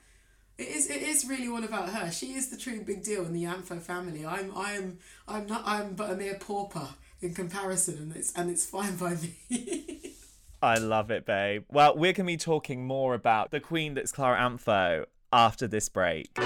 it 0.59 0.69
is 0.69 0.91
it 0.91 1.03
is 1.03 1.25
really 1.27 1.49
all 1.49 1.63
about 1.63 1.91
her. 1.91 2.11
She 2.11 2.35
is 2.35 2.49
the 2.49 2.57
true 2.57 2.81
big 2.83 3.03
deal 3.05 3.25
in 3.25 3.33
the 3.33 3.45
Amfo 3.45 3.81
family. 3.81 4.27
I'm 4.27 4.53
i'm 4.57 4.99
i'm 5.29 5.47
not 5.47 5.63
i'm 5.65 5.95
but 5.95 6.11
a 6.11 6.17
mere 6.17 6.35
pauper 6.35 6.89
in 7.21 7.35
comparison 7.35 7.99
and 7.99 8.17
it's 8.17 8.33
and 8.35 8.51
it's 8.51 8.67
fine 8.67 8.97
by 8.97 9.15
me. 9.15 10.15
I 10.63 10.79
love 10.79 11.11
it, 11.11 11.27
babe. 11.27 11.65
Well, 11.69 11.97
we're 11.97 12.13
going 12.13 12.25
to 12.27 12.33
be 12.33 12.37
talking 12.37 12.87
more 12.87 13.15
about 13.15 13.51
the 13.51 13.59
queen 13.59 13.95
that's 13.95 14.13
Clara 14.13 14.39
Amfo 14.39 15.07
after 15.33 15.67
this 15.67 15.89
break. 15.89 16.37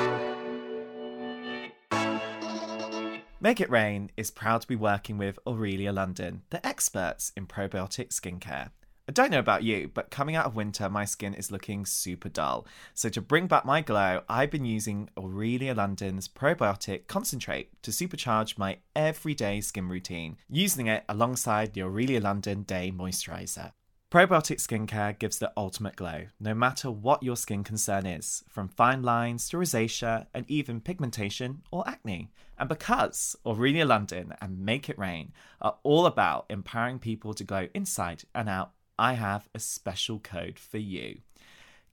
Make 3.38 3.60
It 3.60 3.70
Rain 3.70 4.10
is 4.16 4.30
proud 4.30 4.62
to 4.62 4.66
be 4.66 4.76
working 4.76 5.18
with 5.18 5.38
Aurelia 5.46 5.92
London, 5.92 6.42
the 6.50 6.66
experts 6.66 7.32
in 7.36 7.46
probiotic 7.46 8.08
skincare. 8.08 8.70
I 9.08 9.12
don't 9.12 9.30
know 9.30 9.38
about 9.38 9.62
you, 9.62 9.88
but 9.94 10.10
coming 10.10 10.34
out 10.34 10.46
of 10.46 10.56
winter, 10.56 10.88
my 10.88 11.04
skin 11.04 11.32
is 11.32 11.52
looking 11.52 11.86
super 11.86 12.28
dull. 12.28 12.66
So, 12.92 13.08
to 13.10 13.20
bring 13.20 13.46
back 13.46 13.64
my 13.64 13.80
glow, 13.80 14.22
I've 14.28 14.50
been 14.50 14.64
using 14.64 15.10
Aurelia 15.16 15.74
London's 15.74 16.26
probiotic 16.26 17.06
concentrate 17.06 17.70
to 17.82 17.92
supercharge 17.92 18.58
my 18.58 18.78
everyday 18.96 19.60
skin 19.60 19.88
routine, 19.88 20.38
using 20.48 20.88
it 20.88 21.04
alongside 21.08 21.72
the 21.72 21.82
Aurelia 21.82 22.20
London 22.20 22.62
Day 22.62 22.90
Moisturizer. 22.90 23.70
Probiotic 24.16 24.66
skincare 24.66 25.18
gives 25.18 25.38
the 25.38 25.52
ultimate 25.58 25.94
glow, 25.94 26.28
no 26.40 26.54
matter 26.54 26.90
what 26.90 27.22
your 27.22 27.36
skin 27.36 27.62
concern 27.62 28.06
is, 28.06 28.44
from 28.48 28.66
fine 28.66 29.02
lines 29.02 29.46
to 29.50 29.58
rosacea 29.58 30.24
and 30.32 30.50
even 30.50 30.80
pigmentation 30.80 31.60
or 31.70 31.86
acne. 31.86 32.30
And 32.56 32.66
because 32.66 33.36
Aurelia 33.44 33.84
London 33.84 34.32
and 34.40 34.64
Make 34.64 34.88
It 34.88 34.98
Rain 34.98 35.34
are 35.60 35.76
all 35.82 36.06
about 36.06 36.46
empowering 36.48 36.98
people 36.98 37.34
to 37.34 37.44
glow 37.44 37.68
inside 37.74 38.24
and 38.34 38.48
out, 38.48 38.70
I 38.98 39.12
have 39.12 39.50
a 39.54 39.58
special 39.58 40.18
code 40.18 40.58
for 40.58 40.78
you. 40.78 41.18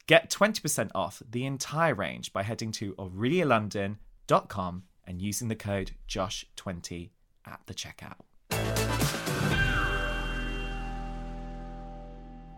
Get 0.08 0.30
20% 0.30 0.92
off 0.96 1.22
the 1.30 1.46
entire 1.46 1.94
range 1.94 2.32
by 2.32 2.44
heading 2.44 2.72
to 2.72 2.94
aurelialondon.com 2.94 4.84
and 5.06 5.22
using 5.22 5.50
the 5.50 5.56
code 5.56 5.92
JOSH20 6.08 7.10
at 7.46 7.60
the 7.66 7.74
checkout. 7.74 8.22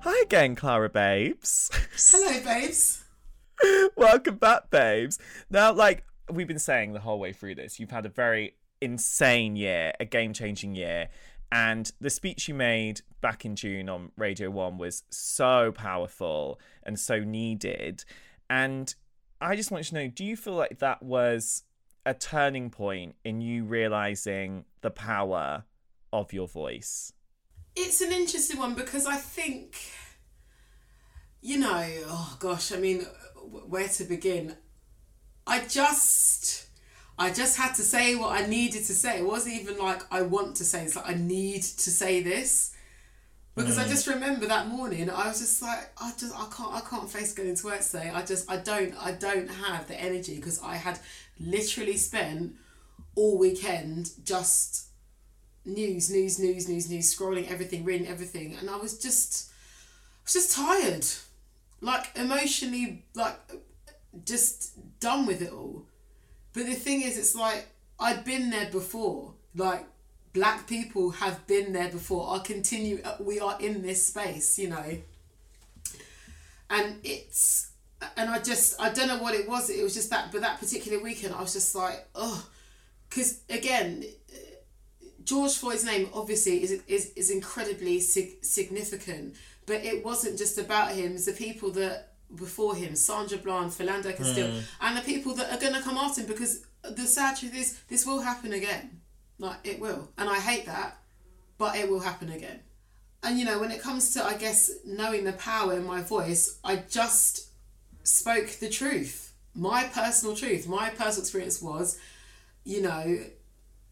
Hi 0.07 0.21
again, 0.21 0.55
Clara 0.55 0.87
Babes. 0.87 1.71
Hello, 2.11 2.39
babes. 2.45 3.03
Welcome 3.97 4.35
back, 4.35 4.69
babes. 4.69 5.17
Now, 5.49 5.73
like 5.73 6.03
we've 6.31 6.47
been 6.47 6.59
saying 6.59 6.93
the 6.93 6.99
whole 6.99 7.19
way 7.19 7.33
through 7.33 7.55
this, 7.55 7.79
you've 7.79 7.89
had 7.89 8.05
a 8.05 8.09
very 8.09 8.53
insane 8.79 9.55
year, 9.55 9.93
a 9.99 10.05
game 10.05 10.31
changing 10.31 10.75
year. 10.75 11.09
And 11.51 11.91
the 11.99 12.11
speech 12.11 12.47
you 12.47 12.53
made 12.53 13.01
back 13.21 13.45
in 13.45 13.55
June 13.55 13.89
on 13.89 14.11
Radio 14.15 14.51
1 14.51 14.77
was 14.77 15.01
so 15.09 15.71
powerful 15.71 16.59
and 16.83 16.99
so 16.99 17.21
needed. 17.21 18.05
And 18.47 18.93
I 19.41 19.55
just 19.55 19.71
want 19.71 19.85
to 19.85 19.95
know 19.95 20.07
do 20.07 20.23
you 20.23 20.37
feel 20.37 20.53
like 20.53 20.77
that 20.77 21.01
was 21.01 21.63
a 22.05 22.13
turning 22.13 22.69
point 22.69 23.15
in 23.23 23.41
you 23.41 23.63
realizing 23.63 24.65
the 24.81 24.91
power 24.91 25.63
of 26.13 26.31
your 26.31 26.47
voice? 26.47 27.11
It's 27.75 28.01
an 28.01 28.11
interesting 28.11 28.57
one 28.57 28.73
because 28.73 29.05
I 29.05 29.15
think, 29.15 29.75
you 31.41 31.59
know, 31.59 31.87
oh 32.07 32.37
gosh, 32.39 32.71
I 32.71 32.77
mean, 32.77 33.01
where 33.67 33.87
to 33.87 34.03
begin? 34.05 34.55
I 35.45 35.65
just, 35.67 36.67
I 37.19 37.31
just 37.31 37.57
had 37.57 37.75
to 37.75 37.83
say 37.83 38.15
what 38.15 38.31
I 38.31 38.47
needed 38.47 38.85
to 38.85 38.93
say. 38.93 39.19
It 39.19 39.25
wasn't 39.25 39.55
even 39.55 39.77
like 39.77 40.01
I 40.11 40.21
want 40.21 40.55
to 40.57 40.65
say. 40.65 40.83
It's 40.85 40.95
like 40.95 41.09
I 41.09 41.13
need 41.13 41.61
to 41.63 41.91
say 41.91 42.23
this 42.23 42.75
because 43.55 43.77
mm. 43.77 43.85
I 43.85 43.87
just 43.87 44.07
remember 44.07 44.45
that 44.47 44.67
morning. 44.67 45.09
I 45.09 45.27
was 45.27 45.39
just 45.39 45.61
like, 45.61 45.89
I 46.01 46.11
just, 46.17 46.35
I 46.35 46.47
can't, 46.55 46.73
I 46.73 46.81
can't 46.81 47.09
face 47.09 47.33
going 47.33 47.55
to 47.55 47.65
work 47.65 47.81
today. 47.81 48.11
I 48.13 48.21
just, 48.21 48.51
I 48.51 48.57
don't, 48.57 48.93
I 49.01 49.13
don't 49.13 49.49
have 49.49 49.87
the 49.87 49.99
energy 49.99 50.35
because 50.35 50.61
I 50.61 50.75
had 50.75 50.99
literally 51.39 51.97
spent 51.97 52.55
all 53.15 53.37
weekend 53.37 54.11
just 54.25 54.87
news, 55.65 56.11
news, 56.11 56.39
news, 56.39 56.69
news, 56.69 56.89
news, 56.89 57.15
scrolling 57.15 57.49
everything, 57.49 57.83
reading 57.83 58.07
everything, 58.07 58.55
and 58.59 58.69
I 58.69 58.77
was 58.77 58.97
just, 58.97 59.51
I 59.51 60.21
was 60.25 60.33
just 60.33 60.55
tired, 60.55 61.05
like 61.81 62.11
emotionally, 62.15 63.03
like 63.15 63.37
just 64.25 64.99
done 64.99 65.25
with 65.25 65.41
it 65.41 65.51
all. 65.51 65.85
But 66.53 66.67
the 66.67 66.75
thing 66.75 67.01
is, 67.01 67.17
it's 67.17 67.35
like 67.35 67.67
I'd 67.99 68.23
been 68.23 68.49
there 68.49 68.69
before. 68.71 69.33
Like 69.55 69.85
black 70.33 70.67
people 70.67 71.11
have 71.11 71.45
been 71.47 71.73
there 71.73 71.89
before. 71.89 72.35
I 72.35 72.39
continue. 72.39 73.01
Uh, 73.03 73.15
we 73.19 73.39
are 73.39 73.57
in 73.59 73.81
this 73.81 74.07
space, 74.07 74.59
you 74.59 74.69
know. 74.69 74.97
And 76.69 76.99
it's, 77.03 77.71
and 78.17 78.29
I 78.29 78.39
just, 78.39 78.79
I 78.81 78.89
don't 78.89 79.07
know 79.07 79.19
what 79.19 79.33
it 79.33 79.47
was. 79.47 79.69
It 79.69 79.83
was 79.83 79.93
just 79.93 80.09
that, 80.09 80.31
but 80.31 80.41
that 80.41 80.59
particular 80.59 81.01
weekend, 81.01 81.33
I 81.33 81.41
was 81.41 81.53
just 81.53 81.75
like, 81.75 82.07
oh, 82.15 82.47
because 83.09 83.39
again 83.49 84.03
George 85.25 85.53
Floyd's 85.53 85.83
name 85.83 86.09
obviously 86.13 86.63
is 86.63 86.81
is, 86.87 87.11
is 87.15 87.29
incredibly 87.29 87.99
sig- 87.99 88.43
significant, 88.43 89.35
but 89.65 89.83
it 89.83 90.05
wasn't 90.05 90.37
just 90.37 90.57
about 90.57 90.91
him. 90.93 91.15
It's 91.15 91.25
the 91.25 91.33
people 91.33 91.71
that 91.71 92.13
before 92.35 92.75
him, 92.75 92.95
Sandra 92.95 93.37
Bland, 93.37 93.71
Philando 93.71 94.15
Castile, 94.15 94.47
mm. 94.47 94.63
and 94.81 94.97
the 94.97 95.01
people 95.01 95.33
that 95.35 95.51
are 95.51 95.59
going 95.59 95.73
to 95.73 95.81
come 95.81 95.97
after 95.97 96.21
him 96.21 96.27
because 96.27 96.65
the 96.83 97.05
sad 97.05 97.37
truth 97.37 97.55
is 97.55 97.79
this 97.89 98.05
will 98.05 98.21
happen 98.21 98.53
again. 98.53 99.01
Like 99.37 99.57
it 99.63 99.79
will, 99.79 100.09
and 100.17 100.29
I 100.29 100.39
hate 100.39 100.65
that, 100.67 100.97
but 101.57 101.75
it 101.75 101.89
will 101.89 101.99
happen 101.99 102.29
again. 102.31 102.59
and 103.23 103.39
you 103.39 103.45
know, 103.45 103.59
when 103.59 103.71
it 103.71 103.81
comes 103.81 104.13
to, 104.13 104.23
I 104.23 104.35
guess, 104.35 104.71
knowing 104.85 105.23
the 105.25 105.33
power 105.33 105.73
in 105.73 105.85
my 105.85 106.01
voice, 106.01 106.59
I 106.63 106.83
just 106.89 107.47
spoke 108.03 108.47
the 108.59 108.69
truth. 108.69 109.33
My 109.55 109.85
personal 109.85 110.35
truth, 110.35 110.67
my 110.67 110.89
personal 110.89 111.21
experience 111.21 111.61
was, 111.61 111.97
you 112.63 112.81
know, 112.81 113.19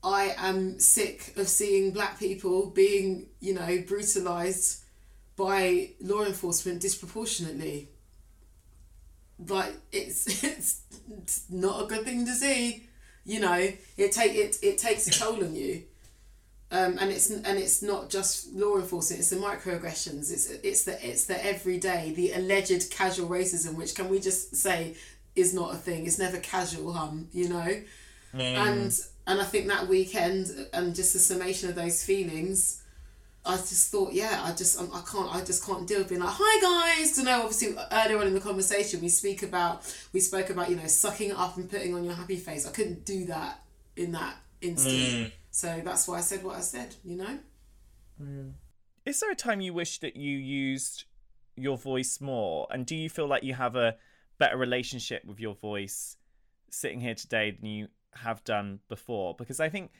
I 0.03 0.35
am 0.37 0.79
sick 0.79 1.33
of 1.37 1.47
seeing 1.47 1.91
black 1.91 2.19
people 2.19 2.67
being, 2.67 3.27
you 3.39 3.53
know, 3.53 3.83
brutalized 3.87 4.83
by 5.35 5.91
law 6.01 6.23
enforcement 6.23 6.81
disproportionately. 6.81 7.89
Like 9.47 9.75
it's 9.91 10.43
it's, 10.43 10.81
it's 11.17 11.45
not 11.49 11.83
a 11.83 11.87
good 11.87 12.03
thing 12.03 12.25
to 12.25 12.33
see. 12.33 12.87
You 13.25 13.39
know, 13.39 13.71
it 13.97 14.11
take 14.11 14.35
it 14.35 14.57
it 14.61 14.77
takes 14.77 15.07
a 15.07 15.11
toll 15.11 15.43
on 15.43 15.55
you. 15.55 15.83
Um, 16.71 16.97
and 16.99 17.11
it's 17.11 17.29
and 17.29 17.57
it's 17.57 17.81
not 17.83 18.09
just 18.09 18.51
law 18.53 18.77
enforcement; 18.77 19.19
it's 19.19 19.29
the 19.29 19.35
microaggressions. 19.35 20.31
It's 20.31 20.49
it's 20.49 20.83
the 20.83 21.07
it's 21.07 21.25
the 21.25 21.45
everyday, 21.45 22.11
the 22.13 22.33
alleged 22.33 22.89
casual 22.91 23.29
racism, 23.29 23.75
which 23.75 23.93
can 23.93 24.09
we 24.09 24.19
just 24.19 24.55
say 24.55 24.95
is 25.35 25.53
not 25.53 25.73
a 25.73 25.77
thing. 25.77 26.07
It's 26.07 26.17
never 26.17 26.39
casual, 26.39 26.93
hum. 26.93 27.27
You 27.31 27.49
know, 27.49 27.81
mm. 28.33 28.39
and 28.39 28.99
and 29.25 29.39
I 29.39 29.45
think 29.45 29.67
that 29.67 29.87
weekend 29.87 30.49
and 30.73 30.93
just 30.93 31.13
the 31.13 31.19
summation 31.19 31.69
of 31.69 31.75
those 31.75 32.03
feelings, 32.03 32.83
I 33.45 33.57
just 33.57 33.91
thought, 33.91 34.13
yeah, 34.13 34.41
I 34.43 34.53
just 34.53 34.79
I 34.79 35.01
can't 35.09 35.33
I 35.33 35.43
just 35.43 35.65
can't 35.65 35.87
deal 35.87 35.99
with 35.99 36.09
being 36.09 36.21
like, 36.21 36.33
hi 36.33 36.61
guys. 36.97 37.13
To 37.13 37.23
know 37.23 37.41
obviously 37.43 37.75
earlier 37.91 38.19
on 38.19 38.27
in 38.27 38.33
the 38.33 38.39
conversation 38.39 39.01
we 39.01 39.09
speak 39.09 39.43
about 39.43 39.83
we 40.13 40.19
spoke 40.19 40.49
about 40.49 40.69
you 40.69 40.75
know 40.75 40.87
sucking 40.87 41.31
it 41.31 41.37
up 41.37 41.57
and 41.57 41.69
putting 41.69 41.93
on 41.93 42.03
your 42.03 42.13
happy 42.13 42.37
face. 42.37 42.67
I 42.67 42.71
couldn't 42.71 43.05
do 43.05 43.25
that 43.25 43.61
in 43.95 44.11
that 44.13 44.35
instant. 44.61 44.95
Mm. 44.95 45.31
So 45.51 45.81
that's 45.83 46.07
why 46.07 46.17
I 46.17 46.21
said 46.21 46.43
what 46.43 46.55
I 46.55 46.61
said. 46.61 46.95
You 47.03 47.17
know. 47.17 47.39
Mm. 48.21 48.53
Is 49.05 49.19
there 49.19 49.31
a 49.31 49.35
time 49.35 49.59
you 49.59 49.73
wish 49.73 49.99
that 49.99 50.15
you 50.15 50.37
used 50.37 51.03
your 51.55 51.77
voice 51.77 52.21
more, 52.21 52.67
and 52.71 52.85
do 52.85 52.95
you 52.95 53.09
feel 53.09 53.27
like 53.27 53.43
you 53.43 53.53
have 53.53 53.75
a 53.75 53.95
better 54.37 54.57
relationship 54.57 55.23
with 55.25 55.39
your 55.39 55.55
voice 55.55 56.17
sitting 56.69 57.01
here 57.01 57.13
today 57.13 57.51
than 57.51 57.65
you 57.65 57.87
have 58.17 58.43
done 58.43 58.79
before 58.87 59.35
because 59.37 59.59
I 59.59 59.69
think 59.69 59.91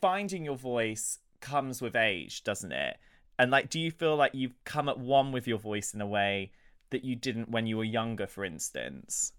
finding 0.00 0.44
your 0.44 0.56
voice 0.56 1.18
comes 1.40 1.80
with 1.80 1.96
age, 1.96 2.42
doesn't 2.44 2.72
it? 2.72 2.96
And 3.38 3.50
like, 3.50 3.68
do 3.68 3.78
you 3.78 3.90
feel 3.90 4.16
like 4.16 4.34
you've 4.34 4.64
come 4.64 4.88
at 4.88 4.98
one 4.98 5.32
with 5.32 5.46
your 5.46 5.58
voice 5.58 5.92
in 5.94 6.00
a 6.00 6.06
way 6.06 6.52
that 6.90 7.04
you 7.04 7.16
didn't 7.16 7.50
when 7.50 7.66
you 7.66 7.76
were 7.76 7.84
younger, 7.84 8.26
for 8.26 8.44
instance? 8.44 9.32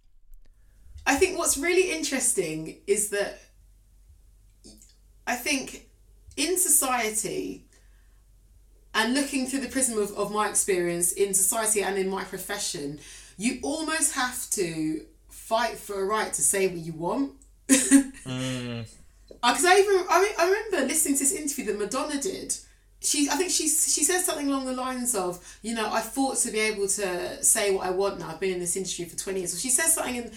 I 1.06 1.16
think 1.16 1.38
what's 1.38 1.58
really 1.58 1.92
interesting 1.92 2.78
is 2.86 3.10
that 3.10 3.40
I 5.26 5.36
think 5.36 5.90
in 6.36 6.58
society 6.58 7.66
and 8.94 9.14
looking 9.14 9.48
through 9.48 9.62
the 9.62 9.70
prism 9.70 10.00
of, 10.00 10.12
of 10.18 10.32
my 10.32 10.50
experience 10.50 11.12
in 11.12 11.34
society 11.34 11.82
and 11.82 11.98
in 11.98 12.10
my 12.10 12.24
profession, 12.24 13.00
you 13.38 13.60
almost 13.62 14.14
have 14.14 14.50
to 14.52 15.06
fight 15.30 15.78
for 15.78 16.02
a 16.02 16.06
right 16.06 16.34
to 16.34 16.42
say 16.42 16.68
what 16.68 16.78
you 16.78 16.94
want 16.94 17.34
mm. 17.70 18.86
Because 19.30 19.66
uh, 19.66 19.70
I 19.70 19.80
even 19.80 20.06
I, 20.10 20.34
I 20.40 20.46
remember 20.46 20.88
listening 20.88 21.16
to 21.16 21.20
this 21.20 21.34
interview 21.34 21.66
that 21.66 21.80
Madonna 21.80 22.20
did. 22.20 22.56
She 23.02 23.30
I 23.30 23.36
think 23.36 23.52
she 23.52 23.68
she 23.68 24.04
says 24.04 24.26
something 24.26 24.48
along 24.48 24.66
the 24.66 24.74
lines 24.74 25.14
of 25.16 25.60
you 25.62 25.76
know 25.76 25.92
I 25.92 26.02
fought 26.02 26.38
to 26.38 26.52
be 26.52 26.60
able 26.60 26.88
to 26.88 27.44
say 27.44 27.74
what 27.74 27.86
I 27.86 27.92
want 27.92 28.20
now. 28.20 28.30
I've 28.30 28.40
been 28.40 28.54
in 28.54 28.60
this 28.60 28.76
industry 28.76 29.06
for 29.06 29.18
twenty 29.18 29.40
years. 29.40 29.54
So 29.54 29.60
she 29.60 29.70
says 29.70 29.94
something 29.94 30.16
in 30.16 30.32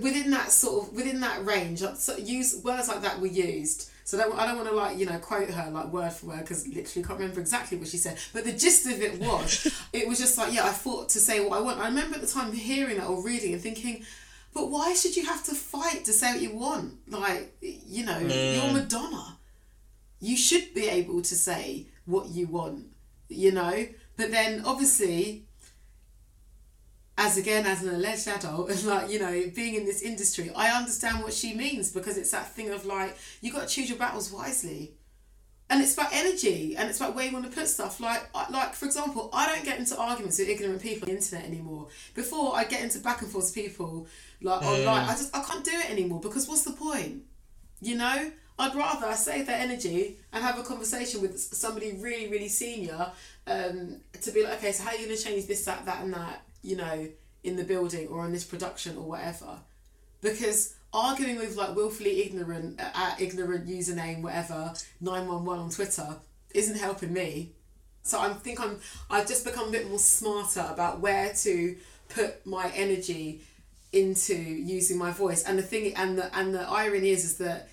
within 0.00 0.30
that 0.30 0.50
sort 0.50 0.88
of 0.88 0.94
within 0.94 1.20
that 1.20 1.44
range. 1.44 1.82
So 1.96 2.16
use 2.16 2.60
words 2.64 2.88
like 2.88 3.02
that 3.02 3.20
were 3.20 3.26
used. 3.26 3.90
So 4.04 4.18
I 4.18 4.22
don't, 4.22 4.38
I 4.38 4.46
don't 4.46 4.56
want 4.56 4.68
to 4.68 4.74
like 4.74 4.98
you 4.98 5.06
know 5.06 5.18
quote 5.18 5.50
her 5.50 5.70
like 5.70 5.92
word 5.92 6.12
for 6.12 6.28
word 6.28 6.40
because 6.40 6.66
literally 6.66 7.06
can't 7.06 7.18
remember 7.18 7.40
exactly 7.40 7.76
what 7.76 7.88
she 7.88 7.98
said. 7.98 8.16
But 8.32 8.44
the 8.44 8.52
gist 8.52 8.86
of 8.86 9.02
it 9.02 9.20
was, 9.20 9.70
it 9.92 10.08
was 10.08 10.18
just 10.18 10.38
like 10.38 10.52
yeah, 10.52 10.64
I 10.64 10.72
fought 10.72 11.10
to 11.10 11.20
say 11.20 11.40
what 11.40 11.58
I 11.58 11.60
want. 11.60 11.78
I 11.78 11.88
remember 11.88 12.14
at 12.14 12.22
the 12.22 12.26
time 12.26 12.52
hearing 12.52 12.96
that 12.96 13.06
or 13.06 13.22
reading 13.22 13.52
and 13.52 13.62
thinking, 13.62 14.04
but 14.54 14.70
why 14.70 14.94
should 14.94 15.16
you 15.16 15.26
have 15.26 15.44
to 15.44 15.54
fight 15.54 16.04
to 16.04 16.12
say 16.12 16.32
what 16.32 16.42
you 16.42 16.56
want? 16.56 16.94
Like, 17.08 17.56
you 17.60 18.04
know, 18.04 18.14
mm. 18.14 18.54
you're 18.54 18.72
Madonna. 18.72 19.38
You 20.20 20.36
should 20.36 20.74
be 20.74 20.88
able 20.88 21.22
to 21.22 21.34
say 21.34 21.86
what 22.06 22.28
you 22.30 22.46
want, 22.46 22.86
you 23.28 23.52
know? 23.52 23.86
But 24.16 24.30
then 24.32 24.62
obviously, 24.64 25.44
as 27.16 27.36
again, 27.36 27.66
as 27.66 27.82
an 27.82 27.94
alleged 27.94 28.26
adult, 28.26 28.70
and 28.70 28.84
like, 28.84 29.10
you 29.10 29.20
know, 29.20 29.44
being 29.54 29.74
in 29.74 29.84
this 29.84 30.02
industry, 30.02 30.50
I 30.56 30.70
understand 30.70 31.22
what 31.22 31.32
she 31.32 31.54
means 31.54 31.92
because 31.92 32.16
it's 32.16 32.32
that 32.32 32.52
thing 32.52 32.70
of 32.70 32.84
like, 32.84 33.16
you 33.40 33.52
got 33.52 33.68
to 33.68 33.74
choose 33.74 33.88
your 33.88 33.98
battles 33.98 34.32
wisely 34.32 34.97
and 35.70 35.82
it's 35.82 35.94
about 35.94 36.12
energy 36.12 36.76
and 36.76 36.88
it's 36.88 36.98
about 36.98 37.14
where 37.14 37.26
you 37.26 37.32
want 37.32 37.44
to 37.44 37.50
put 37.50 37.68
stuff. 37.68 38.00
Like 38.00 38.22
like 38.50 38.74
for 38.74 38.86
example 38.86 39.30
i 39.32 39.46
don't 39.46 39.64
get 39.64 39.78
into 39.78 39.96
arguments 39.98 40.38
with 40.38 40.48
ignorant 40.48 40.80
people 40.82 41.08
on 41.08 41.14
the 41.14 41.20
internet 41.20 41.46
anymore. 41.46 41.88
Before 42.14 42.56
i 42.56 42.64
get 42.64 42.82
into 42.82 42.98
back 43.00 43.22
and 43.22 43.30
forth 43.30 43.46
with 43.46 43.54
people 43.54 44.06
like 44.40 44.62
online 44.62 45.04
i 45.04 45.12
just 45.12 45.34
i 45.34 45.42
can't 45.42 45.64
do 45.64 45.72
it 45.72 45.90
anymore 45.90 46.20
because 46.20 46.48
what's 46.48 46.62
the 46.62 46.72
point? 46.72 47.22
You 47.80 47.96
know? 47.96 48.30
I'd 48.60 48.74
rather 48.74 49.06
I 49.06 49.14
save 49.14 49.46
that 49.46 49.60
energy 49.60 50.16
and 50.32 50.42
have 50.42 50.58
a 50.58 50.64
conversation 50.64 51.22
with 51.22 51.38
somebody 51.38 51.92
really 52.00 52.28
really 52.28 52.48
senior 52.48 53.12
um, 53.46 54.00
to 54.20 54.30
be 54.32 54.42
like 54.42 54.54
okay 54.58 54.72
so 54.72 54.82
how 54.82 54.90
are 54.90 54.96
you 54.96 55.06
going 55.06 55.16
to 55.16 55.22
change 55.22 55.46
this 55.46 55.64
that 55.66 55.84
that 55.86 56.02
and 56.02 56.12
that 56.12 56.42
you 56.62 56.76
know 56.76 57.08
in 57.44 57.54
the 57.54 57.62
building 57.62 58.08
or 58.08 58.20
on 58.22 58.32
this 58.32 58.44
production 58.44 58.96
or 58.96 59.04
whatever? 59.04 59.58
Because 60.20 60.74
arguing 60.92 61.36
with 61.36 61.56
like 61.56 61.76
willfully 61.76 62.22
ignorant 62.22 62.80
uh, 62.80 62.90
at 62.94 63.20
ignorant 63.20 63.66
username 63.66 64.22
whatever 64.22 64.72
911 65.00 65.62
on 65.64 65.70
twitter 65.70 66.16
isn't 66.54 66.78
helping 66.78 67.12
me. 67.12 67.52
So 68.02 68.18
i 68.20 68.32
think 68.32 68.60
i'm 68.60 68.78
i've 69.10 69.28
just 69.28 69.44
become 69.44 69.68
a 69.68 69.72
bit 69.72 69.88
more 69.88 69.98
smarter 69.98 70.66
about 70.70 71.00
where 71.00 71.32
to 71.32 71.76
put 72.08 72.46
my 72.46 72.70
energy 72.74 73.42
into 73.92 74.34
using 74.34 74.98
my 74.98 75.10
voice. 75.10 75.42
And 75.44 75.58
the 75.58 75.62
thing 75.62 75.94
and 75.94 76.18
the 76.18 76.36
and 76.36 76.54
the 76.54 76.62
irony 76.68 77.10
is 77.10 77.24
is 77.24 77.38
that 77.38 77.68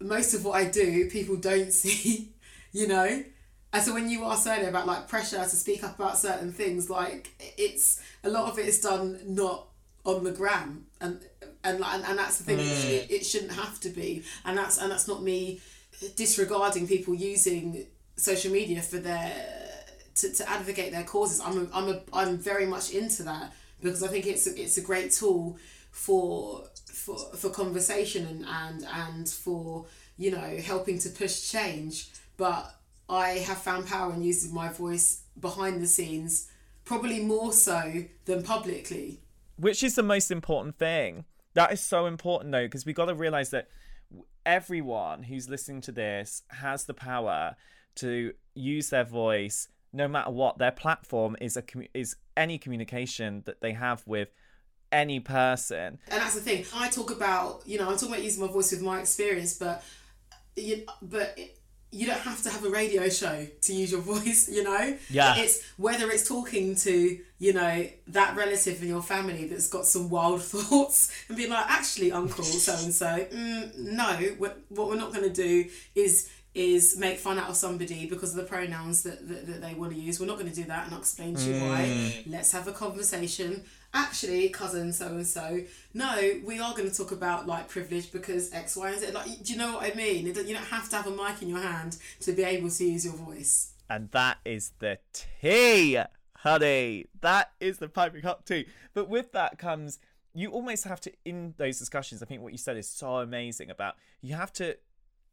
most 0.00 0.34
of 0.34 0.44
what 0.44 0.56
i 0.56 0.64
do 0.64 1.08
people 1.08 1.36
don't 1.36 1.72
see 1.82 2.32
you 2.76 2.86
know? 2.86 3.24
And 3.72 3.82
so 3.82 3.94
when 3.94 4.08
you 4.08 4.24
asked 4.24 4.46
earlier 4.46 4.68
about 4.68 4.86
like 4.86 5.08
pressure 5.08 5.42
to 5.42 5.48
speak 5.48 5.82
up 5.82 5.98
about 5.98 6.18
certain 6.18 6.52
things 6.52 6.88
like 6.88 7.28
it's 7.38 8.02
a 8.22 8.30
lot 8.30 8.50
of 8.50 8.58
it 8.58 8.66
is 8.66 8.80
done 8.80 9.18
not 9.26 9.68
on 10.04 10.24
the 10.24 10.32
gram. 10.32 10.86
And 11.00 11.20
and 11.66 11.84
and, 11.84 12.04
and 12.04 12.18
that's 12.18 12.38
the 12.38 12.44
thing 12.44 12.58
mm. 12.58 12.90
it, 12.90 13.10
it 13.10 13.26
shouldn't 13.26 13.52
have 13.52 13.78
to 13.80 13.88
be 13.88 14.22
and 14.44 14.56
that's 14.56 14.78
and 14.78 14.90
that's 14.90 15.08
not 15.08 15.22
me 15.22 15.60
disregarding 16.14 16.86
people 16.86 17.14
using 17.14 17.86
social 18.16 18.52
media 18.52 18.80
for 18.80 18.98
their 18.98 19.32
to, 20.14 20.32
to 20.32 20.48
advocate 20.48 20.92
their 20.92 21.04
causes 21.04 21.40
I'm 21.40 21.58
a, 21.58 21.76
I'm 21.76 21.88
a, 21.88 22.00
I'm 22.12 22.38
very 22.38 22.66
much 22.66 22.90
into 22.92 23.22
that 23.24 23.52
because 23.82 24.02
I 24.02 24.08
think 24.08 24.26
it's 24.26 24.46
a, 24.46 24.60
it's 24.60 24.78
a 24.78 24.82
great 24.82 25.12
tool 25.12 25.58
for 25.90 26.64
for 26.86 27.16
for 27.36 27.50
conversation 27.50 28.26
and 28.26 28.44
and 28.44 28.86
and 28.92 29.28
for 29.28 29.86
you 30.16 30.30
know 30.30 30.58
helping 30.64 30.98
to 31.00 31.08
push 31.10 31.50
change 31.50 32.10
but 32.36 32.74
I 33.08 33.30
have 33.30 33.58
found 33.58 33.86
power 33.86 34.12
in 34.12 34.22
using 34.22 34.52
my 34.52 34.68
voice 34.68 35.22
behind 35.40 35.82
the 35.82 35.86
scenes 35.86 36.48
probably 36.84 37.20
more 37.20 37.52
so 37.52 38.04
than 38.24 38.42
publicly 38.42 39.20
which 39.58 39.82
is 39.82 39.94
the 39.94 40.02
most 40.02 40.30
important 40.30 40.78
thing. 40.78 41.24
That 41.56 41.72
is 41.72 41.80
so 41.80 42.04
important 42.04 42.52
though, 42.52 42.66
because 42.66 42.84
we 42.84 42.92
got 42.92 43.06
to 43.06 43.14
realize 43.14 43.48
that 43.50 43.68
everyone 44.44 45.22
who's 45.22 45.48
listening 45.48 45.80
to 45.80 45.92
this 45.92 46.42
has 46.48 46.84
the 46.84 46.92
power 46.92 47.56
to 47.96 48.34
use 48.54 48.90
their 48.90 49.04
voice 49.04 49.68
no 49.90 50.06
matter 50.06 50.30
what. 50.30 50.58
Their 50.58 50.70
platform 50.70 51.34
is 51.40 51.56
a 51.56 51.64
is 51.94 52.16
any 52.36 52.58
communication 52.58 53.42
that 53.46 53.62
they 53.62 53.72
have 53.72 54.06
with 54.06 54.28
any 54.92 55.18
person. 55.18 55.98
And 56.08 56.20
that's 56.20 56.34
the 56.34 56.42
thing. 56.42 56.66
I 56.74 56.88
talk 56.88 57.10
about 57.10 57.62
you 57.64 57.78
know 57.78 57.88
i'm 57.88 57.94
talking 57.94 58.10
about 58.10 58.22
using 58.22 58.44
my 58.44 58.52
voice 58.52 58.70
with 58.72 58.82
my 58.82 59.00
experience 59.00 59.58
but 59.58 59.82
you, 60.56 60.84
but 61.00 61.38
you 61.90 62.06
don't 62.06 62.20
have 62.20 62.42
to 62.42 62.50
have 62.50 62.64
a 62.64 62.68
radio 62.68 63.08
show 63.08 63.46
to 63.62 63.72
use 63.72 63.92
your 63.92 64.00
voice, 64.14 64.48
you 64.48 64.62
know? 64.62 64.96
Yeah. 65.08 65.36
It's 65.36 65.62
whether 65.76 66.10
it's 66.10 66.28
talking 66.28 66.74
to, 66.76 67.18
you 67.38 67.52
know, 67.52 67.86
that 68.08 68.36
relative 68.36 68.82
in 68.82 68.88
your 68.88 69.02
family 69.02 69.46
that's 69.46 69.68
got 69.68 69.86
some 69.86 70.10
wild 70.10 70.42
thoughts 70.42 71.12
and 71.28 71.36
being 71.36 71.50
like, 71.50 71.66
actually, 71.68 72.12
uncle 72.12 72.44
so 72.44 72.72
and 72.84 72.92
so, 72.92 73.26
no, 73.78 74.34
what, 74.38 74.60
what 74.68 74.88
we're 74.88 74.96
not 74.96 75.12
going 75.12 75.28
to 75.28 75.34
do 75.34 75.68
is 75.94 76.30
is 76.54 76.96
make 76.96 77.18
fun 77.18 77.38
out 77.38 77.50
of 77.50 77.54
somebody 77.54 78.06
because 78.06 78.30
of 78.30 78.36
the 78.36 78.42
pronouns 78.42 79.02
that, 79.02 79.28
that, 79.28 79.46
that 79.46 79.60
they 79.60 79.74
want 79.74 79.92
to 79.92 79.98
use. 79.98 80.18
We're 80.18 80.24
not 80.24 80.38
going 80.38 80.48
to 80.48 80.56
do 80.56 80.64
that 80.64 80.86
and 80.86 80.94
I'll 80.94 81.00
explain 81.00 81.34
to 81.34 81.42
you 81.42 81.60
mm. 81.60 81.68
why. 81.68 82.24
Let's 82.26 82.50
have 82.52 82.66
a 82.66 82.72
conversation 82.72 83.62
actually, 83.94 84.48
cousin 84.48 84.92
so 84.92 85.08
and 85.08 85.26
so, 85.26 85.60
no, 85.94 86.40
we 86.44 86.58
are 86.58 86.74
going 86.74 86.88
to 86.90 86.96
talk 86.96 87.12
about 87.12 87.46
like 87.46 87.68
privilege 87.68 88.12
because 88.12 88.52
X, 88.52 88.76
Y, 88.76 88.90
and 88.90 89.00
Z. 89.00 89.10
Like, 89.12 89.42
do 89.42 89.52
you 89.52 89.58
know 89.58 89.74
what 89.74 89.92
I 89.92 89.94
mean? 89.94 90.26
You 90.26 90.32
don't 90.32 90.56
have 90.56 90.88
to 90.90 90.96
have 90.96 91.06
a 91.06 91.10
mic 91.10 91.42
in 91.42 91.48
your 91.48 91.60
hand 91.60 91.96
to 92.20 92.32
be 92.32 92.42
able 92.42 92.70
to 92.70 92.84
use 92.84 93.04
your 93.04 93.14
voice. 93.14 93.72
And 93.88 94.10
that 94.10 94.38
is 94.44 94.72
the 94.78 94.98
tea, 95.12 95.98
honey. 96.36 97.06
That 97.20 97.52
is 97.60 97.78
the 97.78 97.88
piping 97.88 98.22
hot 98.22 98.46
tea. 98.46 98.66
But 98.94 99.08
with 99.08 99.32
that 99.32 99.58
comes, 99.58 99.98
you 100.34 100.50
almost 100.50 100.84
have 100.84 101.00
to, 101.02 101.12
in 101.24 101.54
those 101.56 101.78
discussions, 101.78 102.22
I 102.22 102.26
think 102.26 102.42
what 102.42 102.52
you 102.52 102.58
said 102.58 102.76
is 102.76 102.88
so 102.88 103.16
amazing 103.16 103.70
about 103.70 103.94
you 104.20 104.34
have 104.34 104.52
to 104.54 104.76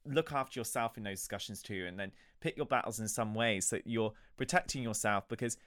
look 0.05 0.31
after 0.31 0.59
yourself 0.59 0.97
in 0.97 1.03
those 1.03 1.19
discussions 1.19 1.61
too, 1.61 1.85
and 1.87 1.99
then 1.99 2.11
pick 2.41 2.57
your 2.57 2.65
battles 2.65 2.99
in 2.99 3.07
some 3.07 3.33
ways 3.33 3.67
so 3.67 3.77
that 3.77 3.87
you're 3.87 4.13
protecting 4.37 4.83
yourself 4.83 5.27
because 5.29 5.57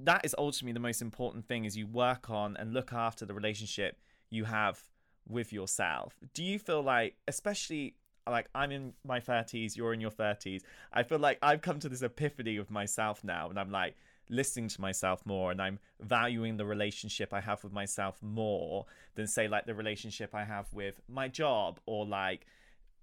that 0.00 0.24
is 0.24 0.34
ultimately 0.38 0.72
the 0.72 0.80
most 0.80 1.02
important 1.02 1.46
thing 1.46 1.64
is 1.64 1.76
you 1.76 1.86
work 1.86 2.30
on 2.30 2.56
and 2.56 2.72
look 2.72 2.92
after 2.92 3.26
the 3.26 3.34
relationship 3.34 3.98
you 4.30 4.44
have 4.44 4.80
with 5.28 5.52
yourself. 5.52 6.14
Do 6.34 6.42
you 6.44 6.58
feel 6.58 6.82
like, 6.82 7.16
especially 7.26 7.94
like 8.28 8.48
I'm 8.54 8.70
in 8.70 8.92
my 9.06 9.20
30s, 9.20 9.76
you're 9.76 9.92
in 9.92 10.00
your 10.00 10.10
30s, 10.10 10.62
I 10.92 11.02
feel 11.02 11.18
like 11.18 11.38
I've 11.42 11.62
come 11.62 11.78
to 11.80 11.88
this 11.88 12.02
epiphany 12.02 12.56
of 12.56 12.70
myself 12.70 13.24
now, 13.24 13.50
and 13.50 13.58
I'm 13.58 13.70
like 13.70 13.96
listening 14.30 14.68
to 14.68 14.80
myself 14.80 15.24
more 15.24 15.50
and 15.50 15.60
I'm 15.60 15.78
valuing 16.00 16.56
the 16.56 16.66
relationship 16.66 17.32
I 17.32 17.40
have 17.40 17.64
with 17.64 17.72
myself 17.72 18.18
more 18.22 18.84
than, 19.14 19.26
say, 19.26 19.48
like 19.48 19.66
the 19.66 19.74
relationship 19.74 20.34
I 20.34 20.44
have 20.44 20.72
with 20.72 21.00
my 21.08 21.28
job 21.28 21.80
or 21.86 22.06
like 22.06 22.46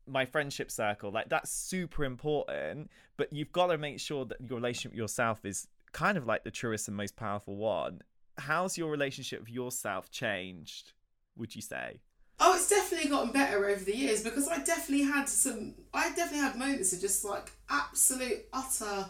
my 0.08 0.26
friendship 0.26 0.70
circle. 0.72 1.12
Like 1.12 1.30
that's 1.30 1.52
super 1.52 2.06
important, 2.06 2.90
but 3.18 3.34
you've 3.34 3.52
got 3.52 3.68
to 3.68 3.78
make 3.78 4.00
sure 4.00 4.26
that 4.26 4.38
your 4.40 4.58
relationship 4.58 4.92
with 4.92 5.00
yourself 5.00 5.46
is 5.46 5.68
kind 5.96 6.18
of 6.18 6.28
like 6.28 6.44
the 6.44 6.52
truest 6.52 6.90
and 6.90 6.98
most 6.98 7.16
powerful 7.16 7.56
one. 7.56 8.02
How's 8.38 8.78
your 8.78 8.92
relationship 8.92 9.40
with 9.40 9.50
yourself 9.50 10.12
changed, 10.12 10.92
would 11.38 11.56
you 11.56 11.62
say? 11.62 12.02
Oh, 12.38 12.54
it's 12.56 12.68
definitely 12.68 13.10
gotten 13.10 13.32
better 13.32 13.66
over 13.66 13.82
the 13.82 13.96
years 13.96 14.22
because 14.22 14.50
I 14.50 14.58
definitely 14.58 15.06
had 15.06 15.30
some. 15.30 15.74
I 15.94 16.10
definitely 16.10 16.40
had 16.40 16.58
moments 16.58 16.92
of 16.92 17.00
just 17.00 17.24
like 17.24 17.50
absolute 17.70 18.46
utter, 18.52 19.10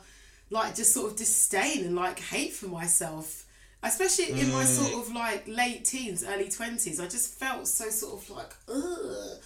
like 0.51 0.75
just 0.75 0.93
sort 0.93 1.11
of 1.11 1.17
disdain 1.17 1.85
and 1.85 1.95
like 1.95 2.19
hate 2.19 2.53
for 2.53 2.67
myself, 2.67 3.47
especially 3.81 4.39
in 4.39 4.51
my 4.51 4.63
sort 4.63 4.91
mm. 4.91 5.01
of 5.01 5.15
like 5.15 5.47
late 5.47 5.85
teens, 5.85 6.23
early 6.23 6.49
twenties. 6.49 6.99
I 6.99 7.07
just 7.07 7.33
felt 7.33 7.65
so 7.65 7.89
sort 7.89 8.21
of 8.21 8.29
like 8.29 8.53
ugh, 8.69 9.39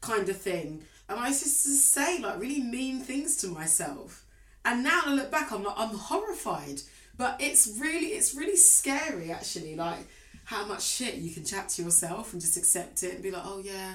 kind 0.00 0.26
of 0.30 0.38
thing, 0.38 0.82
and 1.10 1.20
I 1.20 1.28
used 1.28 1.42
to 1.42 1.48
say 1.50 2.20
like 2.20 2.40
really 2.40 2.62
mean 2.62 3.00
things 3.00 3.36
to 3.42 3.48
myself. 3.48 4.25
And 4.66 4.82
now 4.82 5.00
I 5.06 5.14
look 5.14 5.30
back, 5.30 5.52
I'm 5.52 5.62
like 5.62 5.78
I'm 5.78 5.94
horrified. 5.94 6.82
But 7.16 7.36
it's 7.40 7.78
really 7.80 8.08
it's 8.08 8.34
really 8.34 8.56
scary 8.56 9.30
actually. 9.30 9.76
Like 9.76 10.00
how 10.44 10.66
much 10.66 10.82
shit 10.82 11.14
you 11.14 11.32
can 11.32 11.44
chat 11.44 11.68
to 11.70 11.82
yourself 11.82 12.32
and 12.32 12.42
just 12.42 12.56
accept 12.56 13.02
it 13.02 13.14
and 13.14 13.22
be 13.22 13.30
like, 13.30 13.44
oh 13.46 13.60
yeah, 13.64 13.94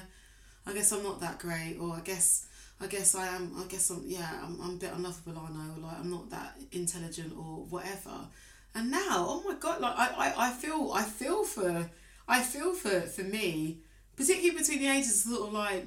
I 0.66 0.72
guess 0.72 0.90
I'm 0.90 1.02
not 1.02 1.20
that 1.20 1.38
great, 1.38 1.76
or 1.78 1.94
I 1.94 2.00
guess 2.00 2.46
I 2.80 2.86
guess 2.86 3.14
I 3.14 3.26
am. 3.28 3.52
I 3.56 3.64
guess 3.68 3.90
I'm 3.90 4.02
yeah, 4.06 4.40
I'm, 4.42 4.60
I'm 4.60 4.70
a 4.70 4.78
bit 4.78 4.92
unlovable, 4.92 5.38
I 5.38 5.52
know, 5.52 5.86
like 5.86 5.98
I'm 6.00 6.10
not 6.10 6.30
that 6.30 6.56
intelligent 6.72 7.32
or 7.36 7.64
whatever. 7.70 8.26
And 8.74 8.90
now, 8.90 9.26
oh 9.28 9.42
my 9.46 9.54
god, 9.54 9.80
like 9.80 9.94
I, 9.96 10.08
I, 10.16 10.48
I 10.48 10.50
feel 10.50 10.90
I 10.94 11.02
feel 11.02 11.44
for 11.44 11.90
I 12.26 12.42
feel 12.42 12.72
for 12.74 13.02
for 13.02 13.22
me, 13.22 13.78
particularly 14.16 14.58
between 14.58 14.80
the 14.80 14.88
ages 14.88 15.26
of 15.26 15.32
sort 15.32 15.48
of 15.48 15.52
like 15.52 15.86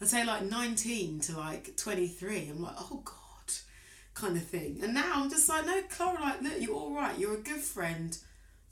I'd 0.00 0.08
say 0.08 0.24
like 0.24 0.44
nineteen 0.44 1.20
to 1.20 1.36
like 1.36 1.76
twenty 1.76 2.06
three. 2.06 2.48
I'm 2.48 2.62
like, 2.62 2.76
oh 2.78 3.02
god, 3.04 3.14
kind 4.20 4.36
of 4.36 4.44
thing. 4.44 4.80
And 4.82 4.94
now 4.94 5.12
I'm 5.14 5.30
just 5.30 5.48
like, 5.48 5.66
no, 5.66 5.82
Clara, 5.90 6.20
like 6.20 6.42
look, 6.42 6.60
you're 6.60 6.74
all 6.74 6.94
right. 6.94 7.18
You're 7.18 7.34
a 7.34 7.40
good 7.40 7.60
friend 7.60 8.16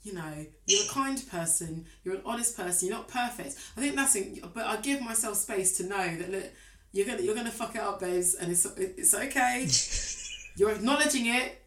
you 0.03 0.13
know, 0.13 0.45
you're 0.65 0.85
a 0.85 0.87
kind 0.87 1.21
person, 1.29 1.85
you're 2.03 2.15
an 2.15 2.21
honest 2.25 2.55
person, 2.55 2.87
you're 2.87 2.97
not 2.97 3.09
perfect. 3.09 3.57
I 3.75 3.81
think 3.81 3.95
that's, 3.95 4.15
in, 4.15 4.39
but 4.53 4.65
I 4.65 4.77
give 4.77 5.01
myself 5.01 5.35
space 5.35 5.75
to 5.77 5.83
know 5.83 6.15
that 6.15 6.31
look, 6.31 6.45
you're 6.91 7.05
gonna 7.05 7.21
you're 7.21 7.35
gonna 7.35 7.51
fuck 7.51 7.75
it 7.75 7.81
up, 7.81 7.99
babes, 7.99 8.35
and 8.35 8.51
it's 8.51 8.65
it's 8.77 9.13
okay. 9.13 9.67
you're 10.55 10.71
acknowledging 10.71 11.27
it, 11.27 11.63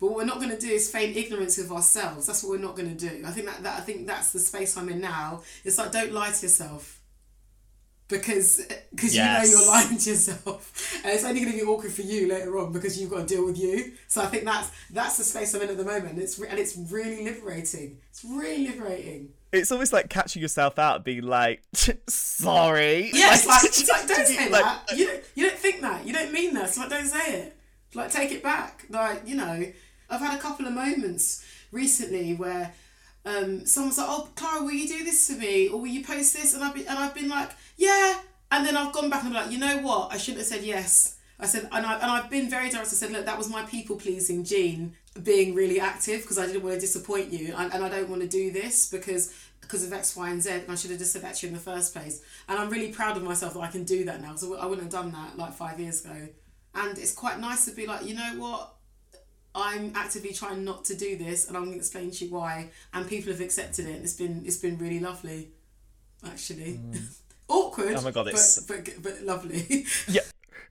but 0.00 0.08
what 0.08 0.16
we're 0.16 0.24
not 0.24 0.40
gonna 0.40 0.58
do 0.58 0.68
is 0.68 0.90
feign 0.90 1.14
ignorance 1.14 1.58
of 1.58 1.70
ourselves. 1.70 2.26
That's 2.26 2.42
what 2.42 2.50
we're 2.50 2.64
not 2.64 2.76
gonna 2.76 2.94
do. 2.94 3.22
I 3.24 3.30
think 3.30 3.46
that, 3.46 3.62
that 3.62 3.78
I 3.78 3.82
think 3.82 4.06
that's 4.06 4.32
the 4.32 4.40
space 4.40 4.76
I'm 4.76 4.88
in 4.88 5.00
now. 5.00 5.42
It's 5.64 5.78
like 5.78 5.92
don't 5.92 6.12
lie 6.12 6.30
to 6.30 6.42
yourself 6.42 7.00
because 8.08 8.64
because 8.90 9.14
yes. 9.14 9.48
you 9.48 9.54
know 9.54 9.60
you're 9.60 9.68
lying 9.68 9.98
to 9.98 10.10
yourself. 10.10 11.00
And 11.04 11.12
it's 11.12 11.24
only 11.24 11.40
going 11.40 11.52
to 11.52 11.58
be 11.58 11.64
awkward 11.64 11.92
for 11.92 12.02
you 12.02 12.28
later 12.28 12.58
on 12.58 12.72
because 12.72 13.00
you've 13.00 13.10
got 13.10 13.26
to 13.26 13.34
deal 13.34 13.44
with 13.44 13.58
you. 13.58 13.92
So 14.08 14.22
i 14.22 14.26
think 14.26 14.44
that's 14.44 14.70
that's 14.90 15.16
the 15.16 15.24
space 15.24 15.54
i'm 15.54 15.62
in 15.62 15.70
at 15.70 15.76
the 15.76 15.84
moment. 15.84 16.18
It's 16.18 16.38
and 16.38 16.58
it's 16.58 16.76
really 16.76 17.24
liberating. 17.24 17.98
It's 18.10 18.24
really 18.24 18.68
liberating. 18.68 19.30
It's 19.52 19.70
almost 19.70 19.92
like 19.92 20.08
catching 20.08 20.40
yourself 20.40 20.78
out 20.78 21.04
being 21.04 21.22
like 21.22 21.62
sorry. 22.08 23.10
Yeah 23.12 23.34
it's 23.34 23.46
like, 23.46 23.64
it's 23.64 23.88
like 23.88 24.06
don't 24.06 24.26
say 24.26 24.48
like, 24.50 24.62
that. 24.62 24.96
You 24.96 25.06
don't, 25.06 25.24
you 25.34 25.48
don't 25.48 25.58
think 25.58 25.80
that. 25.80 26.06
You 26.06 26.12
don't 26.12 26.32
mean 26.32 26.54
that. 26.54 26.70
So 26.70 26.82
like 26.82 26.90
don't 26.90 27.06
say 27.06 27.40
it. 27.40 27.56
Like 27.94 28.10
take 28.10 28.32
it 28.32 28.42
back. 28.42 28.84
Like 28.88 29.22
you 29.26 29.36
know 29.36 29.64
i've 30.10 30.20
had 30.20 30.38
a 30.38 30.42
couple 30.42 30.66
of 30.66 30.74
moments 30.74 31.42
recently 31.70 32.34
where 32.34 32.74
um, 33.24 33.64
someone's 33.66 33.98
like, 33.98 34.08
"Oh, 34.08 34.28
Clara, 34.34 34.64
will 34.64 34.72
you 34.72 34.88
do 34.88 35.04
this 35.04 35.30
for 35.30 35.38
me, 35.38 35.68
or 35.68 35.80
will 35.80 35.86
you 35.86 36.04
post 36.04 36.34
this?" 36.34 36.54
And 36.54 36.64
I've 36.64 36.74
been, 36.74 36.86
and 36.88 36.98
I've 36.98 37.14
been 37.14 37.28
like, 37.28 37.50
"Yeah," 37.76 38.20
and 38.50 38.66
then 38.66 38.76
I've 38.76 38.92
gone 38.92 39.10
back 39.10 39.24
and 39.24 39.36
I'm 39.36 39.44
like, 39.44 39.52
"You 39.52 39.58
know 39.58 39.78
what? 39.78 40.12
I 40.12 40.18
shouldn't 40.18 40.38
have 40.38 40.48
said 40.48 40.64
yes." 40.64 41.16
I 41.42 41.46
said, 41.46 41.68
and, 41.72 41.84
I, 41.84 41.94
and 41.94 42.04
I've 42.04 42.30
been 42.30 42.48
very 42.48 42.70
direct. 42.70 42.86
I 42.86 42.90
said, 42.90 43.10
look, 43.10 43.24
that 43.24 43.36
was 43.36 43.48
my 43.48 43.64
people 43.64 43.96
pleasing 43.96 44.44
gene 44.44 44.94
being 45.24 45.56
really 45.56 45.80
active 45.80 46.22
because 46.22 46.38
I 46.38 46.46
didn't 46.46 46.62
want 46.62 46.74
to 46.76 46.80
disappoint 46.80 47.32
you, 47.32 47.52
and, 47.56 47.74
and 47.74 47.84
I 47.84 47.88
don't 47.88 48.08
want 48.08 48.22
to 48.22 48.28
do 48.28 48.52
this 48.52 48.88
because 48.88 49.34
because 49.60 49.84
of 49.84 49.92
X, 49.92 50.16
Y, 50.16 50.28
and 50.28 50.42
Z, 50.42 50.50
and 50.50 50.70
I 50.70 50.74
should 50.74 50.90
have 50.90 50.98
just 50.98 51.12
said 51.12 51.22
that 51.22 51.36
to 51.36 51.46
you 51.46 51.48
in 51.48 51.54
the 51.54 51.60
first 51.60 51.94
place. 51.94 52.22
And 52.48 52.58
I'm 52.58 52.68
really 52.68 52.92
proud 52.92 53.16
of 53.16 53.22
myself 53.22 53.54
that 53.54 53.60
I 53.60 53.68
can 53.68 53.84
do 53.84 54.04
that 54.04 54.20
now 54.20 54.28
because 54.28 54.44
I 54.44 54.66
wouldn't 54.66 54.82
have 54.82 54.90
done 54.90 55.12
that 55.12 55.38
like 55.38 55.52
five 55.52 55.80
years 55.80 56.04
ago. 56.04 56.28
And 56.74 56.98
it's 56.98 57.12
quite 57.12 57.38
nice 57.38 57.64
to 57.66 57.70
be 57.72 57.86
like, 57.86 58.04
you 58.04 58.14
know 58.14 58.34
what? 58.38 58.74
I'm 59.54 59.92
actively 59.94 60.32
trying 60.32 60.64
not 60.64 60.84
to 60.86 60.94
do 60.94 61.16
this, 61.16 61.48
and 61.48 61.56
I'm 61.56 61.64
going 61.64 61.74
to 61.74 61.78
explain 61.78 62.10
to 62.10 62.24
you 62.24 62.32
why. 62.32 62.70
And 62.94 63.08
people 63.08 63.32
have 63.32 63.40
accepted 63.40 63.86
it. 63.86 64.00
It's 64.02 64.14
been 64.14 64.42
it's 64.44 64.58
been 64.58 64.78
really 64.78 65.00
lovely, 65.00 65.50
actually. 66.24 66.80
Mm. 66.82 67.16
Awkward. 67.52 67.94
Oh 67.94 68.00
my 68.02 68.10
god, 68.10 68.28
it's 68.28 68.60
but, 68.62 68.84
but, 68.84 69.02
but 69.02 69.22
lovely. 69.22 69.84
yeah, 70.08 70.22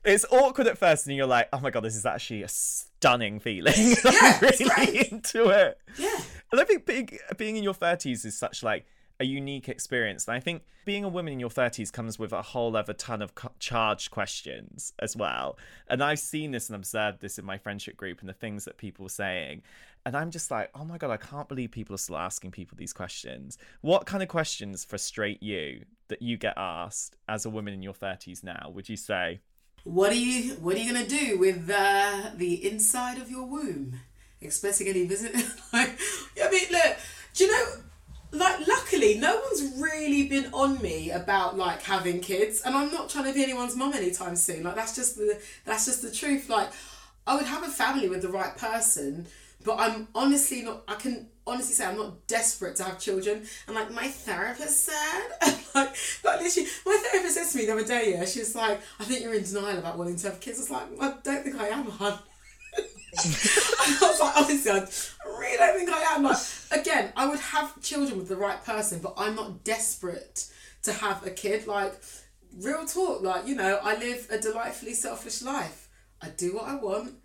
it's 0.03 0.25
awkward 0.32 0.67
at 0.67 0.77
first, 0.77 1.07
and 1.07 1.15
you're 1.15 1.27
like, 1.27 1.47
oh 1.53 1.59
my 1.59 1.69
god, 1.69 1.82
this 1.84 1.95
is 1.95 2.05
actually 2.05 2.43
a 2.43 2.47
stunning 2.47 3.39
feeling. 3.39 3.73
Yeah, 4.03 4.39
really 4.41 5.11
into 5.11 5.49
it. 5.49 5.79
Yeah, 5.97 6.19
and 6.51 6.59
I 6.59 6.63
think 6.63 6.86
being 6.86 7.09
being 7.38 7.55
in 7.55 7.63
your 7.63 7.73
thirties 7.73 8.25
is 8.25 8.38
such 8.38 8.63
like 8.63 8.86
a 9.21 9.23
unique 9.23 9.69
experience. 9.69 10.27
And 10.27 10.36
I 10.36 10.39
think 10.39 10.63
being 10.84 11.03
a 11.03 11.09
woman 11.09 11.32
in 11.32 11.39
your 11.39 11.49
30s 11.49 11.93
comes 11.93 12.17
with 12.17 12.34
a 12.34 12.41
whole 12.41 12.75
other 12.75 12.93
ton 12.93 13.21
of 13.21 13.34
charged 13.59 14.09
questions 14.09 14.93
as 14.97 15.15
well. 15.15 15.59
And 15.88 16.03
I've 16.03 16.19
seen 16.19 16.49
this 16.49 16.69
and 16.69 16.75
observed 16.75 17.21
this 17.21 17.38
in 17.38 17.45
my 17.45 17.59
friendship 17.59 17.95
group 17.95 18.19
and 18.19 18.27
the 18.27 18.34
things 18.34 18.65
that 18.65 18.77
people 18.77 19.05
are 19.05 19.09
saying. 19.09 19.61
And 20.07 20.17
I'm 20.17 20.32
just 20.32 20.49
like, 20.49 20.71
oh 20.73 20.84
my 20.84 20.97
God, 20.97 21.11
I 21.11 21.17
can't 21.17 21.47
believe 21.47 21.69
people 21.69 21.93
are 21.93 21.99
still 21.99 22.17
asking 22.17 22.49
people 22.49 22.75
these 22.75 22.93
questions. 22.93 23.59
What 23.82 24.07
kind 24.07 24.23
of 24.23 24.29
questions 24.29 24.84
frustrate 24.84 25.43
you 25.43 25.86
that 26.12 26.22
you 26.22 26.38
get 26.38 26.53
asked 26.57 27.16
as 27.28 27.45
a 27.45 27.49
woman 27.49 27.74
in 27.74 27.82
your 27.82 27.93
30s 27.93 28.43
now, 28.43 28.70
would 28.74 28.88
you 28.88 28.95
say? 28.95 29.41
What 29.84 30.12
are 30.12 30.16
you 30.16 30.53
what 30.55 30.76
are 30.76 30.80
you 30.80 30.93
gonna 30.93 31.07
do 31.07 31.39
with 31.39 31.70
uh, 31.74 32.30
the 32.36 32.70
inside 32.70 33.18
of 33.18 33.32
your 33.32 33.45
womb? 33.45 33.99
Expecting 34.39 34.88
any 34.88 35.05
visit? 35.07 35.34
like, 35.74 35.97
I 36.41 36.51
mean, 36.51 36.68
look, 36.72 36.97
do 37.34 37.45
you 37.45 37.51
know 37.51 37.66
like 38.34 38.66
luckily 38.66 39.18
no 39.18 39.41
one's 39.45 39.74
really 39.78 40.28
been 40.28 40.53
on 40.53 40.82
me 40.82 41.12
about 41.12 41.57
like 41.57 41.82
having 41.82 42.22
kids 42.22 42.62
and 42.62 42.76
i'm 42.76 42.89
not 42.89 43.09
trying 43.09 43.26
to 43.26 43.34
be 43.34 43.43
anyone's 43.43 43.76
mum 43.76 43.91
anytime 43.93 44.38
soon 44.38 44.64
like 44.64 44.76
that's 44.76 44.95
just 44.95 45.18
the 45.18 45.38
that's 45.66 45.86
just 45.86 46.01
the 46.01 46.09
truth 46.09 46.47
like 46.49 46.70
i 47.28 47.36
would 47.36 47.45
have 47.45 47.62
a 47.64 47.68
family 47.68 48.07
with 48.07 48.22
the 48.22 48.30
right 48.30 48.55
person 48.55 49.28
but 49.64 49.80
i'm 49.80 50.07
honestly 50.16 50.62
not 50.62 50.84
i 50.88 50.95
can 50.95 51.28
honestly 51.47 51.74
say 51.74 51.86
i'm 51.86 51.97
not 51.97 52.28
desperate 52.28 52.76
to 52.76 52.84
have 52.84 52.99
children 52.99 53.43
and 53.68 53.76
like 53.76 53.91
my 53.91 54.07
therapist 54.07 54.86
said 54.86 55.30
like 55.76 55.95
like 56.24 56.41
literally 56.41 56.70
my 56.86 57.03
therapist 57.12 57.36
said 57.36 57.47
to 57.49 57.57
me 57.57 57.66
the 57.66 57.74
other 57.74 57.86
day 57.86 58.12
yeah 58.12 58.26
she's 58.26 58.55
like 58.55 58.80
i 58.99 59.03
think 59.03 59.24
you're 59.24 59.34
in 59.34 59.43
denial 59.43 59.78
about 59.78 59.97
wanting 59.97 60.16
to 60.16 60.28
have 60.28 60.39
kids 60.39 60.59
i 60.59 60.62
was 60.62 60.70
like 60.70 61.01
i 61.01 61.18
don't 61.24 61.43
think 61.43 61.55
i 61.59 61.68
am 61.68 61.86
hon 61.86 62.18
I 63.18 63.97
was 64.01 64.20
like, 64.22 64.38
honestly, 64.38 64.72
I 64.72 64.88
really 65.26 65.57
don't 65.57 65.78
think 65.78 65.89
I 65.89 66.16
am. 66.16 66.24
Like, 66.24 66.38
again, 66.72 67.12
I 67.18 67.28
would 67.28 67.39
have 67.39 67.82
children 67.82 68.18
with 68.18 68.30
the 68.30 68.38
right 68.38 68.64
person, 68.64 68.99
but 69.01 69.16
I'm 69.18 69.36
not 69.36 69.66
desperate 69.66 70.49
to 70.84 70.93
have 70.93 71.26
a 71.26 71.30
kid. 71.30 71.68
Like, 71.68 71.93
real 72.57 72.86
talk, 72.86 73.22
like, 73.22 73.47
you 73.47 73.55
know, 73.55 73.80
I 73.84 73.97
live 73.97 74.28
a 74.32 74.38
delightfully 74.38 74.93
selfish 74.93 75.41
life. 75.41 75.89
I 76.22 76.30
do 76.30 76.55
what 76.55 76.66
I 76.66 76.76
want. 76.76 77.16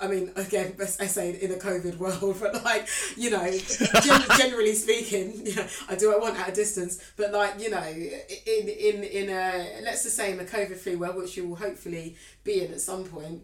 I 0.00 0.08
mean, 0.08 0.32
again, 0.34 0.74
I 0.80 1.06
say 1.06 1.38
in 1.40 1.52
a 1.52 1.56
COVID 1.56 1.98
world, 1.98 2.38
but 2.40 2.64
like, 2.64 2.88
you 3.16 3.30
know, 3.30 3.50
gen- 4.02 4.24
generally 4.38 4.74
speaking, 4.74 5.32
you 5.46 5.54
know, 5.56 5.66
I 5.88 5.94
do 5.94 6.08
what 6.08 6.16
I 6.16 6.20
want 6.20 6.38
at 6.38 6.48
a 6.48 6.52
distance. 6.52 6.98
But 7.16 7.32
like, 7.32 7.60
you 7.60 7.70
know, 7.70 7.82
in 7.82 8.68
in 8.68 9.04
in 9.04 9.28
a 9.28 9.80
let's 9.82 10.04
just 10.04 10.16
say 10.16 10.32
in 10.32 10.40
a 10.40 10.44
COVID 10.44 10.76
free 10.76 10.96
world, 10.96 11.16
which 11.16 11.36
you 11.36 11.48
will 11.48 11.56
hopefully 11.56 12.16
be 12.44 12.64
in 12.64 12.72
at 12.72 12.80
some 12.80 13.04
point, 13.04 13.42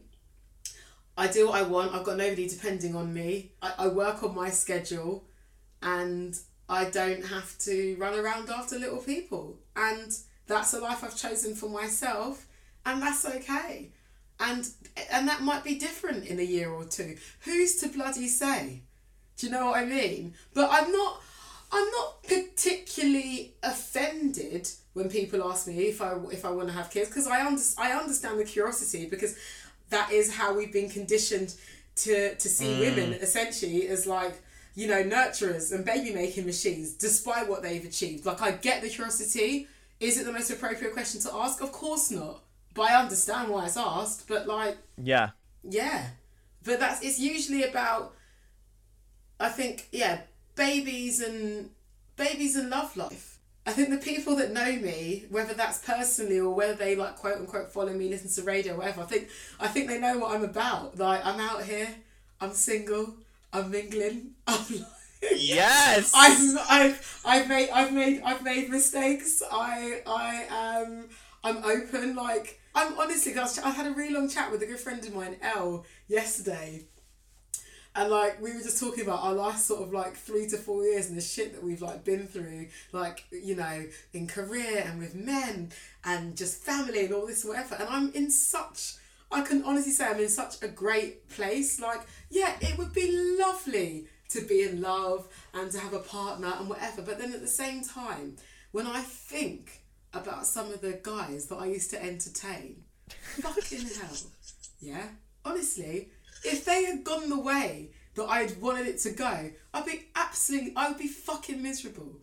I 1.16 1.26
do 1.28 1.48
what 1.48 1.56
I 1.56 1.62
want. 1.62 1.94
I've 1.94 2.04
got 2.04 2.16
nobody 2.16 2.48
depending 2.48 2.96
on 2.96 3.12
me. 3.12 3.52
I, 3.60 3.74
I 3.78 3.88
work 3.88 4.22
on 4.22 4.34
my 4.34 4.48
schedule 4.48 5.24
and 5.82 6.38
I 6.68 6.86
don't 6.86 7.24
have 7.26 7.58
to 7.58 7.96
run 7.98 8.18
around 8.18 8.48
after 8.48 8.78
little 8.78 8.98
people. 8.98 9.58
And 9.76 10.16
that's 10.46 10.72
a 10.72 10.80
life 10.80 11.04
I've 11.04 11.16
chosen 11.16 11.54
for 11.54 11.68
myself 11.68 12.46
and 12.86 13.02
that's 13.02 13.26
okay. 13.26 13.90
And 14.40 14.66
and 15.10 15.28
that 15.28 15.42
might 15.42 15.62
be 15.62 15.76
different 15.76 16.26
in 16.26 16.40
a 16.40 16.42
year 16.42 16.70
or 16.70 16.84
two. 16.84 17.16
Who's 17.40 17.76
to 17.76 17.88
bloody 17.88 18.26
say? 18.26 18.82
Do 19.36 19.46
you 19.46 19.52
know 19.52 19.66
what 19.66 19.78
I 19.78 19.84
mean? 19.84 20.34
But 20.54 20.68
I'm 20.72 20.90
not 20.90 21.20
I'm 21.72 21.88
not 21.90 22.22
particularly 22.24 23.54
offended 23.62 24.68
when 24.94 25.08
people 25.08 25.44
ask 25.44 25.66
me 25.66 25.74
if 25.84 26.02
I 26.02 26.16
if 26.32 26.44
I 26.44 26.50
want 26.50 26.68
to 26.68 26.74
have 26.74 26.90
kids 26.90 27.08
because 27.08 27.26
I 27.26 27.46
under, 27.46 27.62
I 27.78 27.92
understand 27.92 28.40
the 28.40 28.44
curiosity 28.44 29.06
because 29.06 29.36
that 29.90 30.10
is 30.10 30.34
how 30.34 30.54
we've 30.54 30.72
been 30.72 30.90
conditioned 30.90 31.54
to 31.96 32.34
to 32.34 32.48
see 32.48 32.66
mm. 32.66 32.80
women 32.80 33.12
essentially 33.14 33.86
as 33.88 34.06
like 34.06 34.40
you 34.74 34.88
know 34.88 35.02
nurturers 35.02 35.72
and 35.72 35.84
baby 35.84 36.12
making 36.12 36.46
machines 36.46 36.94
despite 36.94 37.48
what 37.48 37.62
they've 37.62 37.84
achieved 37.84 38.26
like 38.26 38.42
I 38.42 38.52
get 38.52 38.82
the 38.82 38.88
curiosity 38.88 39.68
is 40.00 40.18
it 40.18 40.24
the 40.24 40.32
most 40.32 40.50
appropriate 40.50 40.92
question 40.92 41.20
to 41.22 41.34
ask 41.34 41.60
of 41.60 41.72
course 41.72 42.10
not 42.10 42.40
but 42.74 42.90
I 42.90 43.00
understand 43.00 43.48
why 43.50 43.66
it's 43.66 43.76
asked 43.76 44.28
but 44.28 44.46
like 44.46 44.78
Yeah. 45.02 45.30
yeah. 45.62 46.08
But 46.64 46.78
that's 46.80 47.02
it's 47.02 47.18
usually 47.18 47.64
about 47.64 48.14
I 49.40 49.48
think, 49.48 49.88
yeah, 49.90 50.20
babies 50.54 51.20
and 51.20 51.70
babies 52.16 52.56
and 52.56 52.68
love 52.70 52.96
life. 52.96 53.38
I 53.66 53.72
think 53.72 53.90
the 53.90 53.96
people 53.98 54.36
that 54.36 54.52
know 54.52 54.72
me, 54.72 55.24
whether 55.30 55.54
that's 55.54 55.78
personally 55.78 56.38
or 56.38 56.50
whether 56.50 56.74
they 56.74 56.94
like 56.96 57.16
quote 57.16 57.38
unquote 57.38 57.72
follow 57.72 57.92
me, 57.92 58.08
listen 58.08 58.30
to 58.30 58.42
radio, 58.48 58.76
whatever, 58.76 59.02
I 59.02 59.06
think 59.06 59.28
I 59.58 59.68
think 59.68 59.88
they 59.88 59.98
know 59.98 60.18
what 60.18 60.34
I'm 60.34 60.44
about. 60.44 60.98
Like 60.98 61.24
I'm 61.24 61.40
out 61.40 61.64
here, 61.64 61.88
I'm 62.40 62.52
single, 62.52 63.14
I'm 63.52 63.70
mingling, 63.70 64.32
I'm 64.46 64.64
like 64.70 64.86
Yes. 65.36 66.12
I've, 66.16 66.58
I've, 66.70 67.22
I've 67.26 67.48
made 67.48 67.70
I've 67.70 67.92
made 67.92 68.22
I've 68.22 68.42
made 68.42 68.70
mistakes. 68.70 69.42
I 69.50 70.02
I 70.06 70.46
am 70.50 71.08
I'm 71.44 71.58
open. 71.64 72.14
Like 72.14 72.59
I'm 72.74 72.98
honestly, 72.98 73.32
guys. 73.32 73.58
I 73.58 73.70
had 73.70 73.86
a 73.86 73.94
really 73.94 74.14
long 74.14 74.28
chat 74.28 74.50
with 74.50 74.62
a 74.62 74.66
good 74.66 74.78
friend 74.78 75.04
of 75.04 75.14
mine, 75.14 75.36
Elle, 75.42 75.84
yesterday, 76.08 76.84
and 77.94 78.10
like 78.10 78.40
we 78.40 78.52
were 78.52 78.60
just 78.60 78.78
talking 78.78 79.04
about 79.04 79.24
our 79.24 79.34
last 79.34 79.66
sort 79.66 79.82
of 79.82 79.92
like 79.92 80.14
three 80.14 80.48
to 80.48 80.56
four 80.56 80.84
years 80.84 81.08
and 81.08 81.16
the 81.16 81.22
shit 81.22 81.52
that 81.54 81.62
we've 81.62 81.82
like 81.82 82.04
been 82.04 82.26
through, 82.28 82.68
like 82.92 83.24
you 83.32 83.56
know, 83.56 83.86
in 84.12 84.26
career 84.26 84.84
and 84.86 85.00
with 85.00 85.14
men 85.14 85.72
and 86.04 86.36
just 86.36 86.62
family 86.62 87.06
and 87.06 87.14
all 87.14 87.26
this 87.26 87.44
whatever. 87.44 87.74
And 87.74 87.88
I'm 87.88 88.12
in 88.12 88.30
such. 88.30 88.94
I 89.32 89.42
can 89.42 89.62
honestly 89.64 89.92
say 89.92 90.06
I'm 90.06 90.20
in 90.20 90.28
such 90.28 90.62
a 90.62 90.68
great 90.68 91.28
place. 91.28 91.80
Like, 91.80 92.00
yeah, 92.30 92.54
it 92.60 92.78
would 92.78 92.92
be 92.92 93.36
lovely 93.38 94.06
to 94.30 94.40
be 94.42 94.62
in 94.62 94.80
love 94.80 95.28
and 95.52 95.70
to 95.72 95.78
have 95.78 95.92
a 95.92 96.00
partner 96.00 96.52
and 96.58 96.68
whatever. 96.68 97.02
But 97.02 97.18
then 97.18 97.32
at 97.32 97.40
the 97.40 97.48
same 97.48 97.82
time, 97.82 98.36
when 98.70 98.86
I 98.86 99.00
think 99.00 99.82
about 100.12 100.46
some 100.46 100.72
of 100.72 100.80
the 100.80 101.00
guys 101.02 101.46
that 101.46 101.56
I 101.56 101.66
used 101.66 101.90
to 101.90 102.02
entertain, 102.02 102.84
fucking 103.08 103.86
hell, 104.00 104.16
yeah, 104.80 105.08
honestly, 105.44 106.10
if 106.44 106.64
they 106.64 106.84
had 106.84 107.04
gone 107.04 107.28
the 107.28 107.38
way 107.38 107.90
that 108.14 108.24
I 108.24 108.42
had 108.42 108.60
wanted 108.60 108.86
it 108.86 108.98
to 109.00 109.10
go, 109.10 109.50
I'd 109.72 109.86
be 109.86 110.08
absolutely, 110.14 110.72
I 110.76 110.88
would 110.88 110.98
be 110.98 111.08
fucking 111.08 111.62
miserable. 111.62 112.16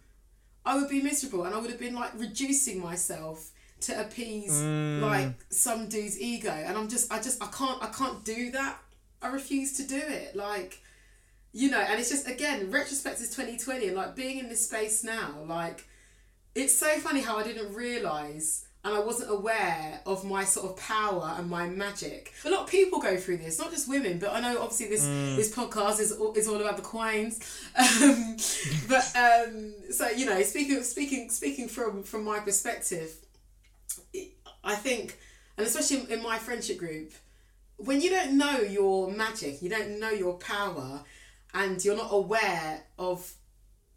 I 0.66 0.76
would 0.76 0.90
be 0.90 1.02
miserable 1.02 1.46
and 1.46 1.56
I 1.56 1.60
would 1.60 1.70
have 1.70 1.80
been 1.80 1.96
like 1.96 2.12
reducing 2.16 2.82
myself 2.82 3.52
to 3.82 4.02
appease 4.02 4.52
mm. 4.52 5.02
like 5.02 5.34
some 5.50 5.88
dude's 5.88 6.20
ego 6.20 6.52
and 6.52 6.78
I'm 6.78 6.90
just 6.90 7.12
I 7.14 7.22
just 7.22 7.42
I 7.42 7.48
can't 7.48 7.82
I 7.82 7.88
can't 7.88 8.24
do 8.26 8.52
that. 8.52 8.78
I 9.22 9.30
refuse 9.30 9.78
to 9.78 9.84
do 9.84 9.96
it. 9.96 10.36
Like 10.36 10.82
you 11.54 11.72
know, 11.72 11.80
and 11.80 12.00
it's 12.00 12.10
just 12.10 12.28
again, 12.28 12.70
retrospect 12.70 13.22
is 13.22 13.34
twenty 13.34 13.58
twenty 13.58 13.88
and 13.88 13.96
like 13.96 14.16
being 14.16 14.40
in 14.40 14.50
this 14.50 14.68
space 14.68 15.06
now, 15.06 15.36
like 15.48 15.88
it's 16.58 16.78
so 16.78 16.90
funny 17.00 17.22
how 17.22 17.38
I 17.38 17.44
didn't 17.44 17.74
realise 17.74 18.66
and 18.84 18.96
I 18.96 19.00
wasn't 19.00 19.32
aware 19.32 20.00
of 20.06 20.24
my 20.24 20.44
sort 20.46 20.70
of 20.72 20.78
power 20.78 21.36
and 21.38 21.50
my 21.50 21.68
magic. 21.68 22.32
A 22.46 22.50
lot 22.50 22.62
of 22.62 22.68
people 22.70 23.02
go 23.02 23.18
through 23.18 23.38
this, 23.38 23.60
not 23.60 23.70
just 23.72 23.90
women, 23.90 24.18
but 24.18 24.32
I 24.34 24.40
know 24.40 24.62
obviously 24.62 24.88
this 24.88 25.04
this 25.36 25.54
podcast 25.54 26.00
is 26.00 26.12
all- 26.14 26.34
is 26.34 26.48
all 26.48 26.56
about 26.62 26.78
the 26.78 26.84
queens. 26.84 27.40
Um, 27.80 28.38
but 28.88 29.06
um, 29.16 29.74
so 29.92 30.10
you 30.10 30.26
know, 30.26 30.42
speaking 30.44 30.84
speaking 30.84 31.30
speaking 31.30 31.68
from 31.68 32.04
from 32.04 32.24
my 32.24 32.40
perspective, 32.40 33.10
I 34.64 34.76
think, 34.76 35.18
and 35.58 35.66
especially 35.68 36.12
in 36.14 36.22
my 36.24 36.38
friendship 36.38 36.78
group, 36.78 37.12
when 37.78 38.02
you 38.02 38.10
don't 38.10 38.38
know 38.38 38.60
your 38.60 39.12
magic, 39.12 39.62
you 39.62 39.70
don't 39.70 40.00
know 40.00 40.10
your 40.12 40.36
power, 40.36 41.04
and 41.54 41.84
you're 41.84 41.96
not 41.98 42.10
aware 42.12 42.84
of 42.98 43.32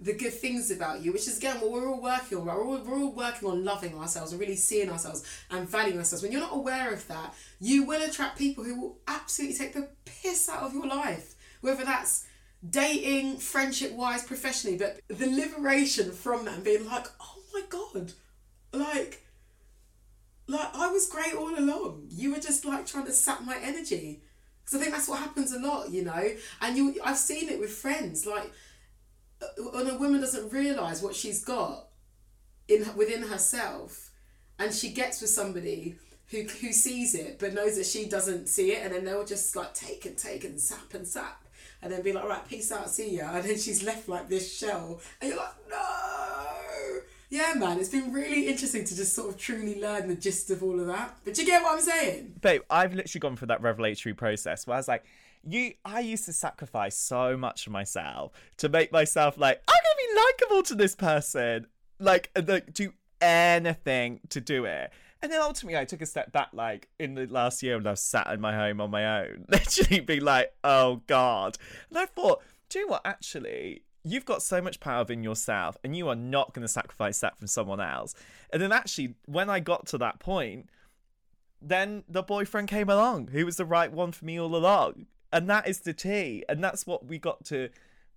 the 0.00 0.14
good 0.14 0.32
things 0.32 0.70
about 0.70 1.02
you, 1.02 1.12
which 1.12 1.28
is 1.28 1.38
again 1.38 1.60
what 1.60 1.70
we're 1.70 1.88
all 1.88 2.00
working 2.00 2.38
on. 2.38 2.46
We're 2.46 2.64
all, 2.64 2.82
we're 2.82 2.98
all 2.98 3.12
working 3.12 3.48
on 3.48 3.64
loving 3.64 3.96
ourselves 3.98 4.32
and 4.32 4.40
really 4.40 4.56
seeing 4.56 4.90
ourselves 4.90 5.24
and 5.50 5.68
valuing 5.68 5.98
ourselves. 5.98 6.22
When 6.22 6.32
you're 6.32 6.40
not 6.40 6.54
aware 6.54 6.92
of 6.92 7.06
that, 7.08 7.34
you 7.60 7.84
will 7.84 8.02
attract 8.02 8.38
people 8.38 8.64
who 8.64 8.80
will 8.80 8.98
absolutely 9.06 9.56
take 9.56 9.74
the 9.74 9.88
piss 10.04 10.48
out 10.48 10.62
of 10.62 10.72
your 10.72 10.86
life, 10.86 11.34
whether 11.60 11.84
that's 11.84 12.26
dating, 12.68 13.38
friendship 13.38 13.92
wise, 13.92 14.24
professionally. 14.24 14.78
But 14.78 15.00
the 15.08 15.26
liberation 15.26 16.12
from 16.12 16.46
that 16.46 16.54
and 16.54 16.64
being 16.64 16.86
like, 16.86 17.06
oh 17.20 17.42
my 17.52 17.62
god, 17.68 18.12
like 18.72 19.22
like 20.46 20.74
I 20.74 20.90
was 20.90 21.08
great 21.08 21.34
all 21.34 21.56
along. 21.56 22.06
You 22.10 22.32
were 22.32 22.40
just 22.40 22.64
like 22.64 22.86
trying 22.86 23.06
to 23.06 23.12
sap 23.12 23.44
my 23.44 23.58
energy. 23.62 24.22
Because 24.64 24.78
I 24.78 24.82
think 24.84 24.94
that's 24.94 25.08
what 25.08 25.20
happens 25.20 25.52
a 25.52 25.58
lot, 25.58 25.90
you 25.90 26.04
know. 26.04 26.30
And 26.60 26.76
you, 26.76 26.96
I've 27.04 27.16
seen 27.16 27.48
it 27.48 27.58
with 27.58 27.70
friends. 27.70 28.26
Like, 28.26 28.52
uh, 29.42 29.46
when 29.72 29.88
a 29.88 29.98
woman 29.98 30.20
doesn't 30.20 30.52
realize 30.52 31.02
what 31.02 31.14
she's 31.14 31.44
got 31.44 31.88
in 32.68 32.86
within 32.96 33.22
herself, 33.22 34.10
and 34.58 34.72
she 34.72 34.90
gets 34.90 35.20
with 35.20 35.30
somebody 35.30 35.96
who 36.30 36.42
who 36.42 36.72
sees 36.72 37.14
it 37.14 37.38
but 37.38 37.54
knows 37.54 37.76
that 37.76 37.86
she 37.86 38.06
doesn't 38.06 38.48
see 38.48 38.72
it, 38.72 38.84
and 38.84 38.94
then 38.94 39.04
they'll 39.04 39.24
just 39.24 39.54
like 39.56 39.74
take 39.74 40.06
and 40.06 40.16
take 40.16 40.44
and 40.44 40.60
sap 40.60 40.94
and 40.94 41.06
sap, 41.06 41.44
and 41.82 41.92
then 41.92 42.02
be 42.02 42.12
like, 42.12 42.24
right, 42.24 42.48
peace 42.48 42.70
out, 42.72 42.90
see 42.90 43.16
ya, 43.16 43.30
and 43.34 43.44
then 43.44 43.58
she's 43.58 43.82
left 43.82 44.08
like 44.08 44.28
this 44.28 44.56
shell, 44.56 45.00
and 45.20 45.30
you're 45.30 45.38
like, 45.38 45.68
no. 45.68 45.86
Yeah, 47.32 47.54
man, 47.56 47.78
it's 47.78 47.88
been 47.88 48.12
really 48.12 48.48
interesting 48.48 48.84
to 48.84 48.96
just 48.96 49.14
sort 49.14 49.28
of 49.28 49.38
truly 49.38 49.80
learn 49.80 50.08
the 50.08 50.16
gist 50.16 50.50
of 50.50 50.64
all 50.64 50.80
of 50.80 50.88
that. 50.88 51.16
But 51.24 51.38
you 51.38 51.46
get 51.46 51.62
what 51.62 51.74
I'm 51.74 51.80
saying? 51.80 52.34
Babe, 52.40 52.62
I've 52.68 52.92
literally 52.92 53.20
gone 53.20 53.36
through 53.36 53.46
that 53.48 53.62
revelatory 53.62 54.14
process 54.14 54.66
where 54.66 54.74
I 54.74 54.80
was 54.80 54.88
like, 54.88 55.04
you 55.48 55.74
I 55.84 56.00
used 56.00 56.24
to 56.26 56.32
sacrifice 56.32 56.96
so 56.96 57.36
much 57.36 57.66
of 57.66 57.72
myself 57.72 58.32
to 58.58 58.68
make 58.68 58.92
myself 58.92 59.38
like, 59.38 59.62
I'm 59.68 59.74
gonna 59.74 60.14
be 60.14 60.44
likable 60.46 60.62
to 60.64 60.74
this 60.74 60.94
person. 60.94 61.66
Like 61.98 62.30
uh, 62.36 62.42
like 62.46 62.72
do 62.72 62.92
anything 63.20 64.20
to 64.30 64.40
do 64.40 64.64
it. 64.64 64.90
And 65.22 65.30
then 65.30 65.40
ultimately 65.40 65.78
I 65.78 65.84
took 65.84 66.00
a 66.00 66.06
step 66.06 66.32
back 66.32 66.48
like 66.52 66.88
in 66.98 67.14
the 67.14 67.26
last 67.26 67.62
year 67.62 67.76
and 67.76 67.86
I 67.86 67.90
was 67.90 68.00
sat 68.00 68.26
in 68.28 68.40
my 68.40 68.54
home 68.54 68.80
on 68.80 68.90
my 68.90 69.20
own, 69.20 69.44
literally 69.48 70.00
being 70.00 70.22
like, 70.22 70.52
oh 70.64 71.02
God. 71.06 71.58
And 71.90 71.98
I 71.98 72.06
thought, 72.06 72.42
do 72.68 72.78
you 72.78 72.86
know 72.86 72.92
what 72.92 73.02
actually 73.04 73.82
You've 74.02 74.24
got 74.24 74.42
so 74.42 74.62
much 74.62 74.80
power 74.80 75.00
within 75.00 75.22
yourself, 75.22 75.76
and 75.84 75.94
you 75.94 76.08
are 76.08 76.16
not 76.16 76.54
going 76.54 76.62
to 76.62 76.72
sacrifice 76.72 77.20
that 77.20 77.36
from 77.36 77.48
someone 77.48 77.82
else. 77.82 78.14
And 78.50 78.62
then, 78.62 78.72
actually, 78.72 79.14
when 79.26 79.50
I 79.50 79.60
got 79.60 79.86
to 79.88 79.98
that 79.98 80.20
point, 80.20 80.70
then 81.60 82.04
the 82.08 82.22
boyfriend 82.22 82.68
came 82.68 82.88
along 82.88 83.28
who 83.28 83.44
was 83.44 83.56
the 83.56 83.64
right 83.64 83.92
one 83.92 84.12
for 84.12 84.24
me 84.24 84.40
all 84.40 84.56
along 84.56 85.06
and 85.32 85.48
that 85.48 85.68
is 85.68 85.80
the 85.80 85.92
tea 85.92 86.44
and 86.48 86.62
that's 86.62 86.86
what 86.86 87.06
we 87.06 87.18
got 87.18 87.44
to 87.44 87.68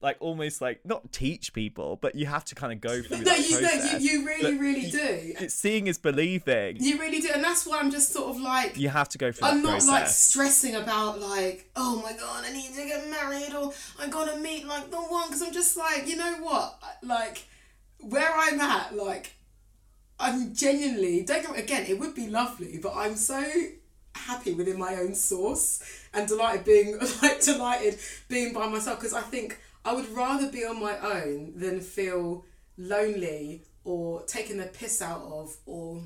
like 0.01 0.17
almost 0.19 0.59
like 0.61 0.85
not 0.85 1.13
teach 1.13 1.53
people 1.53 1.97
but 2.01 2.13
you 2.13 2.25
have 2.25 2.43
to 2.43 2.55
kind 2.55 2.73
of 2.73 2.81
go 2.81 3.01
through 3.01 3.21
No, 3.21 3.33
you, 3.35 3.61
no, 3.61 3.69
you, 3.71 3.97
you 3.99 4.25
really, 4.25 4.41
But 4.51 4.59
really 4.59 4.85
you- 4.87 4.91
do. 4.91 5.33
it's 5.39 5.53
seeing 5.53 5.87
is 5.87 5.97
believing 5.97 6.75
You 6.79 6.99
really 6.99 7.21
do, 7.21 7.29
and 7.33 7.41
that's 7.43 7.65
why 7.65 7.79
I'm 7.79 7.89
just 7.89 8.09
sort 8.11 8.35
of 8.35 8.41
like. 8.41 8.77
you 8.77 8.89
have 8.89 9.07
to 9.09 9.17
go 9.17 9.31
through 9.31 9.47
I'm 9.47 9.61
not 9.61 9.79
process 9.79 9.87
like 9.89 10.07
stressing 10.07 10.75
about 10.75 11.21
like, 11.21 11.69
oh 11.77 12.01
my 12.03 12.11
god, 12.13 12.43
I 12.45 12.51
need 12.51 12.73
to 12.75 12.85
get 12.85 13.09
married 13.09 13.53
or 13.55 13.71
I 13.99 14.09
gotta 14.09 14.37
meet 14.37 14.65
like 14.67 14.91
the 14.91 14.97
one 14.97 15.27
because 15.29 15.41
I'm 15.41 15.53
just 15.53 15.77
like, 15.77 16.07
you 16.07 16.17
know 16.17 16.33
what, 16.41 16.77
like 17.01 17.43
where 18.01 18.29
I'm 18.35 18.59
at, 18.59 18.93
like 18.95 19.31
I'm 20.19 20.53
genuinely 20.53 21.23
don't 21.23 21.43
get 21.47 21.57
again. 21.57 21.85
It 21.87 21.97
would 21.99 22.13
be 22.13 22.27
lovely, 22.27 22.77
but 22.81 22.93
I'm 22.95 23.15
so 23.15 23.41
happy 24.15 24.53
within 24.53 24.77
my 24.77 24.95
own 24.95 25.15
source 25.15 25.81
and 26.13 26.27
delighted 26.27 26.65
being 26.65 26.99
like 27.21 27.41
delighted 27.41 27.97
being 28.27 28.53
by 28.53 28.67
myself 28.67 28.99
because 28.99 29.13
I 29.13 29.21
think 29.21 29.59
I 29.85 29.93
would 29.93 30.09
rather 30.09 30.49
be 30.51 30.65
on 30.65 30.79
my 30.79 30.97
own 30.99 31.53
than 31.55 31.79
feel 31.81 32.45
lonely 32.77 33.63
or 33.83 34.23
taken 34.23 34.57
the 34.57 34.65
piss 34.65 35.01
out 35.01 35.21
of 35.21 35.55
or 35.65 36.03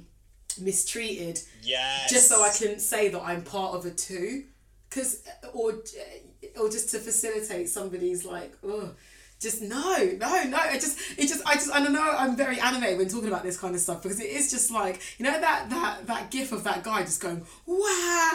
mistreated 0.60 1.40
Yes. 1.62 2.10
just 2.12 2.28
so 2.28 2.42
I 2.44 2.50
can 2.50 2.80
say 2.80 3.10
that 3.10 3.22
I'm 3.22 3.44
part 3.44 3.76
of 3.76 3.86
a 3.86 3.92
two, 3.92 4.46
because 4.90 5.24
uh, 5.44 5.48
or 5.50 5.72
uh, 5.72 6.62
or 6.62 6.70
just 6.70 6.90
to 6.92 7.00
facilitate 7.00 7.70
somebody's 7.70 8.26
like, 8.26 8.54
oh, 8.64 8.92
just 9.40 9.62
no, 9.62 9.98
no, 10.18 10.44
no. 10.46 10.58
It 10.72 10.82
just 10.82 10.98
it 11.18 11.28
just 11.28 11.46
I 11.46 11.54
just 11.54 11.72
I 11.72 11.80
don't 11.84 11.94
know. 11.94 12.02
I'm 12.18 12.36
very 12.36 12.60
animated 12.60 12.98
when 12.98 13.08
talking 13.08 13.28
about 13.28 13.44
this 13.44 13.60
kind 13.60 13.76
of 13.76 13.82
stuff 13.82 14.02
because 14.02 14.20
it 14.20 14.28
is 14.32 14.50
just 14.50 14.72
like 14.72 15.00
you 15.20 15.26
know 15.26 15.40
that 15.40 15.70
that 15.70 16.08
that 16.08 16.32
gif 16.32 16.52
of 16.52 16.64
that 16.64 16.84
guy 16.84 17.04
just 17.04 17.22
going 17.22 17.46
wow, 17.68 18.32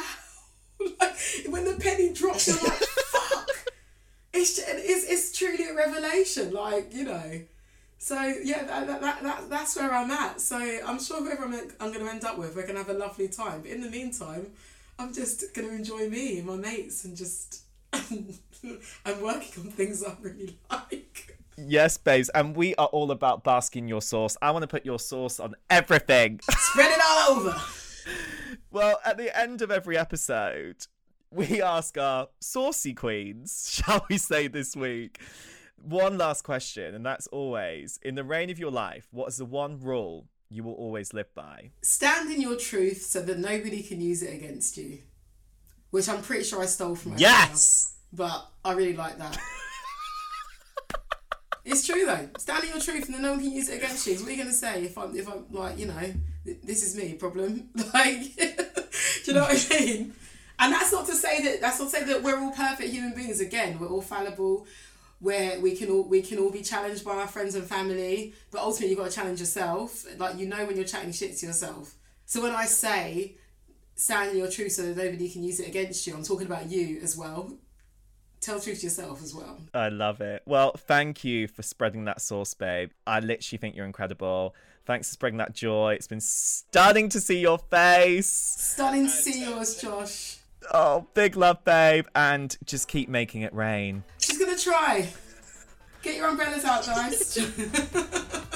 like 1.01 1.15
when 1.49 1.65
the 1.65 1.77
penny 1.81 2.13
drops, 2.13 2.49
you're 2.49 2.57
like 2.57 2.73
fuck. 2.79 3.49
It's, 4.33 4.59
it's 4.59 5.11
it's 5.11 5.39
truly 5.39 5.69
a 5.69 5.75
revelation, 5.75 6.53
like 6.53 6.93
you 6.93 7.05
know. 7.05 7.43
So 7.99 8.21
yeah, 8.43 8.65
that, 8.65 8.89
that, 8.89 9.01
that, 9.01 9.23
that, 9.23 9.49
that's 9.49 9.77
where 9.77 9.95
I'm 9.95 10.11
at. 10.11 10.41
So 10.41 10.57
I'm 10.57 11.01
sure 11.01 11.23
whoever 11.23 11.45
I'm, 11.45 11.55
I'm 11.79 11.93
going 11.93 12.05
to 12.05 12.11
end 12.11 12.25
up 12.25 12.37
with, 12.37 12.57
we're 12.57 12.63
going 12.63 12.75
to 12.75 12.83
have 12.83 12.89
a 12.89 12.99
lovely 12.99 13.29
time. 13.29 13.61
But 13.61 13.71
in 13.71 13.81
the 13.81 13.91
meantime, 13.91 14.49
I'm 14.99 15.15
just 15.15 15.55
going 15.55 15.69
to 15.69 15.75
enjoy 15.75 16.09
me 16.09 16.39
and 16.39 16.49
my 16.49 16.57
mates 16.57 17.05
and 17.05 17.17
just 17.17 17.63
I'm 17.93 19.23
working 19.23 19.65
on 19.65 19.71
things 19.71 20.03
I 20.03 20.17
really 20.21 20.59
like. 20.69 21.39
Yes, 21.57 21.97
babes, 21.97 22.29
and 22.31 22.57
we 22.57 22.75
are 22.75 22.87
all 22.87 23.11
about 23.11 23.45
basking 23.45 23.87
your 23.87 24.03
sauce. 24.03 24.37
I 24.43 24.51
want 24.51 24.63
to 24.63 24.67
put 24.67 24.85
your 24.85 24.99
sauce 24.99 25.39
on 25.39 25.55
everything. 25.71 26.41
Spread 26.51 26.91
it 26.91 27.01
all 27.05 27.37
over. 27.37 27.61
Well, 28.73 28.99
at 29.05 29.17
the 29.19 29.37
end 29.39 29.63
of 29.63 29.71
every 29.71 29.97
episode, 29.97 30.87
we 31.31 31.63
ask 31.63 31.97
our 31.99 32.29
saucy 32.41 32.95
queens, 32.95 33.69
shall 33.85 34.05
we 34.09 34.19
say 34.19 34.49
this 34.49 34.75
week, 34.75 35.21
one 35.83 36.19
last 36.19 36.43
question, 36.43 36.95
and 36.95 37.05
that's 37.05 37.27
always 37.29 37.99
in 38.03 38.15
the 38.15 38.25
reign 38.25 38.51
of 38.51 38.59
your 38.59 38.71
life, 38.71 39.09
what 39.11 39.29
is 39.29 39.37
the 39.37 39.45
one 39.45 39.79
rule 39.81 40.27
you 40.49 40.63
will 40.65 40.75
always 40.75 41.13
live 41.13 41.33
by? 41.35 41.71
Stand 41.83 42.33
in 42.33 42.41
your 42.41 42.57
truth 42.57 43.03
so 43.03 43.23
that 43.23 43.39
nobody 43.39 43.83
can 43.83 44.01
use 44.01 44.23
it 44.23 44.35
against 44.35 44.77
you. 44.77 44.99
Which 45.91 46.09
I'm 46.09 46.23
pretty 46.23 46.45
sure 46.45 46.63
I 46.63 46.67
stole 46.67 46.95
from 46.95 47.19
Yes! 47.19 47.95
but 48.13 48.47
I 48.65 48.73
really 48.73 48.97
like 48.97 49.19
that. 49.19 49.39
it's 51.65 51.87
true 51.87 52.05
though. 52.07 52.29
Stand 52.39 52.65
in 52.65 52.71
your 52.71 52.81
truth 52.81 53.07
and 53.07 53.15
then 53.15 53.23
no 53.23 53.33
one 53.33 53.41
can 53.41 53.53
use 53.53 53.69
it 53.69 53.79
against 53.79 54.07
you. 54.07 54.15
So 54.15 54.23
what 54.23 54.29
are 54.29 54.33
you 54.33 54.43
gonna 54.43 54.53
say 54.53 54.85
if 54.85 54.97
I'm 54.97 55.17
if 55.17 55.29
I'm 55.29 55.47
like, 55.51 55.79
you 55.79 55.87
know, 55.87 56.13
this 56.45 56.83
is 56.83 56.97
me 56.97 57.15
problem? 57.15 57.71
Like 57.95 58.37
do 59.25 59.31
you 59.31 59.35
know 59.35 59.43
what 59.43 59.67
I 59.71 59.81
mean? 59.81 60.15
And 60.59 60.73
that's 60.73 60.93
not 60.93 61.07
to 61.07 61.15
say 61.15 61.43
that 61.43 61.61
that's 61.61 61.79
not 61.79 61.91
to 61.91 61.97
say 61.97 62.05
that 62.05 62.23
we're 62.23 62.39
all 62.39 62.53
perfect 62.53 62.91
human 62.91 63.15
beings. 63.15 63.41
Again, 63.41 63.79
we're 63.79 63.89
all 63.89 64.03
fallible 64.03 64.67
where 65.21 65.61
we 65.61 65.77
can 65.77 65.89
all 65.89 66.03
we 66.03 66.21
can 66.21 66.39
all 66.39 66.51
be 66.51 66.63
challenged 66.63 67.05
by 67.05 67.13
our 67.13 67.29
friends 67.29 67.55
and 67.55 67.65
family, 67.65 68.35
but 68.51 68.61
ultimately 68.61 68.91
you've 68.91 68.99
got 68.99 69.11
to 69.11 69.15
challenge 69.15 69.41
yourself. 69.41 70.05
Like 70.19 70.37
you 70.37 70.47
know 70.47 70.67
when 70.67 70.77
you're 70.77 70.85
chatting 70.85 71.13
shit 71.13 71.37
to 71.39 71.47
yourself. 71.47 71.95
So 72.27 72.43
when 72.43 72.53
I 72.53 72.65
say 72.65 73.37
stand 73.95 74.33
in 74.33 74.39
your 74.39 74.51
truth 74.51 74.73
so 74.73 74.83
that 74.83 74.97
nobody 74.97 75.29
can 75.29 75.45
use 75.45 75.61
it 75.61 75.69
against 75.69 76.07
you, 76.07 76.15
I'm 76.15 76.25
talking 76.25 76.47
about 76.47 76.71
you 76.71 76.99
as 77.03 77.17
well. 77.17 77.53
Tell 78.41 78.59
truth 78.59 78.81
to 78.81 78.87
yourself 78.87 79.23
as 79.23 79.33
well. 79.33 79.61
I 79.73 79.89
love 79.89 80.21
it. 80.21 80.43
Well, 80.47 80.73
thank 80.77 81.23
you 81.23 81.47
for 81.47 81.63
spreading 81.63 82.07
that 82.07 82.21
sauce, 82.21 82.55
babe. 82.55 82.91
I 83.07 83.21
literally 83.21 83.59
think 83.59 83.77
you're 83.77 83.87
incredible. 83.87 84.57
Thanks 84.85 85.09
for 85.09 85.13
spreading 85.13 85.39
that 85.39 85.55
joy. 85.55 85.95
It's 85.95 86.09
been 86.09 86.21
stunning 86.21 87.09
to 87.11 87.21
see 87.21 87.39
your 87.39 87.59
face. 87.59 88.27
Stunning 88.29 89.05
to 89.05 89.11
see 89.11 89.45
yours, 89.45 89.81
Josh. 89.81 90.39
Oh, 90.73 91.07
big 91.15 91.37
love, 91.37 91.65
babe, 91.65 92.07
and 92.15 92.57
just 92.65 92.89
keep 92.89 93.09
making 93.09 93.43
it 93.43 93.55
rain. 93.55 94.05
She's 94.19 94.39
gonna 94.39 94.59
try. 94.59 95.09
Get 96.03 96.17
your 96.17 96.29
umbrellas 96.29 96.65
out, 96.65 96.85
guys. 96.85 97.39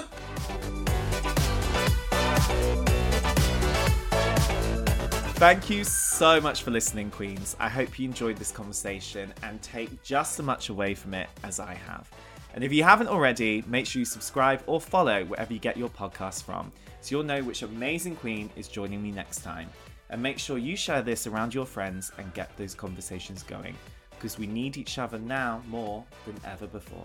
Thank 5.36 5.68
you 5.68 5.84
so 5.84 6.40
much 6.40 6.62
for 6.62 6.70
listening, 6.70 7.10
Queens. 7.10 7.56
I 7.60 7.68
hope 7.68 7.98
you 7.98 8.08
enjoyed 8.08 8.36
this 8.36 8.50
conversation 8.50 9.34
and 9.42 9.60
take 9.60 10.02
just 10.02 10.40
as 10.40 10.46
much 10.46 10.70
away 10.70 10.94
from 10.94 11.12
it 11.12 11.28
as 11.44 11.60
I 11.60 11.74
have. 11.74 12.10
And 12.56 12.64
if 12.64 12.72
you 12.72 12.82
haven't 12.84 13.08
already, 13.08 13.62
make 13.66 13.84
sure 13.84 14.00
you 14.00 14.06
subscribe 14.06 14.62
or 14.66 14.80
follow 14.80 15.26
wherever 15.26 15.52
you 15.52 15.58
get 15.58 15.76
your 15.76 15.90
podcasts 15.90 16.42
from 16.42 16.72
so 17.02 17.10
you'll 17.14 17.22
know 17.22 17.42
which 17.42 17.60
amazing 17.60 18.16
queen 18.16 18.48
is 18.56 18.66
joining 18.66 19.02
me 19.02 19.10
next 19.10 19.42
time. 19.42 19.68
And 20.08 20.22
make 20.22 20.38
sure 20.38 20.56
you 20.56 20.74
share 20.74 21.02
this 21.02 21.26
around 21.26 21.52
your 21.52 21.66
friends 21.66 22.12
and 22.16 22.32
get 22.32 22.56
those 22.56 22.74
conversations 22.74 23.42
going 23.42 23.74
because 24.08 24.38
we 24.38 24.46
need 24.46 24.78
each 24.78 24.98
other 24.98 25.18
now 25.18 25.62
more 25.68 26.02
than 26.24 26.34
ever 26.50 26.66
before. 26.66 27.04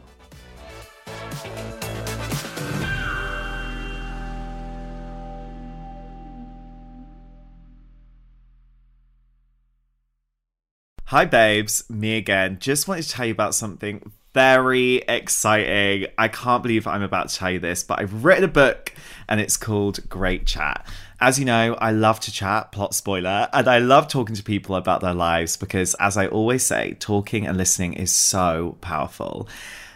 Hi, 11.07 11.25
babes, 11.25 11.83
me 11.89 12.15
again. 12.15 12.57
Just 12.61 12.87
wanted 12.87 13.01
to 13.01 13.09
tell 13.09 13.25
you 13.25 13.33
about 13.33 13.53
something 13.53 14.13
very 14.33 14.97
exciting. 15.07 16.07
I 16.17 16.27
can't 16.27 16.63
believe 16.63 16.87
I'm 16.87 17.01
about 17.01 17.29
to 17.29 17.35
tell 17.35 17.51
you 17.51 17.59
this, 17.59 17.83
but 17.83 17.99
I've 17.99 18.23
written 18.23 18.43
a 18.43 18.47
book 18.47 18.93
and 19.27 19.39
it's 19.39 19.57
called 19.57 20.07
Great 20.09 20.45
Chat. 20.45 20.85
As 21.19 21.37
you 21.37 21.45
know, 21.45 21.75
I 21.75 21.91
love 21.91 22.19
to 22.21 22.31
chat, 22.31 22.71
plot 22.71 22.95
spoiler, 22.95 23.47
and 23.53 23.67
I 23.67 23.77
love 23.77 24.07
talking 24.07 24.35
to 24.35 24.43
people 24.43 24.75
about 24.75 25.01
their 25.01 25.13
lives 25.13 25.55
because, 25.55 25.93
as 25.99 26.17
I 26.17 26.25
always 26.27 26.65
say, 26.65 26.95
talking 26.99 27.45
and 27.45 27.57
listening 27.57 27.93
is 27.93 28.11
so 28.11 28.77
powerful. 28.81 29.47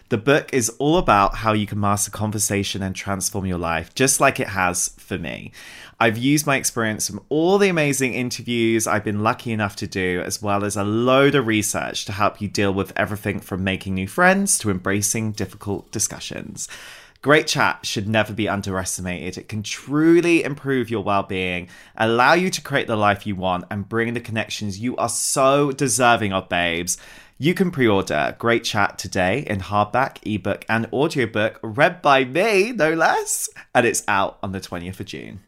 The 0.10 0.18
book 0.20 0.54
is 0.54 0.70
all 0.78 0.98
about 0.98 1.38
how 1.38 1.54
you 1.54 1.66
can 1.66 1.80
master 1.80 2.12
conversation 2.12 2.84
and 2.84 2.96
transform 2.96 3.48
your 3.48 3.58
life, 3.58 3.96
just 3.96 4.20
like 4.20 4.40
it 4.40 4.50
has 4.50 4.90
for 4.98 5.18
me. 5.18 5.52
I've 6.00 6.18
used 6.18 6.46
my 6.46 6.58
experience 6.58 7.08
from 7.08 7.26
all 7.30 7.58
the 7.58 7.70
amazing 7.70 8.14
interviews 8.14 8.86
I've 8.86 9.04
been 9.04 9.24
lucky 9.24 9.52
enough 9.52 9.76
to 9.78 9.88
do, 9.88 10.22
as 10.24 10.44
well 10.44 10.64
as 10.64 10.76
a 10.76 10.84
load 10.84 11.34
of 11.34 11.48
research 11.48 12.06
to 12.06 12.12
help 12.12 12.40
you 12.40 12.48
deal 12.48 12.72
with 12.72 12.94
everything 12.96 13.40
from 13.40 13.64
making 13.64 13.96
new 13.96 14.08
friends 14.08 14.60
to 14.60 14.70
embracing 14.70 15.32
difficult 15.32 15.92
discussions. 15.92 16.68
Great 17.24 17.48
chat 17.48 17.84
should 17.84 18.08
never 18.08 18.34
be 18.34 18.48
underestimated. 18.48 19.40
It 19.40 19.50
can 19.50 19.64
truly 19.64 20.44
improve 20.44 20.92
your 20.92 21.04
well 21.04 21.24
being, 21.24 21.70
allow 21.98 22.34
you 22.34 22.52
to 22.52 22.62
create 22.62 22.86
the 22.86 22.96
life 22.96 23.26
you 23.26 23.36
want, 23.36 23.66
and 23.72 23.90
bring 23.90 24.14
the 24.14 24.20
connections 24.20 24.78
you 24.80 24.96
are 24.98 25.10
so 25.10 25.72
deserving 25.72 26.32
of, 26.34 26.48
babes. 26.48 27.00
You 27.38 27.54
can 27.54 27.70
pre 27.70 27.86
order 27.86 28.34
Great 28.40 28.64
Chat 28.64 28.98
today 28.98 29.40
in 29.46 29.60
hardback, 29.60 30.20
ebook, 30.24 30.64
and 30.70 30.88
audiobook, 30.94 31.60
read 31.62 32.02
by 32.02 32.24
me, 32.24 32.72
no 32.72 32.94
less. 32.94 33.50
And 33.74 33.86
it's 33.86 34.06
out 34.08 34.40
on 34.42 34.54
the 34.54 34.62
20th 34.62 35.02
of 35.02 35.06
June. 35.06 35.42